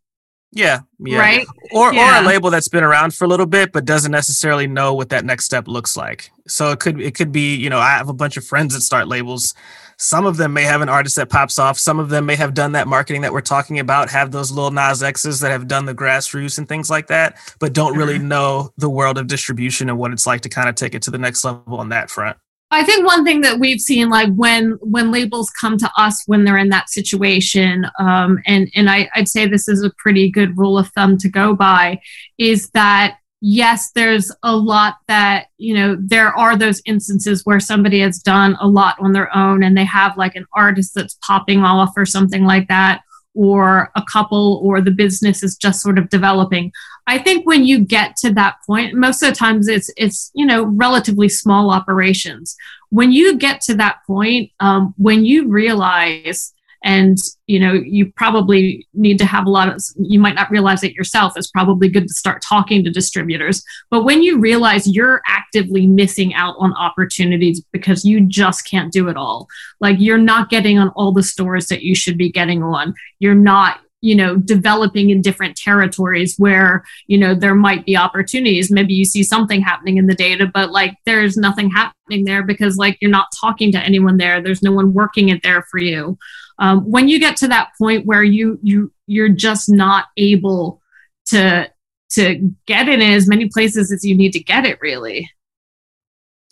yeah, 0.56 0.80
yeah. 0.98 1.18
Right. 1.18 1.46
Or 1.72 1.92
yeah. 1.92 2.20
or 2.20 2.24
a 2.24 2.26
label 2.26 2.50
that's 2.50 2.68
been 2.68 2.84
around 2.84 3.14
for 3.14 3.24
a 3.24 3.28
little 3.28 3.46
bit 3.46 3.72
but 3.72 3.84
doesn't 3.84 4.12
necessarily 4.12 4.66
know 4.66 4.94
what 4.94 5.10
that 5.10 5.24
next 5.24 5.44
step 5.44 5.68
looks 5.68 5.96
like. 5.96 6.30
So 6.48 6.70
it 6.70 6.80
could 6.80 7.00
it 7.00 7.14
could 7.14 7.32
be, 7.32 7.54
you 7.54 7.70
know, 7.70 7.78
I 7.78 7.90
have 7.90 8.08
a 8.08 8.14
bunch 8.14 8.36
of 8.36 8.44
friends 8.44 8.74
that 8.74 8.80
start 8.80 9.08
labels. 9.08 9.54
Some 9.98 10.26
of 10.26 10.36
them 10.36 10.52
may 10.52 10.64
have 10.64 10.82
an 10.82 10.88
artist 10.88 11.16
that 11.16 11.30
pops 11.30 11.58
off. 11.58 11.78
Some 11.78 11.98
of 11.98 12.10
them 12.10 12.26
may 12.26 12.36
have 12.36 12.52
done 12.52 12.72
that 12.72 12.86
marketing 12.86 13.22
that 13.22 13.32
we're 13.32 13.40
talking 13.40 13.78
about, 13.78 14.10
have 14.10 14.30
those 14.30 14.50
Lil 14.50 14.70
Nas 14.70 15.02
X's 15.02 15.40
that 15.40 15.50
have 15.50 15.68
done 15.68 15.86
the 15.86 15.94
grassroots 15.94 16.58
and 16.58 16.68
things 16.68 16.90
like 16.90 17.06
that, 17.06 17.36
but 17.60 17.72
don't 17.72 17.96
really 17.96 18.18
mm-hmm. 18.18 18.28
know 18.28 18.72
the 18.76 18.90
world 18.90 19.16
of 19.16 19.26
distribution 19.26 19.88
and 19.88 19.98
what 19.98 20.12
it's 20.12 20.26
like 20.26 20.42
to 20.42 20.50
kind 20.50 20.68
of 20.68 20.74
take 20.74 20.94
it 20.94 21.02
to 21.02 21.10
the 21.10 21.18
next 21.18 21.44
level 21.44 21.78
on 21.78 21.88
that 21.90 22.10
front. 22.10 22.36
I 22.70 22.82
think 22.82 23.06
one 23.06 23.24
thing 23.24 23.42
that 23.42 23.60
we've 23.60 23.80
seen, 23.80 24.08
like 24.08 24.32
when 24.34 24.72
when 24.80 25.12
labels 25.12 25.50
come 25.50 25.78
to 25.78 25.90
us 25.96 26.22
when 26.26 26.44
they're 26.44 26.58
in 26.58 26.70
that 26.70 26.90
situation, 26.90 27.86
um, 27.98 28.38
and 28.44 28.68
and 28.74 28.90
I, 28.90 29.08
I'd 29.14 29.28
say 29.28 29.46
this 29.46 29.68
is 29.68 29.84
a 29.84 29.92
pretty 29.98 30.30
good 30.30 30.58
rule 30.58 30.76
of 30.76 30.88
thumb 30.88 31.16
to 31.18 31.28
go 31.28 31.54
by, 31.54 32.00
is 32.38 32.70
that 32.70 33.18
yes, 33.40 33.92
there's 33.94 34.32
a 34.42 34.56
lot 34.56 34.96
that 35.06 35.46
you 35.58 35.74
know 35.74 35.96
there 36.00 36.36
are 36.36 36.56
those 36.56 36.82
instances 36.86 37.42
where 37.44 37.60
somebody 37.60 38.00
has 38.00 38.18
done 38.18 38.56
a 38.60 38.66
lot 38.66 38.96
on 38.98 39.12
their 39.12 39.34
own 39.34 39.62
and 39.62 39.76
they 39.76 39.84
have 39.84 40.16
like 40.16 40.34
an 40.34 40.46
artist 40.52 40.92
that's 40.94 41.18
popping 41.24 41.60
off 41.60 41.92
or 41.96 42.04
something 42.04 42.44
like 42.44 42.66
that, 42.66 43.02
or 43.34 43.92
a 43.94 44.02
couple 44.10 44.60
or 44.64 44.80
the 44.80 44.90
business 44.90 45.44
is 45.44 45.56
just 45.56 45.80
sort 45.80 45.98
of 45.98 46.08
developing. 46.08 46.72
I 47.06 47.18
think 47.18 47.46
when 47.46 47.64
you 47.64 47.80
get 47.80 48.16
to 48.18 48.32
that 48.34 48.56
point, 48.66 48.94
most 48.94 49.22
of 49.22 49.28
the 49.28 49.34
times 49.34 49.68
it's 49.68 49.90
it's 49.96 50.30
you 50.34 50.44
know 50.44 50.64
relatively 50.64 51.28
small 51.28 51.70
operations. 51.70 52.56
When 52.90 53.12
you 53.12 53.36
get 53.36 53.60
to 53.62 53.74
that 53.76 53.98
point, 54.06 54.50
um, 54.60 54.94
when 54.96 55.24
you 55.24 55.48
realize 55.48 56.52
and 56.86 57.18
you 57.46 57.58
know 57.58 57.72
you 57.72 58.12
probably 58.12 58.86
need 58.94 59.18
to 59.18 59.24
have 59.24 59.46
a 59.46 59.50
lot 59.50 59.68
of 59.68 59.82
you 59.98 60.18
might 60.18 60.34
not 60.34 60.50
realize 60.50 60.82
it 60.84 60.92
yourself 60.92 61.32
it's 61.36 61.50
probably 61.50 61.88
good 61.88 62.06
to 62.06 62.14
start 62.14 62.42
talking 62.42 62.84
to 62.84 62.90
distributors 62.90 63.62
but 63.90 64.04
when 64.04 64.22
you 64.22 64.38
realize 64.38 64.86
you're 64.86 65.20
actively 65.26 65.86
missing 65.86 66.32
out 66.34 66.54
on 66.58 66.72
opportunities 66.74 67.60
because 67.72 68.04
you 68.04 68.20
just 68.20 68.68
can't 68.68 68.92
do 68.92 69.08
it 69.08 69.16
all 69.16 69.48
like 69.80 69.96
you're 69.98 70.18
not 70.18 70.48
getting 70.48 70.78
on 70.78 70.88
all 70.90 71.12
the 71.12 71.22
stores 71.22 71.66
that 71.66 71.82
you 71.82 71.94
should 71.94 72.16
be 72.16 72.30
getting 72.30 72.62
on 72.62 72.94
you're 73.18 73.34
not 73.34 73.80
you 74.06 74.14
know 74.14 74.36
developing 74.36 75.10
in 75.10 75.20
different 75.20 75.56
territories 75.56 76.36
where 76.38 76.84
you 77.08 77.18
know 77.18 77.34
there 77.34 77.56
might 77.56 77.84
be 77.84 77.96
opportunities. 77.96 78.70
Maybe 78.70 78.94
you 78.94 79.04
see 79.04 79.24
something 79.24 79.60
happening 79.60 79.96
in 79.96 80.06
the 80.06 80.14
data 80.14 80.48
but 80.52 80.70
like 80.70 80.94
there's 81.06 81.36
nothing 81.36 81.70
happening 81.70 82.24
there 82.24 82.44
because 82.44 82.76
like 82.76 82.98
you're 83.00 83.10
not 83.10 83.26
talking 83.38 83.72
to 83.72 83.78
anyone 83.78 84.16
there. 84.16 84.40
There's 84.40 84.62
no 84.62 84.70
one 84.70 84.94
working 84.94 85.28
it 85.30 85.42
there 85.42 85.62
for 85.70 85.78
you. 85.78 86.16
Um, 86.58 86.88
when 86.88 87.08
you 87.08 87.18
get 87.18 87.36
to 87.38 87.48
that 87.48 87.70
point 87.76 88.06
where 88.06 88.22
you 88.22 88.60
you 88.62 88.92
you're 89.08 89.28
just 89.28 89.68
not 89.68 90.06
able 90.16 90.80
to 91.26 91.68
to 92.10 92.52
get 92.66 92.88
it 92.88 93.00
in 93.00 93.12
as 93.12 93.26
many 93.26 93.48
places 93.48 93.90
as 93.90 94.04
you 94.04 94.16
need 94.16 94.32
to 94.34 94.40
get 94.42 94.64
it 94.64 94.78
really. 94.80 95.28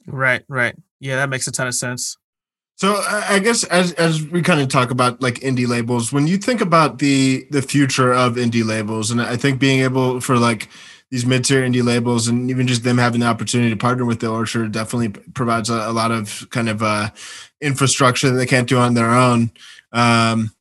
Right 0.09 0.45
right. 0.49 0.75
Yeah 0.99 1.17
that 1.17 1.29
makes 1.29 1.47
a 1.47 1.53
ton 1.53 1.69
of 1.69 1.75
sense 1.77 2.17
so 2.77 2.97
I 3.07 3.39
guess 3.39 3.65
as 3.65 3.93
as 3.93 4.27
we 4.27 4.43
kind 4.43 4.61
of 4.61 4.69
talk 4.69 4.91
about 4.91 5.23
like 5.23 5.37
indie 5.37 5.67
labels, 5.67 6.13
when 6.13 6.27
you 6.27 6.37
think 6.37 6.61
about 6.61 6.99
the 6.99 7.47
the 7.51 7.63
future 7.63 8.13
of 8.13 8.35
indie 8.35 8.65
labels, 8.65 9.11
and 9.11 9.21
I 9.23 9.37
think 9.37 9.61
being 9.61 9.81
able 9.81 10.21
for 10.21 10.39
like 10.39 10.69
these 11.11 11.25
mid 11.25 11.45
tier 11.45 11.63
indie 11.63 11.85
labels 11.85 12.27
and 12.27 12.51
even 12.51 12.67
just 12.67 12.83
them 12.83 12.99
having 12.99 13.21
the 13.21 13.27
opportunity 13.27 13.71
to 13.71 13.77
partner 13.77 14.05
with 14.05 14.19
the 14.19 14.29
Orchard 14.29 14.73
definitely 14.73 15.11
provides 15.35 15.71
a, 15.71 15.75
a 15.89 15.93
lot 15.93 16.11
of 16.11 16.49
kind 16.51 16.69
of 16.69 16.83
uh, 16.83 17.11
infrastructure 17.61 18.31
that 18.31 18.37
they 18.37 18.47
can't 18.47 18.69
do 18.69 18.79
on 18.79 18.95
their 18.95 19.11
own. 19.11 19.53
Um, 19.93 20.53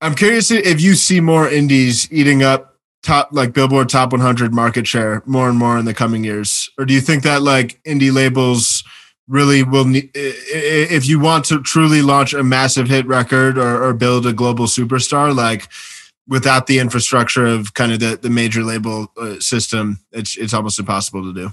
I'm 0.00 0.16
curious 0.16 0.50
if 0.50 0.80
you 0.80 0.94
see 0.94 1.20
more 1.20 1.48
indies 1.48 2.12
eating 2.12 2.42
up 2.42 2.80
top 3.04 3.28
like 3.30 3.52
Billboard 3.52 3.88
Top 3.88 4.10
100 4.10 4.52
market 4.52 4.88
share 4.88 5.22
more 5.26 5.48
and 5.48 5.56
more 5.56 5.78
in 5.78 5.84
the 5.84 5.94
coming 5.94 6.24
years, 6.24 6.68
or 6.76 6.84
do 6.84 6.92
you 6.92 7.00
think 7.00 7.22
that 7.22 7.42
like 7.42 7.80
indie 7.84 8.12
labels 8.12 8.82
really 9.28 9.62
will 9.62 9.84
need 9.84 10.10
if 10.14 11.06
you 11.06 11.18
want 11.20 11.44
to 11.44 11.62
truly 11.62 12.02
launch 12.02 12.34
a 12.34 12.42
massive 12.42 12.88
hit 12.88 13.06
record 13.06 13.56
or, 13.56 13.82
or 13.82 13.94
build 13.94 14.26
a 14.26 14.32
global 14.32 14.66
superstar 14.66 15.34
like 15.34 15.68
without 16.28 16.66
the 16.66 16.78
infrastructure 16.78 17.46
of 17.46 17.74
kind 17.74 17.92
of 17.92 18.00
the, 18.00 18.18
the 18.20 18.30
major 18.30 18.62
label 18.62 19.12
uh, 19.16 19.38
system 19.38 19.98
it's 20.12 20.36
it's 20.36 20.54
almost 20.54 20.78
impossible 20.78 21.22
to 21.22 21.32
do. 21.32 21.52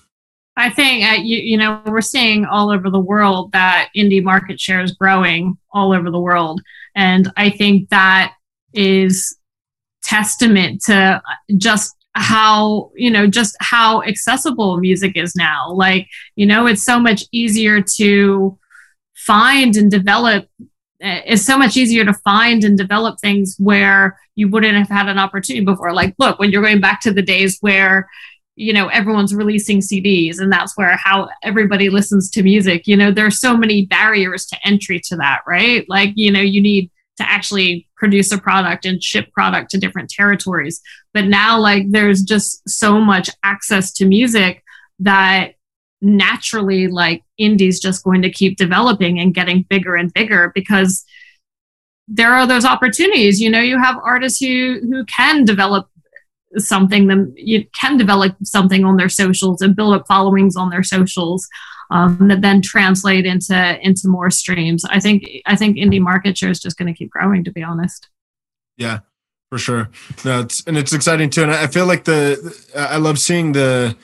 I 0.58 0.70
think 0.70 1.06
uh, 1.06 1.22
you, 1.22 1.38
you 1.38 1.58
know 1.58 1.82
we're 1.86 2.02
seeing 2.02 2.46
all 2.46 2.72
over 2.72 2.90
the 2.90 3.00
world 3.00 3.52
that 3.54 3.90
indie 3.96 4.24
market 4.24 4.60
share 4.60 4.82
is 4.82 4.92
growing 4.92 5.58
all 5.72 5.94
over 5.94 6.10
the 6.12 6.20
world. 6.20 6.62
And 6.96 7.32
i 7.38 7.50
think 7.50 7.90
that 7.90 8.34
is 8.74 9.38
testament 10.04 10.82
to 10.84 11.22
just 11.58 11.96
how 12.20 12.92
you 12.96 13.10
know 13.10 13.26
just 13.28 13.56
how 13.62 14.04
accessible 14.04 14.78
music 14.78 15.14
is 15.16 15.36
now. 15.36 15.72
Like 15.72 16.08
you 16.36 16.46
know 16.46 16.68
it's 16.68 16.84
so 16.84 17.00
much 17.00 17.24
easier 17.32 17.82
to 17.96 18.60
find 19.16 19.76
and 19.78 19.90
develop 19.90 20.48
eh, 21.02 21.22
it's 21.26 21.46
so 21.46 21.58
much 21.58 21.78
easier 21.78 22.04
to 22.04 22.14
find 22.14 22.64
and 22.66 22.78
develop 22.78 23.20
things 23.20 23.56
where 23.58 24.20
you 24.36 24.50
wouldn't 24.50 24.78
have 24.78 24.90
had 24.90 25.08
an 25.08 25.18
opportunity 25.18 25.64
before. 25.64 25.94
Like 25.94 26.14
look 26.20 26.40
when 26.40 26.52
you're 26.52 26.62
going 26.62 26.82
back 26.82 27.00
to 27.02 27.14
the 27.14 27.22
days 27.22 27.58
where 27.62 28.10
you 28.58 28.74
know 28.74 28.90
everyone's 28.90 29.34
releasing 29.34 29.80
CDs 29.80 30.40
and 30.40 30.52
that's 30.52 30.78
where 30.78 30.98
how 30.98 31.30
everybody 31.42 31.90
listens 31.90 32.30
to 32.32 32.44
music 32.44 32.86
you 32.86 32.98
know 32.98 33.10
there's 33.10 33.40
so 33.40 33.56
many 33.56 33.86
barriers 33.86 34.46
to 34.48 34.58
entry 34.66 35.00
to 35.06 35.16
that 35.16 35.40
right? 35.48 35.86
Like 35.88 36.12
you 36.16 36.32
know 36.34 36.42
you 36.42 36.62
need 36.62 36.92
to 37.16 37.30
actually 37.30 37.88
produce 38.00 38.32
a 38.32 38.38
product 38.38 38.86
and 38.86 39.04
ship 39.04 39.32
product 39.32 39.70
to 39.72 39.78
different 39.78 40.10
territories. 40.10 40.82
But 41.14 41.26
now, 41.26 41.60
like, 41.60 41.92
there's 41.92 42.24
just 42.24 42.68
so 42.68 43.00
much 43.00 43.30
access 43.44 43.92
to 43.94 44.06
music 44.06 44.64
that 45.00 45.56
naturally, 46.02 46.88
like, 46.88 47.24
indie's 47.38 47.80
just 47.80 48.04
going 48.04 48.22
to 48.22 48.32
keep 48.32 48.58
developing 48.58 49.20
and 49.20 49.34
getting 49.34 49.66
bigger 49.70 49.96
and 49.96 50.14
bigger 50.14 50.52
because 50.56 51.04
there 52.08 52.34
are 52.34 52.48
those 52.48 52.66
opportunities. 52.66 53.40
You 53.40 53.50
know, 53.50 53.62
you 53.62 53.78
have 53.78 53.98
artists 54.04 54.40
who 54.40 54.80
who 54.82 55.06
can 55.06 55.46
develop 55.46 55.90
something 56.58 57.08
them 57.08 57.32
you 57.36 57.66
can 57.80 57.98
develop 57.98 58.36
something 58.44 58.84
on 58.84 58.98
their 58.98 59.10
socials 59.10 59.62
and 59.62 59.76
build 59.76 59.94
up 59.94 60.08
followings 60.08 60.56
on 60.56 60.72
their 60.72 60.82
socials 60.82 61.48
um, 61.90 62.28
that 62.28 62.42
then 62.42 62.62
translate 62.62 63.26
into 63.26 63.80
into 63.82 64.08
more 64.08 64.30
streams. 64.30 64.86
I 64.86 65.00
think 65.00 65.28
I 65.46 65.56
think 65.56 65.78
indie 65.78 66.02
market 66.02 66.38
share 66.38 66.50
is 66.50 66.60
just 66.60 66.78
going 66.78 66.94
to 66.94 66.98
keep 66.98 67.10
growing. 67.10 67.44
To 67.44 67.52
be 67.52 67.64
honest. 67.64 68.10
Yeah, 68.78 69.00
for 69.50 69.58
sure. 69.58 69.90
No, 70.24 70.42
it's 70.42 70.64
and 70.66 70.78
it's 70.78 70.94
exciting 70.94 71.30
too, 71.30 71.44
and 71.44 71.52
I 71.52 71.68
feel 71.68 71.86
like 71.86 72.06
the 72.06 72.56
I 72.76 72.98
love 72.98 73.20
seeing 73.20 73.52
the 73.52 73.96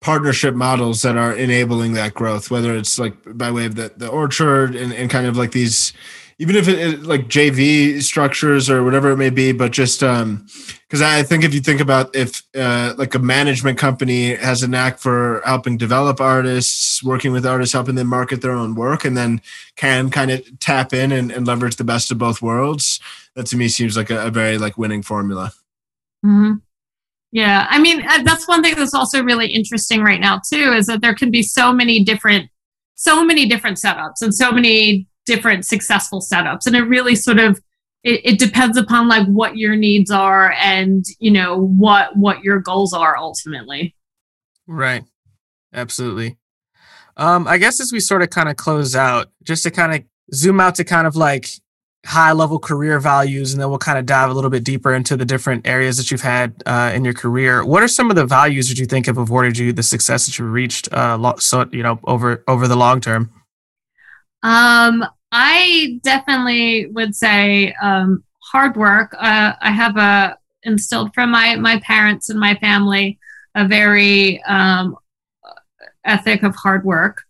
partnership 0.00 0.54
models 0.54 1.02
that 1.02 1.16
are 1.16 1.32
enabling 1.32 1.94
that 1.94 2.12
growth, 2.12 2.50
whether 2.50 2.76
it's 2.76 2.98
like 2.98 3.14
by 3.38 3.50
way 3.50 3.64
of 3.64 3.76
the 3.76 3.92
the 3.96 4.08
orchard 4.08 4.74
and, 4.74 4.92
and 4.92 5.10
kind 5.10 5.26
of 5.26 5.36
like 5.36 5.52
these 5.52 5.92
even 6.42 6.56
if 6.56 6.66
it, 6.66 6.78
it, 6.78 7.02
like 7.04 7.28
JV 7.28 8.02
structures 8.02 8.68
or 8.68 8.82
whatever 8.82 9.12
it 9.12 9.16
may 9.16 9.30
be, 9.30 9.52
but 9.52 9.70
just 9.70 10.02
um 10.02 10.44
because 10.88 11.00
I 11.00 11.22
think 11.22 11.44
if 11.44 11.54
you 11.54 11.60
think 11.60 11.80
about 11.80 12.14
if 12.16 12.42
uh, 12.56 12.94
like 12.98 13.14
a 13.14 13.20
management 13.20 13.78
company 13.78 14.34
has 14.34 14.64
a 14.64 14.68
knack 14.68 14.98
for 14.98 15.40
helping 15.46 15.76
develop 15.76 16.20
artists, 16.20 17.00
working 17.02 17.30
with 17.30 17.46
artists, 17.46 17.72
helping 17.72 17.94
them 17.94 18.08
market 18.08 18.42
their 18.42 18.50
own 18.50 18.74
work, 18.74 19.04
and 19.04 19.16
then 19.16 19.40
can 19.76 20.10
kind 20.10 20.32
of 20.32 20.42
tap 20.58 20.92
in 20.92 21.12
and, 21.12 21.30
and 21.30 21.46
leverage 21.46 21.76
the 21.76 21.84
best 21.84 22.10
of 22.10 22.18
both 22.18 22.42
worlds, 22.42 22.98
that 23.36 23.46
to 23.46 23.56
me 23.56 23.68
seems 23.68 23.96
like 23.96 24.10
a, 24.10 24.26
a 24.26 24.30
very 24.30 24.58
like 24.58 24.76
winning 24.76 25.02
formula. 25.02 25.52
Mm-hmm. 26.26 26.54
Yeah, 27.30 27.68
I 27.70 27.78
mean 27.78 28.04
uh, 28.04 28.24
that's 28.24 28.48
one 28.48 28.64
thing 28.64 28.74
that's 28.74 28.94
also 28.94 29.22
really 29.22 29.46
interesting 29.46 30.02
right 30.02 30.20
now 30.20 30.40
too 30.44 30.72
is 30.72 30.86
that 30.86 31.02
there 31.02 31.14
can 31.14 31.30
be 31.30 31.44
so 31.44 31.72
many 31.72 32.02
different 32.02 32.50
so 32.96 33.24
many 33.24 33.46
different 33.46 33.78
setups 33.78 34.22
and 34.22 34.34
so 34.34 34.50
many 34.50 35.06
different 35.26 35.64
successful 35.64 36.20
setups. 36.20 36.66
And 36.66 36.76
it 36.76 36.82
really 36.82 37.14
sort 37.14 37.38
of 37.38 37.60
it, 38.02 38.20
it, 38.24 38.38
depends 38.38 38.76
upon 38.76 39.06
like 39.08 39.26
what 39.28 39.56
your 39.56 39.76
needs 39.76 40.10
are 40.10 40.52
and 40.58 41.04
you 41.20 41.30
know 41.30 41.56
what 41.56 42.16
what 42.16 42.42
your 42.42 42.58
goals 42.58 42.92
are 42.92 43.16
ultimately. 43.16 43.94
Right. 44.66 45.04
Absolutely. 45.72 46.38
Um 47.16 47.46
i 47.46 47.58
guess 47.58 47.80
as 47.80 47.92
we 47.92 48.00
sort 48.00 48.22
of 48.22 48.30
kind 48.30 48.48
of 48.48 48.56
close 48.56 48.96
out 48.96 49.30
just 49.42 49.62
to 49.64 49.70
kind 49.70 49.94
of 49.94 50.02
zoom 50.34 50.60
out 50.60 50.74
to 50.76 50.84
kind 50.84 51.06
of 51.06 51.14
like 51.14 51.48
high 52.04 52.32
level 52.32 52.58
career 52.58 52.98
values 52.98 53.52
and 53.52 53.62
then 53.62 53.68
we'll 53.68 53.78
kind 53.78 53.98
of 53.98 54.06
dive 54.06 54.30
a 54.30 54.34
little 54.34 54.50
bit 54.50 54.64
deeper 54.64 54.92
into 54.92 55.16
the 55.16 55.24
different 55.24 55.66
areas 55.66 55.96
that 55.98 56.10
you've 56.10 56.22
had 56.22 56.60
uh, 56.66 56.90
in 56.92 57.04
your 57.04 57.14
career. 57.14 57.64
What 57.64 57.82
are 57.82 57.88
some 57.88 58.10
of 58.10 58.16
the 58.16 58.26
values 58.26 58.68
that 58.68 58.78
you 58.78 58.86
think 58.86 59.06
have 59.06 59.18
afforded 59.18 59.56
you 59.56 59.72
the 59.72 59.84
success 59.84 60.26
that 60.26 60.36
you've 60.36 60.50
reached 60.50 60.92
uh, 60.92 61.36
so 61.38 61.68
you 61.70 61.82
know 61.82 62.00
over 62.04 62.42
over 62.48 62.66
the 62.66 62.76
long 62.76 63.00
term 63.00 63.30
um, 64.42 65.04
I 65.30 66.00
definitely 66.02 66.86
would 66.86 67.14
say 67.14 67.74
um, 67.82 68.24
hard 68.40 68.76
work. 68.76 69.14
Uh, 69.18 69.54
I 69.60 69.70
have 69.70 69.96
a 69.96 70.36
instilled 70.64 71.12
from 71.14 71.30
my 71.30 71.56
my 71.56 71.80
parents 71.80 72.28
and 72.28 72.38
my 72.38 72.54
family 72.56 73.18
a 73.54 73.66
very 73.66 74.42
um, 74.44 74.96
ethic 76.04 76.42
of 76.42 76.54
hard 76.54 76.84
work. 76.84 77.22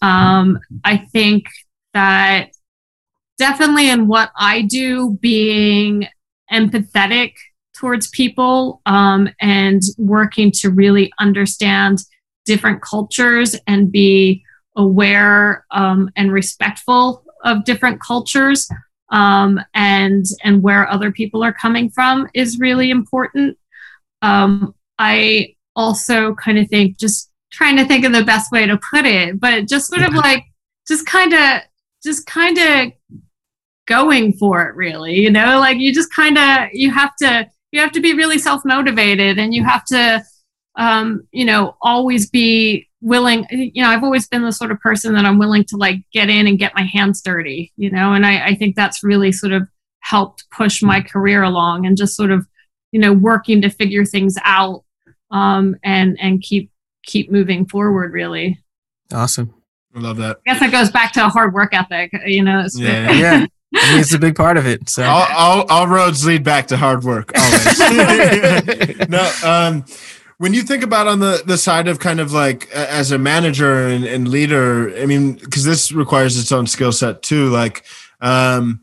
Um, 0.00 0.58
I 0.84 0.98
think 0.98 1.46
that 1.94 2.50
definitely 3.38 3.90
in 3.90 4.06
what 4.06 4.30
I 4.36 4.62
do, 4.62 5.18
being 5.20 6.06
empathetic 6.52 7.32
towards 7.74 8.08
people 8.08 8.80
um, 8.86 9.28
and 9.40 9.82
working 9.98 10.50
to 10.52 10.70
really 10.70 11.12
understand 11.18 11.98
different 12.44 12.82
cultures 12.82 13.56
and 13.66 13.92
be 13.92 14.42
aware 14.78 15.66
um, 15.70 16.10
and 16.16 16.32
respectful 16.32 17.24
of 17.44 17.64
different 17.64 18.00
cultures 18.00 18.68
um, 19.10 19.60
and 19.74 20.24
and 20.42 20.62
where 20.62 20.88
other 20.88 21.12
people 21.12 21.44
are 21.44 21.52
coming 21.52 21.90
from 21.90 22.26
is 22.34 22.58
really 22.58 22.90
important. 22.90 23.58
Um, 24.22 24.74
I 24.98 25.54
also 25.76 26.34
kind 26.34 26.58
of 26.58 26.68
think 26.68 26.98
just 26.98 27.30
trying 27.52 27.76
to 27.76 27.84
think 27.84 28.04
of 28.04 28.12
the 28.12 28.24
best 28.24 28.50
way 28.50 28.66
to 28.66 28.78
put 28.90 29.04
it, 29.04 29.38
but 29.38 29.68
just 29.68 29.88
sort 29.88 30.02
of 30.02 30.14
like 30.14 30.44
just 30.86 31.06
kind 31.06 31.32
of 31.34 31.62
just 32.02 32.26
kind 32.26 32.58
of 32.58 32.92
going 33.86 34.34
for 34.34 34.68
it 34.68 34.76
really 34.76 35.14
you 35.14 35.30
know 35.30 35.58
like 35.58 35.78
you 35.78 35.94
just 35.94 36.14
kind 36.14 36.36
of 36.36 36.68
you 36.72 36.90
have 36.90 37.16
to 37.16 37.48
you 37.72 37.80
have 37.80 37.92
to 37.92 38.00
be 38.00 38.14
really 38.14 38.38
self 38.38 38.62
motivated 38.64 39.38
and 39.38 39.54
you 39.54 39.64
have 39.64 39.84
to 39.84 40.22
um, 40.76 41.26
you 41.32 41.44
know 41.44 41.76
always 41.82 42.30
be 42.30 42.87
willing 43.00 43.46
you 43.50 43.82
know 43.82 43.88
i've 43.88 44.02
always 44.02 44.26
been 44.26 44.42
the 44.42 44.52
sort 44.52 44.72
of 44.72 44.80
person 44.80 45.14
that 45.14 45.24
i'm 45.24 45.38
willing 45.38 45.64
to 45.64 45.76
like 45.76 45.98
get 46.12 46.28
in 46.28 46.46
and 46.48 46.58
get 46.58 46.74
my 46.74 46.82
hands 46.82 47.22
dirty 47.22 47.72
you 47.76 47.90
know 47.90 48.12
and 48.12 48.26
i, 48.26 48.46
I 48.46 48.54
think 48.56 48.74
that's 48.74 49.04
really 49.04 49.30
sort 49.30 49.52
of 49.52 49.68
helped 50.00 50.44
push 50.50 50.82
my 50.82 51.00
career 51.00 51.42
along 51.42 51.86
and 51.86 51.96
just 51.96 52.16
sort 52.16 52.32
of 52.32 52.46
you 52.90 53.00
know 53.00 53.12
working 53.12 53.62
to 53.62 53.70
figure 53.70 54.04
things 54.04 54.36
out 54.42 54.84
um, 55.30 55.76
and 55.84 56.16
and 56.20 56.40
keep 56.40 56.70
keep 57.04 57.30
moving 57.30 57.66
forward 57.66 58.12
really 58.12 58.58
awesome 59.12 59.54
i 59.94 60.00
love 60.00 60.16
that 60.16 60.38
i 60.46 60.52
guess 60.52 60.60
that 60.60 60.72
goes 60.72 60.90
back 60.90 61.12
to 61.12 61.24
a 61.24 61.28
hard 61.28 61.54
work 61.54 61.72
ethic 61.74 62.10
you 62.26 62.42
know 62.42 62.66
yeah 62.74 63.12
yeah 63.12 63.46
I 63.74 63.90
mean, 63.90 64.00
it's 64.00 64.14
a 64.14 64.18
big 64.18 64.34
part 64.34 64.56
of 64.56 64.66
it. 64.66 64.88
So 64.88 65.04
all, 65.04 65.26
all, 65.30 65.66
all 65.68 65.86
roads 65.86 66.24
lead 66.24 66.42
back 66.42 66.68
to 66.68 66.78
hard 66.78 67.04
work. 67.04 67.32
Always. 67.36 67.78
no, 69.10 69.30
um, 69.44 69.84
when 70.38 70.54
you 70.54 70.62
think 70.62 70.82
about 70.82 71.06
on 71.06 71.18
the 71.18 71.42
the 71.46 71.58
side 71.58 71.88
of 71.88 71.98
kind 71.98 72.20
of 72.20 72.32
like 72.32 72.70
as 72.70 73.10
a 73.12 73.18
manager 73.18 73.86
and, 73.86 74.04
and 74.04 74.28
leader 74.28 74.96
i 74.98 75.06
mean 75.06 75.34
because 75.34 75.64
this 75.64 75.92
requires 75.92 76.38
its 76.38 76.52
own 76.52 76.66
skill 76.66 76.92
set 76.92 77.22
too 77.22 77.48
like 77.50 77.84
um 78.20 78.80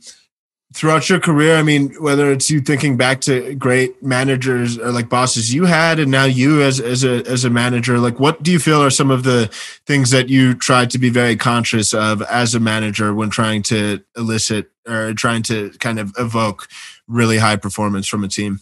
throughout 0.73 1.09
your 1.09 1.19
career 1.19 1.55
i 1.55 1.63
mean 1.63 1.89
whether 2.01 2.31
it's 2.31 2.49
you 2.49 2.59
thinking 2.59 2.97
back 2.97 3.21
to 3.21 3.55
great 3.55 4.03
managers 4.03 4.77
or 4.77 4.91
like 4.91 5.09
bosses 5.09 5.53
you 5.53 5.65
had 5.65 5.99
and 5.99 6.11
now 6.11 6.25
you 6.25 6.61
as 6.61 6.79
as 6.79 7.03
a 7.03 7.25
as 7.25 7.45
a 7.45 7.49
manager 7.49 7.97
like 7.97 8.19
what 8.19 8.43
do 8.43 8.51
you 8.51 8.59
feel 8.59 8.81
are 8.81 8.89
some 8.89 9.09
of 9.09 9.23
the 9.23 9.47
things 9.85 10.11
that 10.11 10.29
you 10.29 10.53
tried 10.53 10.89
to 10.89 10.99
be 10.99 11.09
very 11.09 11.35
conscious 11.35 11.93
of 11.93 12.21
as 12.23 12.53
a 12.53 12.59
manager 12.59 13.13
when 13.13 13.29
trying 13.29 13.63
to 13.63 14.03
elicit 14.17 14.69
or 14.87 15.13
trying 15.13 15.43
to 15.43 15.71
kind 15.79 15.99
of 15.99 16.13
evoke 16.17 16.67
really 17.07 17.37
high 17.37 17.55
performance 17.55 18.07
from 18.07 18.23
a 18.23 18.27
team? 18.27 18.59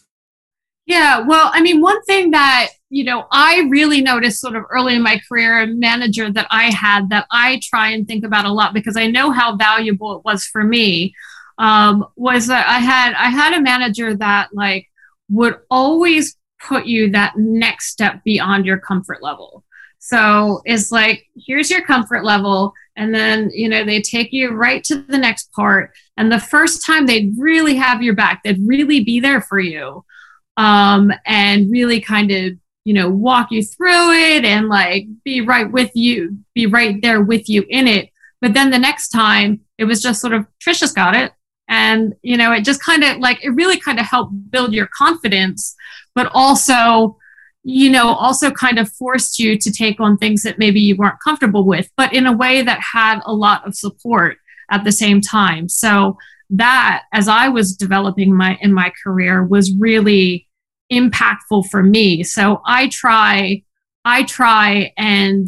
Yeah, 0.86 1.20
well, 1.20 1.50
I 1.54 1.62
mean, 1.62 1.82
one 1.82 2.02
thing 2.04 2.32
that, 2.32 2.70
you 2.94 3.04
know, 3.04 3.26
I 3.32 3.68
really 3.72 4.02
noticed 4.02 4.40
sort 4.40 4.56
of 4.56 4.66
early 4.70 4.94
in 4.94 5.02
my 5.02 5.20
career, 5.28 5.62
a 5.62 5.68
manager 5.68 6.32
that 6.32 6.46
I 6.52 6.66
had 6.66 7.10
that 7.10 7.26
I 7.32 7.60
try 7.64 7.90
and 7.90 8.08
think 8.08 8.24
about 8.24 8.46
a 8.46 8.54
lot 8.54 8.72
because 8.72 8.96
I 8.96 9.08
know 9.08 9.32
how 9.32 9.56
valuable 9.56 10.16
it 10.16 10.24
was 10.24 10.46
for 10.46 10.64
me, 10.64 11.16
um, 11.58 12.06
was 12.16 12.46
that 12.48 12.68
I 12.68 12.78
had 12.78 13.16
I 13.16 13.30
had 13.30 13.54
a 13.54 13.62
manager 13.62 14.16
that 14.18 14.50
like 14.54 14.92
would 15.28 15.58
always 15.72 16.38
put 16.62 16.86
you 16.86 17.10
that 17.12 17.36
next 17.36 17.88
step 17.88 18.24
beyond 18.24 18.68
your 18.68 18.78
comfort 18.78 19.24
level. 19.24 19.64
So 19.98 20.62
it's 20.66 20.92
like, 20.92 21.26
here's 21.36 21.72
your 21.72 21.84
comfort 21.84 22.24
level. 22.24 22.74
And 22.96 23.16
then, 23.16 23.50
you 23.54 23.70
know, 23.70 23.84
they 23.84 24.02
take 24.02 24.32
you 24.32 24.52
right 24.52 24.84
to 24.84 25.02
the 25.02 25.18
next 25.18 25.52
part. 25.54 25.94
And 26.16 26.32
the 26.32 26.40
first 26.40 26.86
time 26.86 27.08
they'd 27.08 27.34
really 27.40 27.76
have 27.76 28.04
your 28.04 28.14
back, 28.14 28.44
they'd 28.44 28.68
really 28.68 29.04
be 29.04 29.20
there 29.20 29.42
for 29.42 29.60
you 29.60 30.06
um, 30.58 31.12
and 31.26 31.72
really 31.72 32.00
kind 32.00 32.30
of 32.32 32.54
you 32.86 32.94
know 32.94 33.10
walk 33.10 33.52
you 33.52 33.64
through 33.64 34.12
it 34.12 34.46
and 34.46 34.68
like 34.68 35.06
be 35.24 35.42
right 35.42 35.72
with 35.72 35.92
you 35.94 36.38
be 36.54 36.66
right 36.66 37.02
there 37.02 37.22
with 37.22 37.50
you 37.50 37.66
in 37.70 37.88
it. 37.88 38.10
But 38.42 38.54
then 38.54 38.72
the 38.72 38.80
next 38.80 39.10
time 39.10 39.62
it 39.78 39.86
was 39.86 40.02
just 40.02 40.22
sort 40.22 40.34
of 40.34 40.46
trisha's 40.60 40.92
got 40.92 41.16
it. 41.16 41.32
And 41.68 42.14
you 42.22 42.38
know 42.38 42.52
it 42.52 42.66
just 42.66 42.84
kind 42.84 43.04
of 43.04 43.18
like 43.18 43.44
it 43.44 43.50
really 43.50 43.80
kind 43.80 44.00
of 44.00 44.06
helped 44.06 44.52
build 44.52 44.74
your 44.74 44.90
confidence 44.96 45.76
but 46.14 46.30
also 46.34 47.18
you 47.64 47.90
know 47.90 48.10
also 48.10 48.52
kind 48.52 48.78
of 48.78 48.92
forced 48.92 49.40
you 49.40 49.58
to 49.58 49.72
take 49.72 50.00
on 50.02 50.18
things 50.18 50.44
that 50.44 50.60
maybe 50.60 50.82
you 50.82 50.98
weren't 50.98 51.22
comfortable 51.24 51.66
with 51.66 51.90
but 51.96 52.14
in 52.14 52.28
a 52.28 52.36
way 52.36 52.62
that 52.62 52.80
had 52.94 53.22
a 53.26 53.34
lot 53.34 53.66
of 53.66 53.74
support 53.74 54.38
at 54.74 54.84
the 54.84 54.92
same 54.92 55.22
time. 55.22 55.70
So 55.70 56.18
that 56.50 57.04
as 57.14 57.28
I 57.28 57.48
was 57.50 57.76
developing 57.76 58.36
my 58.36 58.58
in 58.62 58.74
my 58.74 58.92
career 59.04 59.44
was 59.44 59.74
really 59.78 60.48
impactful 60.94 61.70
for 61.70 61.84
me. 61.84 62.24
So 62.24 62.62
I 62.66 62.88
try 62.88 63.64
I 64.06 64.24
try 64.24 64.94
and 64.98 65.48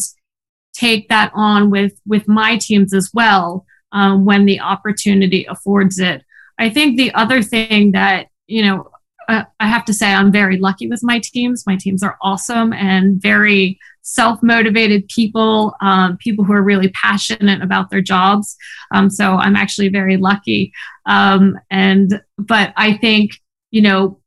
take 0.73 1.09
that 1.09 1.31
on 1.33 1.69
with 1.69 1.93
with 2.05 2.27
my 2.27 2.57
teams 2.57 2.93
as 2.93 3.11
well 3.13 3.65
um, 3.91 4.25
when 4.25 4.45
the 4.45 4.59
opportunity 4.59 5.45
affords 5.45 5.99
it. 5.99 6.23
I 6.57 6.69
think 6.69 6.97
the 6.97 7.13
other 7.13 7.41
thing 7.41 7.91
that 7.91 8.27
you 8.47 8.63
know 8.63 8.89
uh, 9.27 9.43
I 9.59 9.67
have 9.67 9.85
to 9.85 9.93
say 9.93 10.13
I'm 10.13 10.31
very 10.31 10.57
lucky 10.57 10.87
with 10.87 11.01
my 11.03 11.19
teams. 11.19 11.65
My 11.65 11.77
teams 11.77 12.03
are 12.03 12.17
awesome 12.21 12.73
and 12.73 13.21
very 13.21 13.79
self 14.01 14.41
motivated 14.43 15.07
people, 15.07 15.75
um, 15.81 16.17
people 16.17 16.45
who 16.45 16.53
are 16.53 16.61
really 16.61 16.89
passionate 16.89 17.61
about 17.61 17.89
their 17.89 18.01
jobs. 18.01 18.55
Um, 18.93 19.09
so 19.09 19.35
I'm 19.35 19.55
actually 19.55 19.89
very 19.89 20.17
lucky. 20.17 20.71
Um, 21.07 21.59
and, 21.71 22.21
but 22.37 22.71
I 22.77 22.97
think, 22.97 23.39
you 23.71 23.81
know, 23.81 24.19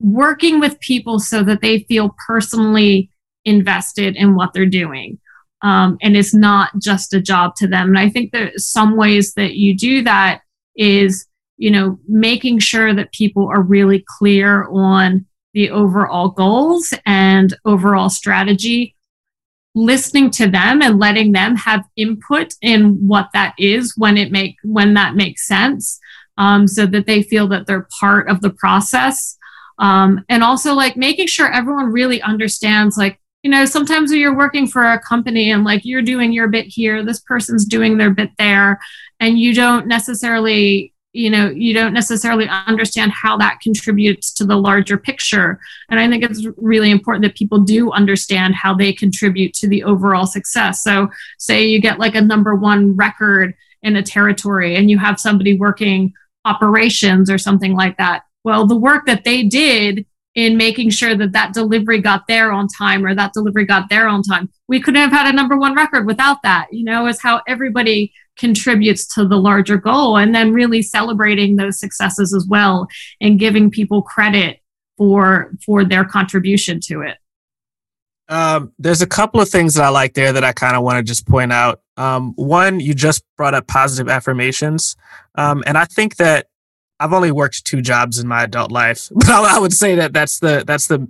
working 0.00 0.60
with 0.60 0.80
people 0.80 1.18
so 1.18 1.42
that 1.42 1.60
they 1.60 1.80
feel 1.80 2.14
personally 2.26 3.10
invested 3.44 4.16
in 4.16 4.34
what 4.34 4.52
they're 4.52 4.66
doing. 4.66 5.18
Um, 5.62 5.98
and 6.02 6.16
it's 6.16 6.34
not 6.34 6.70
just 6.80 7.14
a 7.14 7.20
job 7.20 7.56
to 7.56 7.66
them. 7.66 7.88
And 7.88 7.98
I 7.98 8.08
think 8.08 8.30
there's 8.30 8.66
some 8.66 8.96
ways 8.96 9.34
that 9.34 9.54
you 9.54 9.76
do 9.76 10.02
that 10.02 10.42
is, 10.76 11.26
you 11.56 11.70
know, 11.70 11.98
making 12.06 12.60
sure 12.60 12.94
that 12.94 13.12
people 13.12 13.48
are 13.48 13.62
really 13.62 14.04
clear 14.18 14.68
on 14.70 15.26
the 15.54 15.70
overall 15.70 16.28
goals 16.28 16.94
and 17.06 17.56
overall 17.64 18.10
strategy 18.10 18.94
listening 19.74 20.30
to 20.30 20.48
them 20.48 20.82
and 20.82 20.98
letting 20.98 21.32
them 21.32 21.54
have 21.54 21.84
input 21.96 22.54
in 22.62 22.94
what 23.06 23.28
that 23.32 23.54
is 23.58 23.94
when 23.96 24.16
it 24.16 24.32
make 24.32 24.56
when 24.64 24.94
that 24.94 25.14
makes 25.14 25.46
sense 25.46 26.00
um, 26.36 26.66
so 26.66 26.86
that 26.86 27.06
they 27.06 27.22
feel 27.22 27.46
that 27.48 27.66
they're 27.66 27.88
part 28.00 28.28
of 28.28 28.40
the 28.40 28.50
process 28.50 29.37
um, 29.78 30.24
and 30.28 30.42
also 30.42 30.74
like 30.74 30.96
making 30.96 31.26
sure 31.26 31.52
everyone 31.52 31.92
really 31.92 32.20
understands 32.22 32.96
like 32.96 33.20
you 33.42 33.50
know 33.50 33.64
sometimes 33.64 34.12
you're 34.12 34.36
working 34.36 34.66
for 34.66 34.84
a 34.84 35.00
company 35.00 35.50
and 35.50 35.64
like 35.64 35.84
you're 35.84 36.02
doing 36.02 36.32
your 36.32 36.48
bit 36.48 36.66
here 36.66 37.04
this 37.04 37.20
person's 37.20 37.64
doing 37.64 37.96
their 37.96 38.10
bit 38.10 38.30
there 38.38 38.80
and 39.20 39.38
you 39.38 39.54
don't 39.54 39.86
necessarily 39.86 40.92
you 41.12 41.30
know 41.30 41.48
you 41.50 41.72
don't 41.72 41.92
necessarily 41.92 42.46
understand 42.48 43.12
how 43.12 43.36
that 43.36 43.60
contributes 43.60 44.32
to 44.34 44.44
the 44.44 44.56
larger 44.56 44.98
picture. 44.98 45.58
And 45.90 45.98
i 45.98 46.08
think 46.08 46.22
it's 46.22 46.46
really 46.56 46.90
important 46.90 47.22
that 47.24 47.34
people 47.34 47.58
do 47.60 47.90
understand 47.92 48.54
how 48.54 48.74
they 48.74 48.92
contribute 48.92 49.54
to 49.54 49.68
the 49.68 49.82
overall 49.84 50.26
success. 50.26 50.82
So 50.82 51.08
say 51.38 51.66
you 51.66 51.80
get 51.80 51.98
like 51.98 52.14
a 52.14 52.20
number 52.20 52.54
one 52.54 52.94
record 52.96 53.54
in 53.82 53.96
a 53.96 54.02
territory 54.02 54.76
and 54.76 54.90
you 54.90 54.98
have 54.98 55.20
somebody 55.20 55.56
working 55.56 56.12
operations 56.44 57.30
or 57.30 57.38
something 57.38 57.74
like 57.74 57.96
that 57.98 58.22
well 58.48 58.66
the 58.66 58.76
work 58.76 59.04
that 59.06 59.24
they 59.24 59.42
did 59.42 60.06
in 60.34 60.56
making 60.56 60.88
sure 60.88 61.14
that 61.14 61.32
that 61.32 61.52
delivery 61.52 62.00
got 62.00 62.26
there 62.26 62.50
on 62.50 62.66
time 62.66 63.04
or 63.04 63.14
that 63.14 63.34
delivery 63.34 63.66
got 63.66 63.90
there 63.90 64.08
on 64.08 64.22
time 64.22 64.48
we 64.68 64.80
couldn't 64.80 65.00
have 65.00 65.12
had 65.12 65.26
a 65.26 65.36
number 65.36 65.58
one 65.58 65.74
record 65.74 66.06
without 66.06 66.38
that 66.42 66.66
you 66.72 66.82
know 66.82 67.06
is 67.06 67.20
how 67.20 67.42
everybody 67.46 68.10
contributes 68.38 69.06
to 69.06 69.26
the 69.28 69.36
larger 69.36 69.76
goal 69.76 70.16
and 70.16 70.34
then 70.34 70.52
really 70.52 70.80
celebrating 70.80 71.56
those 71.56 71.78
successes 71.78 72.32
as 72.32 72.46
well 72.48 72.88
and 73.20 73.38
giving 73.38 73.70
people 73.70 74.00
credit 74.00 74.60
for 74.96 75.52
for 75.64 75.84
their 75.84 76.04
contribution 76.04 76.80
to 76.80 77.02
it 77.02 77.18
um, 78.30 78.72
there's 78.78 79.00
a 79.00 79.06
couple 79.06 79.40
of 79.40 79.48
things 79.48 79.74
that 79.74 79.84
I 79.84 79.88
like 79.88 80.12
there 80.12 80.32
that 80.32 80.44
I 80.44 80.52
kind 80.52 80.76
of 80.76 80.82
want 80.82 80.98
to 80.98 81.02
just 81.02 81.26
point 81.26 81.50
out. 81.50 81.80
Um, 81.96 82.34
one, 82.36 82.78
you 82.78 82.92
just 82.92 83.24
brought 83.38 83.54
up 83.54 83.66
positive 83.66 84.10
affirmations, 84.10 84.96
um, 85.36 85.64
and 85.66 85.78
I 85.78 85.86
think 85.86 86.16
that 86.16 86.46
I've 87.00 87.12
only 87.12 87.30
worked 87.30 87.64
two 87.64 87.80
jobs 87.80 88.18
in 88.18 88.26
my 88.26 88.44
adult 88.44 88.72
life, 88.72 89.08
but 89.14 89.28
I, 89.28 89.58
would 89.58 89.72
say 89.72 89.94
that 89.96 90.12
that's 90.12 90.38
the 90.40 90.64
that's 90.66 90.86
the 90.86 91.08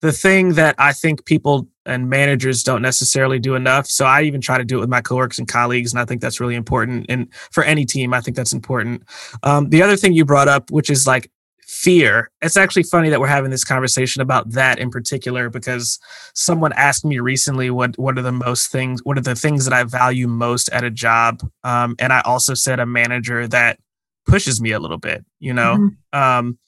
the 0.00 0.12
thing 0.12 0.54
that 0.54 0.74
I 0.78 0.92
think 0.92 1.24
people 1.26 1.68
and 1.84 2.08
managers 2.08 2.62
don't 2.62 2.82
necessarily 2.82 3.38
do 3.38 3.54
enough. 3.54 3.86
So 3.86 4.06
I 4.06 4.22
even 4.22 4.40
try 4.40 4.58
to 4.58 4.64
do 4.64 4.78
it 4.78 4.80
with 4.80 4.88
my 4.88 5.00
coworkers 5.00 5.38
and 5.38 5.48
colleagues, 5.48 5.92
and 5.92 6.00
I 6.00 6.04
think 6.04 6.20
that's 6.20 6.40
really 6.40 6.54
important. 6.54 7.06
And 7.08 7.32
for 7.50 7.64
any 7.64 7.84
team, 7.84 8.14
I 8.14 8.20
think 8.20 8.36
that's 8.36 8.52
important. 8.52 9.02
Um, 9.42 9.68
the 9.70 9.82
other 9.82 9.96
thing 9.96 10.12
you 10.12 10.24
brought 10.24 10.48
up, 10.48 10.70
which 10.70 10.90
is 10.90 11.06
like 11.06 11.30
fear. 11.70 12.30
It's 12.42 12.56
actually 12.56 12.82
funny 12.82 13.10
that 13.10 13.20
we're 13.20 13.28
having 13.28 13.50
this 13.50 13.64
conversation 13.64 14.20
about 14.20 14.50
that 14.50 14.78
in 14.78 14.90
particular 14.90 15.48
because 15.48 16.00
someone 16.34 16.72
asked 16.72 17.04
me 17.04 17.20
recently 17.20 17.70
what 17.70 17.96
what 17.96 18.18
are 18.18 18.22
the 18.22 18.32
most 18.32 18.72
things, 18.72 19.00
what 19.04 19.16
are 19.16 19.22
the 19.22 19.36
things 19.36 19.64
that 19.64 19.72
I 19.72 19.84
value 19.84 20.26
most 20.26 20.68
at 20.70 20.84
a 20.84 20.90
job, 20.90 21.42
um, 21.62 21.94
and 21.98 22.12
I 22.12 22.20
also 22.22 22.54
said 22.54 22.80
a 22.80 22.86
manager 22.86 23.46
that 23.48 23.78
pushes 24.26 24.60
me 24.60 24.72
a 24.72 24.78
little 24.78 24.98
bit. 24.98 25.24
You 25.38 25.52
know, 25.52 25.76
mm-hmm. 25.78 26.18
um, 26.18 26.58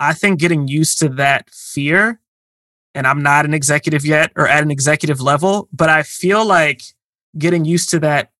I 0.00 0.14
think 0.14 0.40
getting 0.40 0.68
used 0.68 0.98
to 1.00 1.08
that 1.10 1.50
fear 1.50 2.20
and 2.94 3.06
I'm 3.06 3.22
not 3.22 3.44
an 3.44 3.54
executive 3.54 4.04
yet 4.04 4.32
or 4.36 4.48
at 4.48 4.62
an 4.62 4.70
executive 4.70 5.20
level, 5.20 5.68
but 5.72 5.88
I 5.88 6.02
feel 6.02 6.44
like 6.44 6.82
getting 7.36 7.64
used 7.64 7.90
to 7.90 8.00
that 8.00 8.32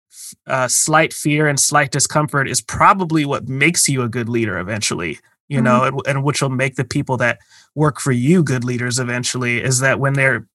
uh, 0.47 0.69
slight 0.69 1.13
fear 1.13 1.47
and 1.47 1.61
slight 1.61 1.91
discomfort 1.91 2.49
is 2.49 2.61
probably 2.61 3.25
what 3.25 3.49
makes 3.49 3.89
you 3.89 4.03
a 4.03 4.09
good 4.09 4.29
leader 4.29 4.59
eventually. 4.59 5.19
You 5.49 5.59
mm-hmm. 5.59 5.65
know, 5.65 5.85
and, 5.85 6.01
and 6.07 6.25
which 6.25 6.43
will 6.43 6.51
make 6.51 6.75
the 6.75 6.85
people 6.85 7.17
that 7.19 7.39
work 7.75 8.01
for 8.01 8.13
you 8.13 8.43
good 8.43 8.65
leaders 8.65 8.99
eventually. 8.99 9.63
Is 9.63 9.81
that 9.81 10.01
when 10.01 10.15
they're, 10.15 10.47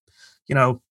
you 0.47 0.53
know, 0.53 0.81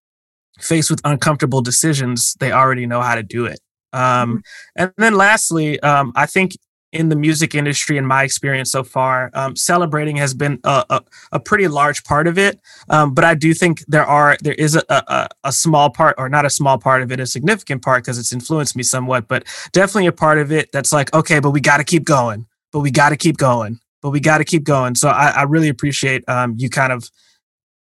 faced 0.59 0.89
with 0.89 0.99
uncomfortable 1.05 1.61
decisions, 1.61 2.35
they 2.39 2.51
already 2.51 2.85
know 2.85 3.01
how 3.01 3.15
to 3.15 3.23
do 3.23 3.45
it. 3.45 3.59
Um, 3.93 4.01
mm-hmm. 4.01 4.37
and 4.75 4.93
then 4.97 5.15
lastly, 5.15 5.79
um, 5.81 6.11
I 6.15 6.25
think 6.25 6.57
in 6.93 7.09
the 7.09 7.15
music 7.15 7.55
industry, 7.55 7.97
in 7.97 8.05
my 8.05 8.23
experience 8.23 8.71
so 8.71 8.83
far, 8.83 9.31
um, 9.33 9.55
celebrating 9.55 10.15
has 10.17 10.33
been 10.33 10.59
a, 10.63 10.85
a, 10.89 11.03
a, 11.33 11.39
pretty 11.39 11.67
large 11.67 12.03
part 12.03 12.27
of 12.27 12.37
it. 12.37 12.59
Um, 12.89 13.13
but 13.13 13.23
I 13.23 13.33
do 13.33 13.53
think 13.53 13.83
there 13.87 14.05
are 14.05 14.37
there 14.41 14.53
is 14.53 14.75
a, 14.75 14.83
a, 14.89 15.27
a, 15.43 15.51
small 15.51 15.89
part, 15.89 16.15
or 16.17 16.29
not 16.29 16.45
a 16.45 16.49
small 16.49 16.77
part 16.77 17.01
of 17.01 17.11
it, 17.11 17.19
a 17.19 17.25
significant 17.25 17.81
part 17.81 18.03
because 18.03 18.19
it's 18.19 18.31
influenced 18.31 18.75
me 18.75 18.83
somewhat. 18.83 19.27
But 19.27 19.45
definitely 19.71 20.07
a 20.07 20.11
part 20.11 20.37
of 20.37 20.51
it 20.51 20.71
that's 20.71 20.93
like, 20.93 21.13
okay, 21.13 21.39
but 21.39 21.51
we 21.51 21.59
got 21.59 21.77
to 21.77 21.83
keep 21.83 22.05
going. 22.05 22.45
But 22.71 22.79
we 22.79 22.91
got 22.91 23.09
to 23.09 23.17
keep 23.17 23.37
going. 23.37 23.79
But 24.01 24.11
we 24.11 24.19
got 24.19 24.39
to 24.39 24.45
keep 24.45 24.63
going. 24.63 24.95
So 24.95 25.09
I, 25.09 25.29
I 25.29 25.43
really 25.43 25.69
appreciate 25.69 26.27
um, 26.27 26.55
you 26.57 26.69
kind 26.69 26.91
of 26.91 27.09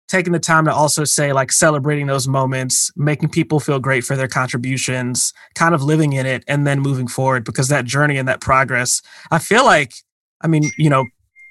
taking 0.08 0.32
the 0.32 0.38
time 0.38 0.64
to 0.66 0.72
also 0.72 1.04
say 1.04 1.32
like 1.32 1.50
celebrating 1.50 2.06
those 2.06 2.28
moments, 2.28 2.90
making 2.96 3.30
people 3.30 3.60
feel 3.60 3.78
great 3.78 4.04
for 4.04 4.16
their 4.16 4.28
contributions, 4.28 5.32
kind 5.54 5.74
of 5.74 5.82
living 5.82 6.12
in 6.12 6.26
it 6.26 6.44
and 6.46 6.66
then 6.66 6.80
moving 6.80 7.08
forward 7.08 7.44
because 7.44 7.68
that 7.68 7.84
journey 7.84 8.16
and 8.18 8.28
that 8.28 8.40
progress, 8.40 9.00
I 9.30 9.38
feel 9.38 9.64
like, 9.64 9.94
I 10.40 10.46
mean, 10.46 10.70
you 10.76 10.90
know, 10.90 11.06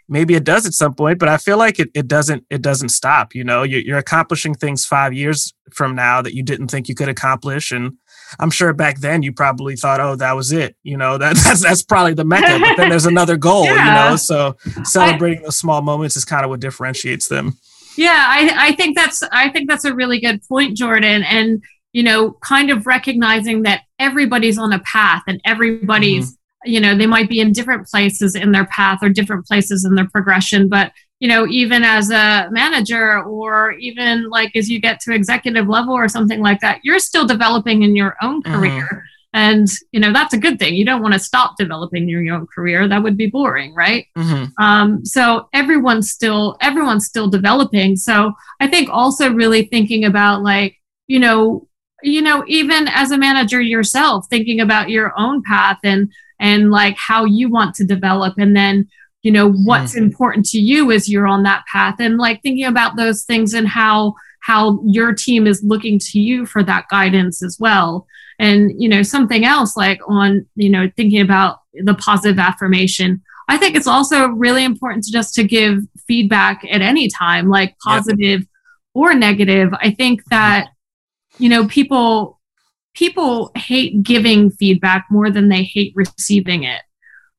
maybe 0.08 0.36
it 0.36 0.44
does 0.44 0.66
at 0.66 0.74
some 0.74 0.94
point, 0.94 1.18
but 1.18 1.30
I 1.30 1.38
feel 1.38 1.58
like 1.58 1.80
it, 1.80 1.90
it 1.96 2.08
doesn't, 2.08 2.46
it 2.50 2.62
doesn't 2.62 2.90
stop, 2.90 3.34
you 3.34 3.44
know, 3.44 3.64
you're, 3.64 3.82
you're 3.82 3.98
accomplishing 3.98 4.54
things 4.54 4.86
five 4.86 5.14
years 5.14 5.54
from 5.72 5.96
now 5.96 6.22
that 6.22 6.36
you 6.36 6.44
didn't 6.44 6.68
think 6.68 6.88
you 6.88 6.96
could 6.96 7.10
accomplish. 7.10 7.72
And 7.72 7.98
I'm 8.40 8.52
sure 8.52 8.74
back 8.74 9.00
then 9.00 9.24
you 9.24 9.34
probably 9.34 9.76
thought, 9.76 10.00
oh, 10.00 10.16
that 10.18 10.36
was 10.36 10.52
it. 10.52 10.76
You 10.84 10.98
know, 10.98 11.18
that, 11.20 11.36
that's 11.38 11.62
that's 11.62 11.84
probably 11.84 12.14
the 12.14 12.26
mecca. 12.26 12.60
But 12.60 12.78
then 12.78 12.90
there's 12.90 13.06
another 13.06 13.38
goal, 13.50 13.66
yeah. 13.66 13.72
you 14.06 14.12
know. 14.12 14.16
So 14.16 14.58
celebrating 14.84 15.40
I, 15.40 15.44
those 15.44 15.58
small 15.58 15.82
moments 15.82 16.16
is 16.16 16.26
kind 16.26 16.44
of 16.44 16.50
what 16.50 16.60
differentiates 16.60 17.28
them. 17.28 17.58
Yeah, 17.96 18.26
I, 18.28 18.70
I 18.70 18.72
think 18.74 18.96
that's 18.96 19.22
I 19.32 19.50
think 19.50 19.70
that's 19.70 19.86
a 19.86 19.94
really 19.94 20.20
good 20.20 20.42
point, 20.48 20.78
Jordan. 20.78 21.24
And 21.24 21.64
you 21.94 22.04
know, 22.04 22.32
kind 22.42 22.72
of 22.72 22.88
recognizing 22.88 23.64
that 23.64 23.84
everybody's 24.00 24.58
on 24.58 24.74
a 24.74 24.80
path 24.80 25.22
and 25.28 25.40
everybody's, 25.46 26.32
mm-hmm. 26.32 26.72
you 26.72 26.80
know, 26.80 26.98
they 26.98 27.06
might 27.06 27.30
be 27.30 27.40
in 27.40 27.52
different 27.52 27.88
places 27.88 28.36
in 28.36 28.52
their 28.52 28.66
path 28.66 29.00
or 29.04 29.10
different 29.10 29.46
places 29.46 29.86
in 29.86 29.94
their 29.94 30.10
progression, 30.10 30.68
but 30.68 30.92
you 31.20 31.30
know, 31.30 31.48
even 31.48 31.84
as 31.84 32.10
a 32.10 32.50
manager 32.52 33.24
or 33.24 33.72
even 33.74 34.30
like 34.30 34.54
as 34.58 34.70
you 34.70 34.82
get 34.82 35.00
to 35.00 35.14
executive 35.14 35.70
level 35.70 35.94
or 35.94 36.10
something 36.10 36.42
like 36.42 36.60
that, 36.60 36.82
you're 36.84 37.00
still 37.00 37.26
developing 37.26 37.84
in 37.84 37.96
your 37.96 38.18
own 38.22 38.42
mm-hmm. 38.44 38.54
career. 38.54 38.90
Mm-hmm. 38.92 38.98
And, 39.34 39.68
you 39.92 40.00
know, 40.00 40.14
that's 40.14 40.36
a 40.36 40.38
good 40.38 40.60
thing. 40.60 40.76
You 40.76 40.86
don't 40.86 41.02
want 41.02 41.16
to 41.16 41.20
stop 41.20 41.58
developing 41.58 42.08
your 42.08 42.36
own 42.36 42.46
career. 42.46 42.88
That 42.88 43.02
would 43.02 43.18
be 43.18 43.28
boring, 43.28 43.74
right? 43.74 44.06
Mm-hmm. 44.16 44.64
Um, 44.64 45.04
so 45.04 45.50
everyone's 45.54 46.12
still, 46.12 46.56
everyone's 46.62 47.08
still 47.08 47.28
developing. 47.28 47.96
So 47.96 48.34
I 48.60 48.68
think 48.68 48.90
also 48.92 49.34
really 49.34 49.66
thinking 49.66 50.06
about 50.06 50.44
like, 50.44 50.76
you 51.08 51.20
know, 51.20 51.68
you 52.04 52.22
know, 52.22 52.44
even 52.48 52.88
as 52.90 53.12
a 53.12 53.18
manager 53.18 53.60
yourself, 53.60 54.28
thinking 54.30 54.60
about 54.60 54.90
your 54.90 55.18
own 55.18 55.42
path 55.42 55.80
and, 55.84 56.12
and 56.40 56.70
like 56.70 56.96
how 56.98 57.26
you 57.26 57.50
want 57.50 57.74
to 57.76 57.86
develop 57.86 58.36
and 58.38 58.56
then, 58.56 58.88
you 59.24 59.32
know, 59.32 59.52
what's 59.52 59.96
mm-hmm. 59.96 60.04
important 60.04 60.46
to 60.48 60.60
you 60.60 60.92
as 60.92 61.10
you're 61.10 61.28
on 61.28 61.44
that 61.44 61.64
path 61.72 61.96
and 62.00 62.18
like 62.18 62.42
thinking 62.44 62.66
about 62.66 62.98
those 62.98 63.24
things 63.24 63.54
and 63.56 63.68
how, 63.68 64.14
how 64.42 64.80
your 64.86 65.14
team 65.14 65.48
is 65.48 65.64
looking 65.64 65.98
to 65.98 66.20
you 66.20 66.46
for 66.46 66.62
that 66.62 66.86
guidance 66.90 67.42
as 67.42 67.58
well 67.60 68.06
and 68.44 68.74
you 68.78 68.90
know 68.90 69.02
something 69.02 69.46
else 69.46 69.78
like 69.78 70.02
on 70.08 70.46
you 70.56 70.70
know 70.70 70.92
thinking 70.98 71.22
about 71.22 71.60
the 71.74 71.96
positive 71.96 72.38
affirmation. 72.38 73.24
I 73.48 73.58
think 73.58 73.76
it's 73.76 73.88
also 73.88 74.28
really 74.28 74.64
important 74.64 75.06
to 75.06 75.12
just 75.12 75.34
to 75.36 75.44
give 75.44 75.80
feedback 76.08 76.64
at 76.70 76.82
any 76.82 77.08
time 77.08 77.50
like 77.50 77.78
positive 77.80 78.42
yep. 78.42 78.50
or 78.94 79.14
negative. 79.14 79.70
I 79.82 79.92
think 79.92 80.26
that 80.26 80.72
you 81.38 81.48
know 81.48 81.68
people 81.68 82.42
people 82.94 83.52
hate 83.56 84.04
giving 84.04 84.52
feedback 84.52 85.06
more 85.10 85.32
than 85.32 85.48
they 85.48 85.64
hate 85.64 85.94
receiving 85.96 86.64
it. 86.64 86.82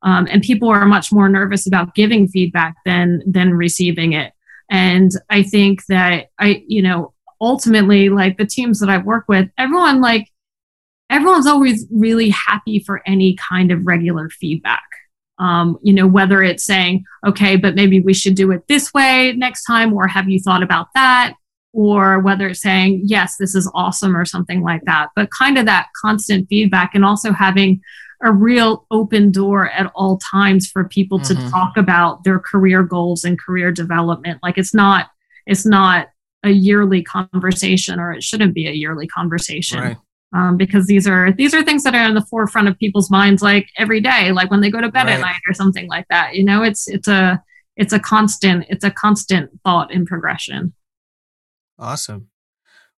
Um, 0.02 0.26
and 0.30 0.42
people 0.42 0.68
are 0.68 0.84
much 0.84 1.12
more 1.12 1.28
nervous 1.28 1.66
about 1.66 1.94
giving 1.94 2.28
feedback 2.28 2.76
than 2.86 3.22
than 3.26 3.52
receiving 3.52 4.14
it. 4.14 4.32
And 4.70 5.10
i 5.28 5.42
think 5.42 5.84
that 5.86 6.30
i 6.38 6.64
you 6.66 6.80
know 6.80 7.12
ultimately 7.38 8.08
like 8.08 8.38
the 8.38 8.46
teams 8.46 8.80
that 8.80 8.88
i 8.88 8.96
work 8.96 9.26
with 9.28 9.46
everyone 9.58 10.00
like 10.00 10.26
everyone's 11.10 11.46
always 11.46 11.86
really 11.90 12.30
happy 12.30 12.78
for 12.78 13.02
any 13.06 13.36
kind 13.36 13.70
of 13.70 13.86
regular 13.86 14.30
feedback. 14.30 14.84
Um, 15.38 15.78
you 15.82 15.92
know, 15.92 16.06
whether 16.06 16.42
it's 16.42 16.64
saying, 16.64 17.04
okay, 17.26 17.56
but 17.56 17.74
maybe 17.74 18.00
we 18.00 18.14
should 18.14 18.36
do 18.36 18.52
it 18.52 18.62
this 18.68 18.92
way 18.94 19.32
next 19.36 19.64
time, 19.64 19.92
or 19.92 20.06
have 20.06 20.28
you 20.28 20.38
thought 20.38 20.62
about 20.62 20.88
that? 20.94 21.34
Or 21.72 22.20
whether 22.20 22.48
it's 22.48 22.62
saying, 22.62 23.02
yes, 23.04 23.36
this 23.38 23.54
is 23.54 23.70
awesome, 23.74 24.16
or 24.16 24.24
something 24.24 24.62
like 24.62 24.82
that. 24.84 25.08
But 25.16 25.30
kind 25.36 25.58
of 25.58 25.66
that 25.66 25.88
constant 26.00 26.48
feedback 26.48 26.94
and 26.94 27.04
also 27.04 27.32
having 27.32 27.80
a 28.22 28.32
real 28.32 28.86
open 28.92 29.32
door 29.32 29.68
at 29.70 29.90
all 29.94 30.18
times 30.18 30.68
for 30.68 30.84
people 30.84 31.18
mm-hmm. 31.18 31.44
to 31.44 31.50
talk 31.50 31.76
about 31.76 32.22
their 32.22 32.38
career 32.38 32.84
goals 32.84 33.24
and 33.24 33.38
career 33.38 33.72
development. 33.72 34.38
Like 34.42 34.56
it's 34.56 34.72
not, 34.72 35.08
it's 35.46 35.66
not 35.66 36.08
a 36.44 36.50
yearly 36.50 37.02
conversation 37.02 37.98
or 37.98 38.12
it 38.12 38.22
shouldn't 38.22 38.54
be 38.54 38.68
a 38.68 38.72
yearly 38.72 39.08
conversation. 39.08 39.80
Right 39.80 39.96
um, 40.34 40.56
because 40.56 40.86
these 40.86 41.06
are 41.06 41.32
these 41.32 41.54
are 41.54 41.62
things 41.62 41.84
that 41.84 41.94
are 41.94 42.06
in 42.06 42.14
the 42.14 42.26
forefront 42.26 42.68
of 42.68 42.78
people's 42.78 43.10
minds 43.10 43.40
like 43.40 43.68
every 43.78 44.00
day 44.00 44.32
like 44.32 44.50
when 44.50 44.60
they 44.60 44.70
go 44.70 44.80
to 44.80 44.90
bed 44.90 45.06
right. 45.06 45.14
at 45.14 45.20
night 45.20 45.40
or 45.48 45.54
something 45.54 45.88
like 45.88 46.06
that 46.10 46.34
you 46.34 46.44
know? 46.44 46.62
It's 46.62 46.88
it's 46.88 47.08
a 47.08 47.42
it's 47.76 47.92
a 47.92 47.98
constant 47.98 48.66
it's 48.68 48.84
a 48.84 48.90
constant 48.90 49.50
thought 49.64 49.92
in 49.92 50.04
progression. 50.04 50.74
Awesome. 51.78 52.28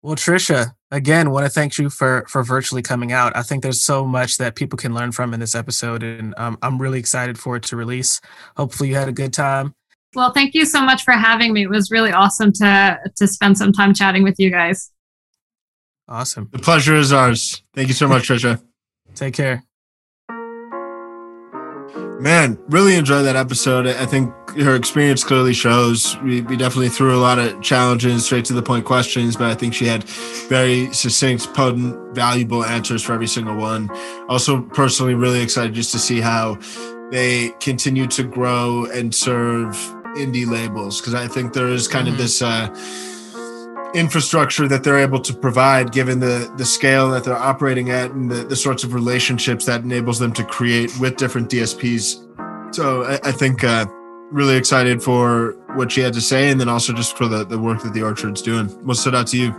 Well 0.01 0.15
trisha 0.15 0.75
again 0.91 1.31
want 1.31 1.45
to 1.45 1.49
thank 1.49 1.77
you 1.77 1.89
for 1.89 2.25
for 2.29 2.41
virtually 2.41 2.81
coming 2.81 3.11
out. 3.11 3.35
I 3.35 3.43
think 3.43 3.63
there's 3.63 3.81
so 3.81 4.05
much 4.05 4.37
that 4.37 4.55
people 4.55 4.77
can 4.77 4.93
learn 4.93 5.11
from 5.11 5.33
in 5.33 5.39
this 5.39 5.55
episode 5.55 6.03
and 6.03 6.33
um, 6.37 6.57
i'm 6.61 6.81
really 6.81 6.99
excited 6.99 7.37
for 7.37 7.57
it 7.57 7.63
to 7.63 7.75
release. 7.75 8.21
Hopefully 8.55 8.89
you 8.89 8.95
had 8.95 9.09
a 9.09 9.13
good 9.13 9.33
time. 9.33 9.75
Well 10.13 10.31
thank 10.31 10.53
you 10.53 10.65
so 10.65 10.81
much 10.81 11.03
for 11.03 11.11
having 11.11 11.51
me. 11.51 11.63
It 11.63 11.69
was 11.69 11.91
really 11.91 12.11
awesome 12.11 12.53
to 12.53 12.99
to 13.17 13.27
spend 13.27 13.57
some 13.57 13.73
time 13.73 13.93
chatting 13.93 14.23
with 14.23 14.35
you 14.37 14.49
guys 14.49 14.91
Awesome. 16.07 16.49
The 16.51 16.59
pleasure 16.59 16.95
is 16.95 17.11
ours. 17.11 17.63
Thank 17.73 17.87
you 17.87 17.93
so 17.93 18.07
much, 18.07 18.27
Trisha. 18.27 18.61
Take 19.15 19.33
care. 19.33 19.63
Man, 22.19 22.57
really 22.69 22.95
enjoyed 22.95 23.25
that 23.25 23.35
episode. 23.35 23.87
I 23.87 24.05
think 24.05 24.33
her 24.57 24.75
experience 24.75 25.23
clearly 25.23 25.53
shows. 25.53 26.17
We, 26.21 26.41
we 26.41 26.55
definitely 26.55 26.89
threw 26.89 27.13
a 27.15 27.19
lot 27.19 27.39
of 27.39 27.61
challenges, 27.61 28.25
straight 28.25 28.45
to 28.45 28.53
the 28.53 28.61
point 28.61 28.85
questions, 28.85 29.35
but 29.35 29.51
I 29.51 29.55
think 29.55 29.73
she 29.73 29.85
had 29.85 30.03
very 30.47 30.91
succinct, 30.93 31.53
potent, 31.53 32.15
valuable 32.15 32.63
answers 32.63 33.03
for 33.03 33.13
every 33.13 33.27
single 33.27 33.57
one. 33.57 33.89
Also, 34.29 34.61
personally, 34.61 35.13
really 35.13 35.41
excited 35.41 35.73
just 35.73 35.91
to 35.91 35.99
see 35.99 36.21
how 36.21 36.57
they 37.11 37.49
continue 37.59 38.07
to 38.07 38.23
grow 38.23 38.85
and 38.85 39.13
serve 39.13 39.75
indie 40.15 40.47
labels 40.47 41.01
because 41.01 41.13
I 41.13 41.27
think 41.27 41.53
there 41.53 41.67
is 41.67 41.87
kind 41.87 42.07
mm-hmm. 42.07 42.13
of 42.15 42.21
this. 42.21 42.41
Uh, 42.41 42.69
infrastructure 43.95 44.67
that 44.67 44.83
they're 44.83 44.99
able 44.99 45.19
to 45.19 45.33
provide 45.33 45.91
given 45.91 46.19
the 46.19 46.51
the 46.57 46.65
scale 46.65 47.09
that 47.09 47.23
they're 47.23 47.37
operating 47.37 47.89
at 47.89 48.11
and 48.11 48.29
the, 48.29 48.43
the 48.43 48.55
sorts 48.55 48.83
of 48.83 48.93
relationships 48.93 49.65
that 49.65 49.81
enables 49.81 50.19
them 50.19 50.33
to 50.33 50.43
create 50.43 50.91
with 50.99 51.15
different 51.15 51.49
dsps 51.49 52.21
so 52.75 53.03
i, 53.05 53.13
I 53.23 53.31
think 53.31 53.63
uh, 53.63 53.85
really 54.31 54.55
excited 54.55 55.01
for 55.01 55.55
what 55.75 55.91
she 55.91 56.01
had 56.01 56.13
to 56.13 56.21
say 56.21 56.49
and 56.49 56.59
then 56.59 56.69
also 56.69 56.93
just 56.93 57.17
for 57.17 57.27
the, 57.27 57.45
the 57.45 57.59
work 57.59 57.81
that 57.83 57.93
the 57.93 58.01
orchard's 58.01 58.41
doing. 58.41 58.67
What 58.85 58.97
stood 58.97 59.15
out 59.15 59.27
to 59.27 59.37
you. 59.37 59.51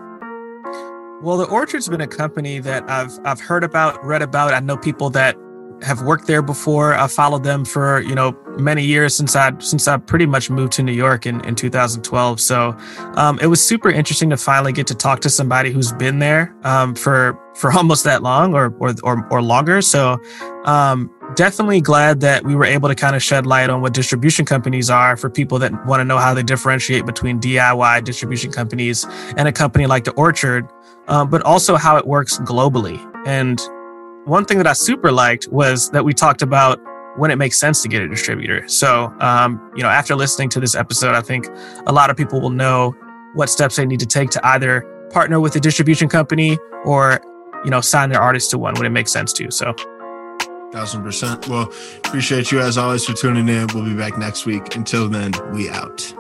Well 1.23 1.37
the 1.39 1.47
orchard's 1.49 1.89
been 1.89 2.01
a 2.01 2.07
company 2.07 2.59
that 2.61 2.89
i've 2.91 3.19
i've 3.25 3.41
heard 3.41 3.65
about 3.65 4.05
read 4.05 4.23
about. 4.23 4.53
I 4.53 4.61
know 4.61 4.77
people 4.77 5.09
that 5.11 5.37
have 5.83 6.03
worked 6.03 6.27
there 6.27 6.43
before. 6.43 6.95
I've 6.95 7.13
followed 7.13 7.45
them 7.45 7.65
for 7.65 8.01
you 8.01 8.15
know 8.15 8.37
many 8.59 8.85
years 8.85 9.15
since 9.15 9.37
I 9.37 9.57
since 9.59 9.87
I 9.87 9.97
pretty 9.99 10.27
much 10.27 10.51
moved 10.51 10.73
to 10.75 10.83
New 10.83 10.93
York 10.93 11.27
in, 11.27 11.45
in 11.45 11.55
2012. 11.55 12.41
So 12.41 12.77
um, 13.15 13.39
it 13.41 13.47
was 13.47 13.67
super 13.67 13.91
interesting 13.91 14.31
to 14.31 14.37
finally 14.37 14.73
get 14.73 14.87
to 14.89 14.95
talk 14.95 15.21
to 15.21 15.31
somebody 15.31 15.71
who's 15.71 15.93
been 15.93 16.19
there 16.19 16.55
um, 16.65 16.95
for 16.95 17.39
for 17.55 17.73
almost 17.77 18.05
that 18.05 18.23
long 18.23 18.55
or 18.55 18.75
or 18.79 18.95
or, 19.03 19.27
or 19.31 19.43
longer. 19.43 19.83
So 19.83 20.19
um, 20.65 21.11
definitely 21.35 21.81
glad 21.81 22.21
that 22.21 22.45
we 22.45 22.55
were 22.55 22.65
able 22.65 22.89
to 22.89 22.95
kind 22.95 23.15
of 23.15 23.23
shed 23.23 23.47
light 23.47 23.71
on 23.71 23.83
what 23.83 23.93
distribution 23.93 24.45
companies 24.45 24.89
are 24.91 25.17
for 25.17 25.29
people 25.29 25.59
that 25.59 25.87
want 25.87 26.01
to 26.01 26.05
know 26.05 26.19
how 26.19 26.35
they 26.35 26.43
differentiate 26.43 27.05
between 27.07 27.39
DIY 27.39 28.05
distribution 28.05 28.51
companies 28.51 29.07
and 29.37 29.47
a 29.47 29.53
company 29.53 29.87
like 29.87 30.05
the 30.05 30.13
Orchard. 30.13 30.69
Um, 31.09 31.31
but 31.31 31.41
also 31.43 31.77
how 31.77 31.97
it 31.97 32.05
works 32.05 32.39
globally. 32.41 32.99
And 33.27 33.61
one 34.27 34.45
thing 34.45 34.59
that 34.59 34.67
I 34.67 34.73
super 34.73 35.13
liked 35.13 35.49
was 35.49 35.91
that 35.91 36.05
we 36.05 36.13
talked 36.13 36.43
about 36.43 36.81
when 37.17 37.31
it 37.31 37.37
makes 37.37 37.59
sense 37.59 37.81
to 37.83 37.89
get 37.89 38.03
a 38.03 38.09
distributor. 38.09 38.67
So, 38.69 39.15
um, 39.21 39.73
you 39.75 39.83
know, 39.83 39.89
after 39.89 40.15
listening 40.15 40.49
to 40.51 40.61
this 40.61 40.75
episode, 40.75 41.15
I 41.15 41.23
think 41.23 41.47
a 41.87 41.93
lot 41.93 42.11
of 42.11 42.17
people 42.17 42.41
will 42.41 42.51
know 42.51 42.95
what 43.35 43.49
steps 43.49 43.77
they 43.77 43.87
need 43.87 44.01
to 44.01 44.07
take 44.07 44.31
to 44.31 44.47
either 44.47 44.83
partner 45.11 45.41
with 45.41 45.55
a 45.57 45.61
distribution 45.61 46.09
company 46.09 46.59
or, 46.85 47.21
you 47.65 47.71
know, 47.71 47.81
sign 47.81 48.11
their 48.11 48.21
artist 48.21 48.51
to 48.51 48.59
one 48.59 48.75
when 48.75 48.85
it 48.85 48.91
makes 48.91 49.13
sense 49.13 49.33
to. 49.35 49.51
So, 49.51 49.75
thousand 50.73 51.05
percent. 51.05 51.47
Well, 51.49 51.73
appreciate 51.99 52.51
you 52.51 52.61
as 52.61 52.77
always 52.77 53.05
for 53.05 53.15
tuning 53.15 53.49
in. 53.49 53.69
We'll 53.73 53.85
be 53.85 53.95
back 53.95 54.19
next 54.19 54.45
week. 54.45 54.75
Until 54.75 55.09
then, 55.09 55.33
we 55.53 55.71
out. 55.71 56.13